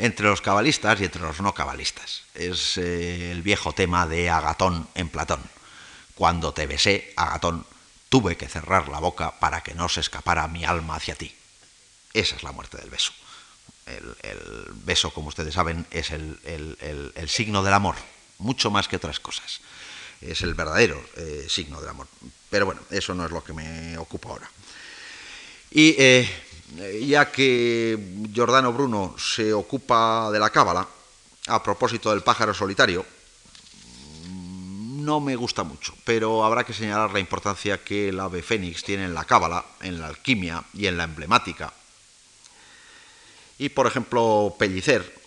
entre 0.00 0.26
los 0.26 0.40
cabalistas 0.40 0.98
y 1.00 1.04
entre 1.04 1.20
los 1.20 1.40
no 1.40 1.52
cabalistas. 1.52 2.22
Es 2.34 2.78
eh, 2.78 3.32
el 3.32 3.42
viejo 3.42 3.72
tema 3.72 4.06
de 4.06 4.30
Agatón 4.30 4.88
en 4.94 5.10
Platón. 5.10 5.42
Cuando 6.20 6.52
te 6.52 6.66
besé, 6.66 7.14
Agatón, 7.16 7.64
tuve 8.10 8.36
que 8.36 8.46
cerrar 8.46 8.90
la 8.90 9.00
boca 9.00 9.40
para 9.40 9.62
que 9.62 9.72
no 9.72 9.88
se 9.88 10.00
escapara 10.00 10.46
mi 10.48 10.66
alma 10.66 10.96
hacia 10.96 11.14
ti. 11.14 11.34
Esa 12.12 12.36
es 12.36 12.42
la 12.42 12.52
muerte 12.52 12.76
del 12.76 12.90
beso. 12.90 13.12
El, 13.86 14.66
beso, 14.84 15.14
como 15.14 15.28
ustedes 15.28 15.54
saben, 15.54 15.86
es 15.90 16.10
el, 16.10 16.38
signo 17.26 17.62
del 17.62 17.72
amor, 17.72 17.94
mucho 18.36 18.70
más 18.70 18.86
que 18.86 18.96
otras 18.96 19.18
cosas. 19.18 19.62
Es 20.20 20.42
el 20.42 20.52
verdadero 20.52 21.02
eh, 21.16 21.46
signo 21.48 21.80
del 21.80 21.88
amor. 21.88 22.06
Pero 22.50 22.66
bueno, 22.66 22.82
eso 22.90 23.14
no 23.14 23.24
es 23.24 23.30
lo 23.30 23.42
que 23.42 23.54
me 23.54 23.96
ocupa 23.96 24.28
ahora. 24.28 24.50
Y 25.70 25.94
eh, 25.96 26.28
ya 27.00 27.32
que 27.32 27.98
Giordano 28.30 28.74
Bruno 28.74 29.16
se 29.18 29.54
ocupa 29.54 30.30
de 30.30 30.38
la 30.38 30.50
cábala, 30.50 30.86
a 31.46 31.62
propósito 31.62 32.10
del 32.10 32.22
pájaro 32.22 32.52
solitario, 32.52 33.06
no 35.04 35.20
me 35.20 35.36
gusta 35.36 35.62
mucho, 35.62 35.94
pero 36.04 36.44
habrá 36.44 36.64
que 36.64 36.72
señalar 36.72 37.12
la 37.12 37.20
importancia 37.20 37.82
que 37.82 38.08
el 38.08 38.20
ave 38.20 38.42
fénix 38.42 38.82
tiene 38.82 39.04
en 39.04 39.14
la 39.14 39.24
cábala, 39.24 39.64
en 39.82 40.00
la 40.00 40.08
alquimia 40.08 40.64
y 40.74 40.86
en 40.86 40.96
la 40.96 41.04
emblemática. 41.04 41.72
Y 43.58 43.68
por 43.68 43.86
ejemplo, 43.86 44.54
Pellicer 44.58 45.20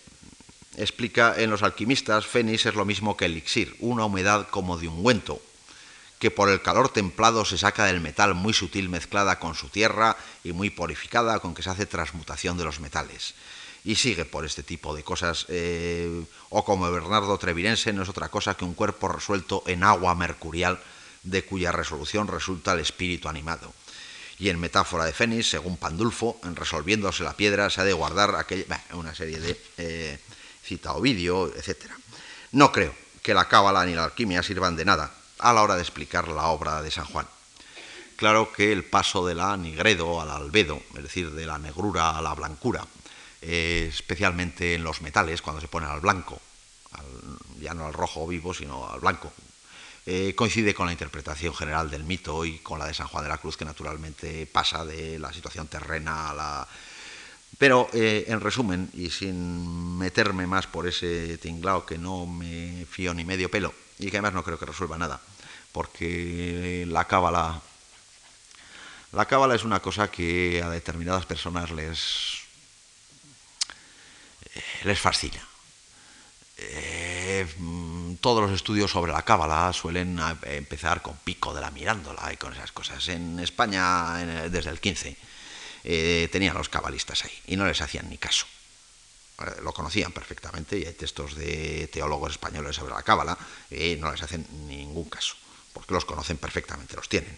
explica 0.76 1.34
en 1.36 1.50
Los 1.50 1.62
alquimistas, 1.62 2.26
fénix 2.26 2.66
es 2.66 2.74
lo 2.74 2.84
mismo 2.84 3.16
que 3.16 3.26
elixir, 3.26 3.76
una 3.78 4.04
humedad 4.04 4.48
como 4.48 4.76
de 4.76 4.88
ungüento, 4.88 5.40
que 6.18 6.30
por 6.30 6.48
el 6.48 6.62
calor 6.62 6.88
templado 6.88 7.44
se 7.44 7.58
saca 7.58 7.84
del 7.84 8.00
metal 8.00 8.34
muy 8.34 8.54
sutil 8.54 8.88
mezclada 8.88 9.38
con 9.38 9.54
su 9.54 9.68
tierra 9.68 10.16
y 10.42 10.52
muy 10.52 10.70
purificada 10.70 11.38
con 11.40 11.54
que 11.54 11.62
se 11.62 11.70
hace 11.70 11.86
transmutación 11.86 12.56
de 12.56 12.64
los 12.64 12.80
metales. 12.80 13.34
Y 13.84 13.96
sigue 13.96 14.24
por 14.24 14.46
este 14.46 14.62
tipo 14.62 14.94
de 14.94 15.04
cosas, 15.04 15.44
eh, 15.48 16.24
o 16.48 16.64
como 16.64 16.90
Bernardo 16.90 17.36
Trevirense 17.36 17.92
no 17.92 18.02
es 18.02 18.08
otra 18.08 18.30
cosa 18.30 18.56
que 18.56 18.64
un 18.64 18.72
cuerpo 18.72 19.08
resuelto 19.08 19.62
en 19.66 19.84
agua 19.84 20.14
mercurial 20.14 20.80
de 21.22 21.44
cuya 21.44 21.70
resolución 21.70 22.28
resulta 22.28 22.72
el 22.72 22.80
espíritu 22.80 23.28
animado. 23.28 23.72
Y 24.38 24.48
en 24.48 24.58
metáfora 24.58 25.04
de 25.04 25.12
Fénix, 25.12 25.50
según 25.50 25.76
Pandulfo, 25.76 26.40
en 26.44 26.56
resolviéndose 26.56 27.24
la 27.24 27.34
piedra 27.34 27.70
se 27.70 27.82
ha 27.82 27.84
de 27.84 27.92
guardar 27.92 28.34
aquella, 28.34 28.82
una 28.92 29.14
serie 29.14 29.38
de 29.38 29.60
eh, 29.78 30.18
cita 30.62 30.92
Ovidio, 30.94 31.52
etc. 31.54 31.90
No 32.52 32.72
creo 32.72 32.94
que 33.22 33.34
la 33.34 33.48
cábala 33.48 33.84
ni 33.84 33.94
la 33.94 34.04
alquimia 34.04 34.42
sirvan 34.42 34.76
de 34.76 34.84
nada 34.84 35.14
a 35.38 35.52
la 35.52 35.62
hora 35.62 35.76
de 35.76 35.82
explicar 35.82 36.28
la 36.28 36.46
obra 36.48 36.82
de 36.82 36.90
San 36.90 37.06
Juan. 37.06 37.26
Claro 38.16 38.52
que 38.52 38.72
el 38.72 38.84
paso 38.84 39.26
de 39.26 39.34
la 39.34 39.56
nigredo 39.56 40.20
al 40.20 40.30
albedo, 40.30 40.80
es 40.96 41.02
decir, 41.02 41.30
de 41.32 41.46
la 41.46 41.58
negrura 41.58 42.16
a 42.16 42.22
la 42.22 42.34
blancura, 42.34 42.86
eh, 43.46 43.86
especialmente 43.88 44.74
en 44.74 44.84
los 44.84 45.02
metales, 45.02 45.42
cuando 45.42 45.60
se 45.60 45.68
pone 45.68 45.86
al 45.86 46.00
blanco, 46.00 46.40
ya 47.60 47.74
no 47.74 47.86
al 47.86 47.92
rojo 47.92 48.26
vivo, 48.26 48.54
sino 48.54 48.88
al 48.88 49.00
blanco, 49.00 49.32
eh, 50.06 50.34
coincide 50.34 50.74
con 50.74 50.86
la 50.86 50.92
interpretación 50.92 51.54
general 51.54 51.90
del 51.90 52.04
mito 52.04 52.44
y 52.44 52.58
con 52.58 52.78
la 52.78 52.86
de 52.86 52.94
San 52.94 53.06
Juan 53.08 53.24
de 53.24 53.30
la 53.30 53.38
Cruz, 53.38 53.56
que 53.56 53.64
naturalmente 53.64 54.46
pasa 54.46 54.84
de 54.84 55.18
la 55.18 55.32
situación 55.32 55.68
terrena 55.68 56.30
a 56.30 56.34
la... 56.34 56.68
Pero, 57.58 57.88
eh, 57.92 58.24
en 58.28 58.40
resumen, 58.40 58.90
y 58.94 59.10
sin 59.10 59.98
meterme 59.98 60.46
más 60.46 60.66
por 60.66 60.88
ese 60.88 61.38
tinglao 61.38 61.86
que 61.86 61.98
no 61.98 62.26
me 62.26 62.86
fío 62.90 63.14
ni 63.14 63.24
medio 63.24 63.50
pelo, 63.50 63.74
y 63.98 64.10
que 64.10 64.16
además 64.16 64.34
no 64.34 64.42
creo 64.42 64.58
que 64.58 64.66
resuelva 64.66 64.98
nada, 64.98 65.20
porque 65.72 66.84
la 66.88 67.06
cábala 67.06 67.62
la 69.12 69.26
cábala 69.26 69.54
es 69.54 69.62
una 69.62 69.80
cosa 69.80 70.10
que 70.10 70.60
a 70.60 70.68
determinadas 70.70 71.24
personas 71.24 71.70
les 71.70 72.43
les 74.84 75.00
fascina. 75.00 75.40
Eh, 76.56 77.46
todos 78.20 78.42
los 78.42 78.52
estudios 78.52 78.90
sobre 78.90 79.12
la 79.12 79.22
cábala 79.22 79.72
suelen 79.72 80.20
empezar 80.44 81.02
con 81.02 81.16
Pico 81.16 81.52
de 81.52 81.60
la 81.60 81.70
Mirándola 81.70 82.32
y 82.32 82.36
con 82.36 82.52
esas 82.52 82.72
cosas. 82.72 83.08
En 83.08 83.40
España, 83.40 84.48
desde 84.48 84.70
el 84.70 84.80
15, 84.80 85.16
eh, 85.84 86.28
tenían 86.32 86.56
los 86.56 86.68
cabalistas 86.68 87.24
ahí 87.24 87.42
y 87.46 87.56
no 87.56 87.66
les 87.66 87.80
hacían 87.80 88.08
ni 88.08 88.18
caso. 88.18 88.46
Eh, 89.40 89.60
lo 89.62 89.72
conocían 89.72 90.12
perfectamente 90.12 90.78
y 90.78 90.86
hay 90.86 90.94
textos 90.94 91.34
de 91.34 91.88
teólogos 91.92 92.32
españoles 92.32 92.76
sobre 92.76 92.94
la 92.94 93.02
cábala 93.02 93.36
y 93.70 93.96
no 93.96 94.10
les 94.10 94.22
hacen 94.22 94.46
ningún 94.66 95.10
caso, 95.10 95.34
porque 95.72 95.92
los 95.92 96.04
conocen 96.04 96.38
perfectamente, 96.38 96.96
los 96.96 97.08
tienen, 97.08 97.36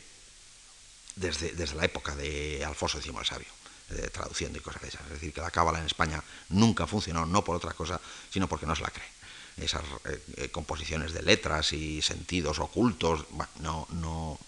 desde, 1.16 1.52
desde 1.52 1.74
la 1.74 1.86
época 1.86 2.14
de 2.14 2.64
Alfonso 2.64 2.98
X 2.98 3.10
el 3.18 3.26
Sabio, 3.26 3.48
de 3.89 4.09
traduciendo 4.11 4.59
y 4.59 4.62
cosas 4.62 4.82
de 4.82 4.89
esas. 4.89 5.03
Es 5.07 5.12
decir, 5.12 5.32
que 5.32 5.41
la 5.41 5.51
cábala 5.51 5.78
en 5.78 5.87
España 5.87 6.22
nunca 6.51 6.87
funcionó, 6.87 7.26
no 7.26 7.45
por 7.45 7.57
otra 7.57 7.72
cosa, 7.72 8.01
sino 8.30 8.49
porque 8.49 8.66
no 8.66 8.74
se 8.74 8.82
la 8.82 8.91
creen. 8.91 9.11
Esas 9.57 9.84
eh, 10.05 10.22
eh, 10.37 10.49
composiciones 10.51 11.12
de 11.12 11.22
letras 11.22 11.72
y 11.72 12.03
sentidos 12.03 12.59
ocultos, 12.59 13.26
no, 13.61 13.87
no, 13.91 14.39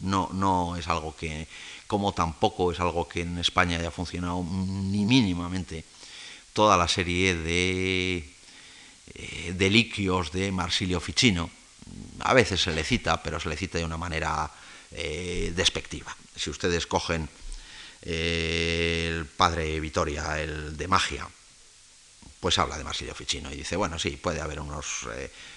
no, 0.00 0.28
no 0.32 0.76
es 0.76 0.88
algo 0.88 1.16
que, 1.16 1.48
como 1.86 2.12
tampoco 2.12 2.72
es 2.72 2.80
algo 2.80 3.08
que 3.08 3.22
en 3.22 3.38
España 3.38 3.78
haya 3.78 3.90
funcionado 3.90 4.44
ni 4.44 5.04
mínimamente 5.04 5.84
toda 6.52 6.76
la 6.76 6.88
serie 6.88 7.34
de 7.34 8.30
eh, 9.14 9.54
deliquios 9.56 10.32
de 10.32 10.52
Marsilio 10.52 11.00
Ficino. 11.00 11.50
A 12.20 12.34
veces 12.34 12.62
se 12.62 12.72
le 12.72 12.84
cita, 12.84 13.22
pero 13.22 13.40
se 13.40 13.48
le 13.48 13.56
cita 13.56 13.78
de 13.78 13.84
una 13.84 13.96
manera 13.96 14.50
eh, 14.92 15.52
despectiva. 15.54 16.16
Si 16.36 16.50
ustedes 16.50 16.86
cogen 16.86 17.28
eh, 18.02 19.08
el 19.10 19.26
padre 19.26 19.78
Vitoria, 19.80 20.40
el 20.40 20.76
de 20.76 20.88
magia, 20.88 21.28
pues 22.40 22.58
habla 22.58 22.78
de 22.78 22.84
Marsilio 22.84 23.14
Ficino 23.14 23.52
y 23.52 23.56
dice, 23.56 23.76
bueno, 23.76 23.98
sí, 23.98 24.16
puede 24.16 24.40
haber 24.40 24.60
unos... 24.60 25.06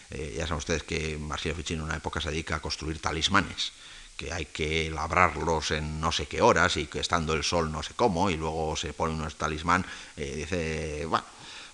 ya 0.10 0.44
saben 0.46 0.58
ustedes 0.58 0.84
que 0.84 1.18
Marsilio 1.18 1.56
Ficino 1.56 1.84
en 1.84 1.90
una 1.90 1.98
época 1.98 2.20
se 2.20 2.30
dedica 2.30 2.58
a 2.58 2.62
construir 2.62 3.00
talismanes 3.00 3.72
que 4.18 4.32
hay 4.32 4.46
que 4.46 4.90
labrarlos 4.92 5.72
en 5.72 6.00
no 6.00 6.12
sé 6.12 6.28
qué 6.28 6.42
horas 6.42 6.78
y 6.78 6.86
que 6.86 7.00
estando 7.00 7.34
el 7.34 7.44
sol 7.44 7.72
no 7.72 7.84
sé 7.84 7.94
cómo 7.96 8.30
y 8.30 8.38
luego 8.38 8.76
se 8.76 8.94
pone 8.94 9.14
unos 9.14 9.36
talismán, 9.36 9.86
eh, 10.18 10.36
dice, 10.36 11.06
bueno, 11.06 11.26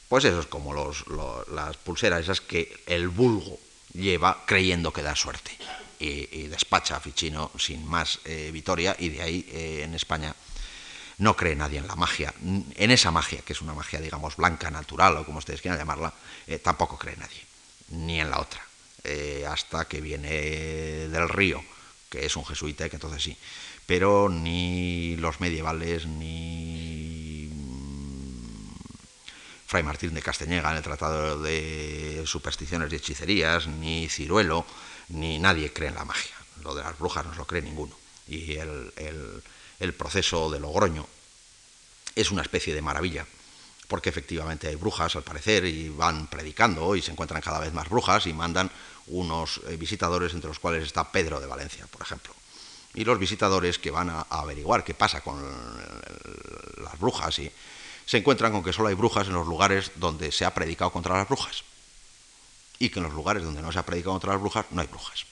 pues 0.08 0.26
eso 0.26 0.40
es 0.40 0.48
como 0.48 0.74
los, 0.74 1.06
las 1.52 1.78
pulseras 1.78 2.22
esas 2.22 2.42
que 2.42 2.84
el 2.88 3.10
vulgo 3.10 3.60
lleva 3.94 4.44
creyendo 4.46 4.94
que 4.94 5.04
da 5.04 5.16
suerte 5.16 5.52
y, 6.00 6.48
despacha 6.48 6.96
a 6.96 7.00
Ficino 7.00 7.52
sin 7.60 7.86
más 7.86 8.20
eh, 8.24 8.50
Vitoria 8.54 8.96
y 8.98 9.10
de 9.10 9.22
ahí 9.22 9.46
eh, 9.52 9.82
en 9.84 9.94
España 9.94 10.34
no 11.20 11.36
cree 11.36 11.56
nadie 11.56 11.78
en 11.78 11.88
la 11.88 11.96
magia, 11.96 12.34
en 12.42 12.92
esa 12.92 13.12
magia 13.12 13.42
que 13.42 13.54
es 13.54 13.62
una 13.62 13.74
magia 13.74 14.00
digamos 14.00 14.36
blanca, 14.36 14.72
natural 14.72 15.18
o 15.18 15.26
como 15.26 15.40
ustedes 15.40 15.62
quieran 15.62 15.80
llamarla, 15.80 16.14
tampoco 16.64 16.98
cree 16.98 17.16
nadie, 17.18 17.46
ni 17.90 18.20
en 18.20 18.30
la 18.30 18.40
otra, 18.40 18.62
hasta 19.48 19.86
que 19.86 20.02
viene 20.02 20.30
del 21.10 21.30
río 21.30 21.64
que 22.10 22.26
es 22.26 22.36
un 22.36 22.46
jesuita, 22.46 22.90
que 22.90 22.96
entonces 22.96 23.22
sí, 23.24 23.38
pero 23.86 24.30
ni 24.30 25.16
los 25.18 25.40
medievales, 25.40 26.06
ni 26.08 27.50
mm, 27.52 28.74
Fray 29.68 29.84
Martín 29.84 30.14
de 30.14 30.22
Castañega 30.22 30.72
en 30.72 30.78
el 30.78 30.84
Tratado 30.84 31.42
de 31.42 32.24
Supersticiones 32.26 32.92
y 32.92 32.96
Hechicerías, 32.96 33.68
ni 33.68 34.10
Ciruelo, 34.10 34.66
ni 35.10 35.40
nadie 35.40 35.72
cree 35.72 35.90
en 35.90 35.96
la 35.96 36.06
magia. 36.06 36.36
Lo 36.64 36.76
de 36.76 36.84
las 36.84 36.98
brujas 36.98 37.26
no 37.26 37.36
lo 37.36 37.46
cree 37.46 37.62
ninguno. 37.62 37.96
Y 38.28 38.56
el 38.58 38.92
proceso 39.94 40.50
de 40.50 40.60
Logroño 40.60 41.08
es 42.16 42.32
una 42.32 42.42
especie 42.42 42.74
de 42.74 42.82
maravilla, 42.82 43.26
porque 43.88 44.10
efectivamente 44.10 44.68
hay 44.68 44.76
brujas 44.76 45.16
al 45.16 45.24
parecer 45.24 45.66
y 45.66 45.90
van 45.90 46.28
predicando 46.28 46.96
y 46.96 47.02
se 47.02 47.12
encuentran 47.12 47.42
cada 47.42 47.60
vez 47.60 47.74
más 47.74 47.90
brujas 47.90 48.28
y 48.28 48.34
mandan 48.34 48.70
unos 49.08 49.62
eh, 49.68 49.78
visitadores 49.78 50.34
entre 50.34 50.50
los 50.50 50.60
cuales 50.60 50.84
está 50.84 51.12
Pedro 51.12 51.40
de 51.40 51.48
Valencia, 51.48 51.88
por 51.88 52.02
ejemplo. 52.02 52.34
Y 52.94 53.06
los 53.06 53.20
visitadores 53.20 53.80
que 53.80 53.92
van 53.92 54.10
a, 54.10 54.22
averiguar 54.30 54.84
qué 54.84 54.94
pasa 54.94 55.22
con 55.22 55.42
las 56.84 57.00
brujas 57.00 57.40
y 57.40 57.52
se 58.06 58.18
encuentran 58.18 58.52
con 58.52 58.64
que 58.64 58.74
solo 58.74 58.90
hay 58.90 58.96
brujas 58.96 59.28
en 59.28 59.34
los 59.34 59.48
lugares 59.48 59.92
donde 59.96 60.32
se 60.32 60.44
ha 60.44 60.54
predicado 60.54 60.92
contra 60.92 61.18
las 61.18 61.28
brujas. 61.28 61.64
Y 62.80 62.90
que 62.90 63.00
en 63.00 63.04
los 63.04 63.14
lugares 63.14 63.44
donde 63.44 63.62
no 63.62 63.72
se 63.72 63.80
ha 63.80 63.86
predicado 63.86 64.14
contra 64.14 64.34
las 64.34 64.42
brujas 64.42 64.66
no 64.72 64.82
hay 64.82 64.88
brujas. 64.88 65.26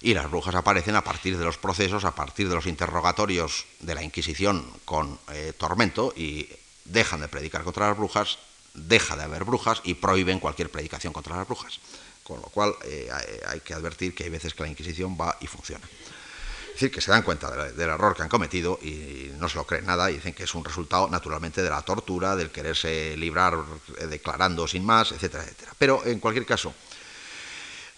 Y 0.00 0.14
las 0.14 0.30
brujas 0.30 0.54
aparecen 0.54 0.94
a 0.94 1.02
partir 1.02 1.36
de 1.36 1.44
los 1.44 1.58
procesos, 1.58 2.04
a 2.04 2.14
partir 2.14 2.48
de 2.48 2.54
los 2.54 2.66
interrogatorios 2.66 3.66
de 3.80 3.94
la 3.94 4.02
Inquisición 4.02 4.64
con 4.84 5.18
eh, 5.32 5.52
tormento 5.56 6.12
y 6.16 6.48
dejan 6.84 7.20
de 7.20 7.28
predicar 7.28 7.64
contra 7.64 7.88
las 7.88 7.96
brujas, 7.96 8.38
deja 8.74 9.16
de 9.16 9.24
haber 9.24 9.44
brujas 9.44 9.80
y 9.84 9.94
prohíben 9.94 10.38
cualquier 10.38 10.70
predicación 10.70 11.12
contra 11.12 11.36
las 11.36 11.46
brujas. 11.46 11.80
Con 12.22 12.40
lo 12.40 12.46
cual 12.46 12.74
eh, 12.84 13.10
hay 13.46 13.60
que 13.60 13.74
advertir 13.74 14.14
que 14.14 14.24
hay 14.24 14.30
veces 14.30 14.54
que 14.54 14.62
la 14.62 14.68
Inquisición 14.68 15.16
va 15.20 15.36
y 15.40 15.46
funciona. 15.46 15.84
Es 15.84 16.82
decir, 16.82 16.94
que 16.94 17.00
se 17.00 17.10
dan 17.10 17.22
cuenta 17.22 17.50
del 17.50 17.90
error 17.90 18.14
que 18.14 18.22
han 18.22 18.28
cometido 18.28 18.78
y 18.80 19.32
no 19.36 19.48
se 19.48 19.56
lo 19.56 19.66
creen 19.66 19.86
nada 19.86 20.12
y 20.12 20.14
dicen 20.14 20.32
que 20.32 20.44
es 20.44 20.54
un 20.54 20.64
resultado 20.64 21.08
naturalmente 21.08 21.60
de 21.60 21.70
la 21.70 21.82
tortura, 21.82 22.36
del 22.36 22.50
quererse 22.50 23.16
librar 23.16 23.58
eh, 23.98 24.06
declarando 24.06 24.68
sin 24.68 24.86
más, 24.86 25.10
etcétera, 25.10 25.42
etcétera. 25.42 25.72
Pero 25.76 26.06
en 26.06 26.20
cualquier 26.20 26.46
caso, 26.46 26.72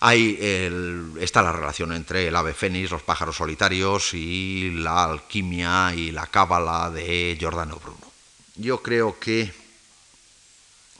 hay 0.00 0.38
está 1.20 1.42
la 1.42 1.52
relación 1.52 1.92
entre 1.92 2.28
el 2.28 2.36
ave 2.36 2.54
fénix, 2.54 2.90
los 2.90 3.02
pájaros 3.02 3.36
solitarios 3.36 4.14
y 4.14 4.72
la 4.72 5.04
alquimia 5.04 5.94
y 5.94 6.10
la 6.10 6.26
cábala 6.26 6.90
de 6.90 7.36
Giordano 7.38 7.76
Bruno. 7.76 8.10
Yo 8.56 8.82
creo 8.82 9.18
que 9.20 9.52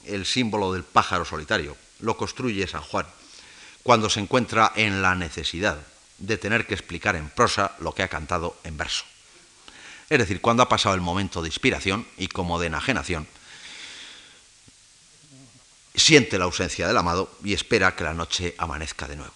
el 0.05 0.27
símbolo 0.27 0.73
del 0.73 0.85
pájaro 0.85 1.25
solitario, 1.25 1.77
lo 2.01 2.17
construye 2.17 2.67
San 2.67 2.83
Juan 2.83 3.07
cuando 3.83 4.11
se 4.11 4.21
encuentra 4.21 4.73
en 4.77 5.03
la 5.03 5.15
necesidad 5.15 5.79
de 6.19 6.37
tener 6.37 6.67
que 6.67 6.75
explicar 6.75 7.17
en 7.17 7.31
prosa 7.31 7.77
lo 7.81 7.95
que 7.95 8.03
ha 8.03 8.09
cantado 8.09 8.57
en 8.65 8.77
verso. 8.77 9.05
Es 10.11 10.19
decir, 10.19 10.41
cuando 10.41 10.63
ha 10.63 10.69
pasado 10.69 10.95
el 10.95 11.01
momento 11.01 11.41
de 11.41 11.49
inspiración 11.49 12.07
y 12.19 12.29
como 12.29 12.59
de 12.59 12.67
enajenación, 12.67 13.27
siente 15.95 16.39
la 16.39 16.45
ausencia 16.45 16.87
del 16.87 16.97
amado 16.97 17.31
y 17.45 17.53
espera 17.53 17.95
que 17.97 18.05
la 18.05 18.15
noche 18.15 18.55
amanezca 18.59 19.09
de 19.09 19.17
nuevo. 19.17 19.35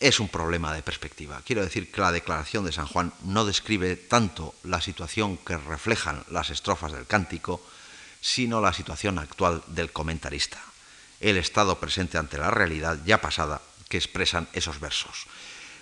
Es 0.00 0.18
un 0.18 0.28
problema 0.28 0.74
de 0.74 0.82
perspectiva. 0.82 1.42
Quiero 1.46 1.62
decir 1.62 1.92
que 1.92 2.00
la 2.00 2.10
declaración 2.10 2.64
de 2.64 2.72
San 2.72 2.86
Juan 2.86 3.12
no 3.22 3.44
describe 3.44 3.94
tanto 3.94 4.54
la 4.64 4.80
situación 4.80 5.36
que 5.36 5.56
reflejan 5.56 6.24
las 6.28 6.50
estrofas 6.50 6.92
del 6.92 7.06
cántico, 7.06 7.62
sino 8.20 8.60
la 8.60 8.72
situación 8.72 9.18
actual 9.18 9.62
del 9.68 9.92
comentarista, 9.92 10.58
el 11.20 11.36
estado 11.36 11.78
presente 11.78 12.18
ante 12.18 12.38
la 12.38 12.50
realidad 12.50 12.98
ya 13.04 13.20
pasada 13.20 13.62
que 13.88 13.96
expresan 13.96 14.48
esos 14.52 14.80
versos. 14.80 15.26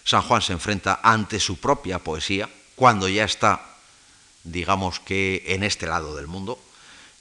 San 0.05 0.23
Juan 0.23 0.43
se 0.43 0.53
enfrenta 0.53 1.01
ante 1.03 1.41
su 1.41 1.59
propia 1.59 1.99
poesía, 1.99 2.49
cuando 2.77 3.09
ya 3.09 3.25
está, 3.25 3.77
digamos 4.45 5.01
que 5.01 5.45
en 5.47 5.63
este 5.63 5.87
lado 5.87 6.15
del 6.15 6.27
mundo, 6.27 6.63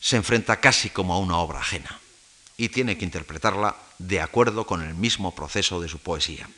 se 0.01 0.15
enfrenta 0.15 0.59
casi 0.59 0.89
como 0.89 1.13
a 1.13 1.19
una 1.19 1.37
obra 1.37 1.59
ajena 1.59 1.99
y 2.59 2.67
tiene 2.67 2.97
que 2.97 3.05
interpretarla 3.05 3.77
de 3.99 4.19
acuerdo 4.19 4.67
con 4.67 4.81
el 4.81 4.93
mismo 4.93 5.33
proceso 5.33 5.79
de 5.79 5.87
su 5.87 5.97
poesía. 5.97 6.49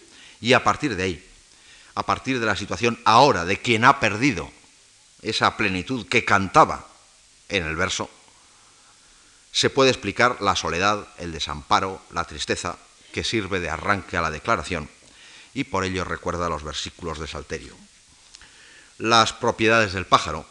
Y 0.42 0.54
a 0.54 0.64
partir 0.64 0.96
de 0.96 1.04
ahí, 1.04 1.30
a 1.94 2.04
partir 2.04 2.40
de 2.40 2.46
la 2.48 2.56
situación 2.56 3.00
ahora 3.06 3.46
de 3.46 3.62
quien 3.62 3.86
ha 3.86 4.00
perdido 4.00 4.52
esa 5.22 5.56
plenitud 5.58 6.08
que 6.08 6.26
cantaba 6.26 6.88
en 7.50 7.66
el 7.66 7.76
verso, 7.76 8.10
se 9.52 9.70
puede 9.70 9.92
explicar 9.92 10.42
la 10.42 10.56
soledad, 10.56 11.08
el 11.20 11.32
desamparo, 11.32 12.02
la 12.10 12.24
tristeza 12.24 12.80
que 13.14 13.24
sirve 13.24 13.60
de 13.60 13.70
arranque 13.70 14.18
a 14.18 14.22
la 14.22 14.32
declaración 14.32 14.90
y 15.54 15.66
por 15.66 15.84
ello 15.84 16.04
recuerda 16.04 16.50
los 16.50 16.64
versículos 16.64 17.20
de 17.20 17.28
Salterio. 17.28 17.76
Las 18.98 19.34
propiedades 19.34 19.94
del 19.94 20.08
pájaro 20.08 20.48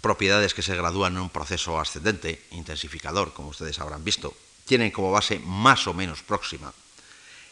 propiedades 0.00 0.54
que 0.54 0.62
se 0.62 0.76
gradúan 0.76 1.14
en 1.14 1.20
un 1.20 1.30
proceso 1.30 1.78
ascendente, 1.78 2.42
intensificador, 2.50 3.32
como 3.32 3.50
ustedes 3.50 3.78
habrán 3.78 4.04
visto, 4.04 4.34
tienen 4.64 4.90
como 4.90 5.12
base 5.12 5.38
más 5.40 5.86
o 5.86 5.94
menos 5.94 6.22
próxima 6.22 6.72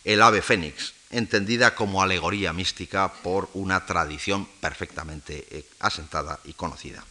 el 0.05 0.22
ave 0.22 0.40
fénix, 0.40 0.94
entendida 1.11 1.74
como 1.74 2.01
alegoría 2.01 2.53
mística 2.53 3.12
por 3.22 3.51
una 3.53 3.84
tradición 3.84 4.49
perfectamente 4.61 5.46
eh, 5.51 5.64
asentada 5.80 6.40
y 6.44 6.55
conocida. 6.55 7.05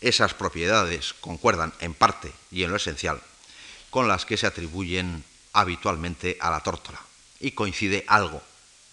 Esas 0.00 0.32
propiedades 0.32 1.14
concuerdan 1.20 1.74
en 1.80 1.94
parte 1.94 2.32
y 2.50 2.62
en 2.62 2.70
lo 2.70 2.76
esencial 2.76 3.20
con 3.90 4.08
las 4.08 4.24
que 4.24 4.36
se 4.36 4.46
atribuyen 4.46 5.24
habitualmente 5.52 6.36
a 6.40 6.50
la 6.50 6.60
tórtola 6.60 7.00
y 7.40 7.52
coincide 7.52 8.04
algo 8.08 8.42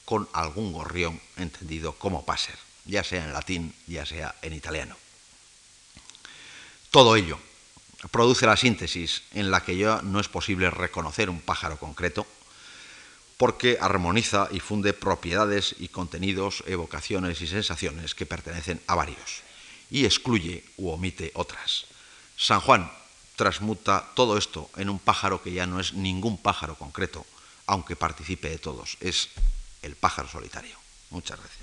con 0.06 0.28
algún 0.34 0.74
gorrión 0.74 1.20
entendido 1.38 1.94
como 1.94 2.26
passer, 2.26 2.56
ya 2.86 3.04
sea 3.04 3.24
en 3.24 3.34
latín, 3.34 3.74
ya 3.88 4.06
sea 4.06 4.36
en 4.42 4.54
italiano. 4.54 4.96
Todo 6.94 7.16
ello 7.16 7.40
produce 8.12 8.46
la 8.46 8.56
síntesis 8.56 9.24
en 9.34 9.50
la 9.50 9.66
que 9.66 9.76
ya 9.76 10.04
no 10.04 10.20
es 10.20 10.30
posible 10.30 10.70
reconocer 10.70 11.28
un 11.28 11.42
pájaro 11.42 11.80
concreto, 11.80 12.28
porque 13.38 13.80
armoniza 13.82 14.48
y 14.52 14.60
funde 14.60 14.94
propiedades 14.94 15.74
y 15.80 15.88
contenidos, 15.88 16.64
evocaciones 16.68 17.42
y 17.42 17.48
sensaciones 17.48 18.14
que 18.14 18.28
pertenecen 18.28 18.80
a 18.86 18.94
varios, 18.94 19.42
y 19.90 20.06
excluye 20.06 20.66
u 20.78 20.92
omite 20.92 21.32
otras. 21.34 21.86
San 22.38 22.60
Juan 22.60 22.92
transmuta 23.38 24.12
todo 24.14 24.38
esto 24.38 24.70
en 24.78 24.92
un 24.92 25.00
pájaro 25.00 25.42
que 25.42 25.52
ya 25.52 25.66
no 25.66 25.80
es 25.80 25.94
ningún 25.94 26.38
pájaro 26.38 26.76
concreto, 26.76 27.26
aunque 27.66 27.96
participe 27.96 28.50
de 28.50 28.60
todos, 28.60 28.98
es 29.00 29.30
el 29.82 29.96
pájaro 29.96 30.30
solitario. 30.30 30.78
Muchas 31.10 31.40
gracias. 31.40 31.63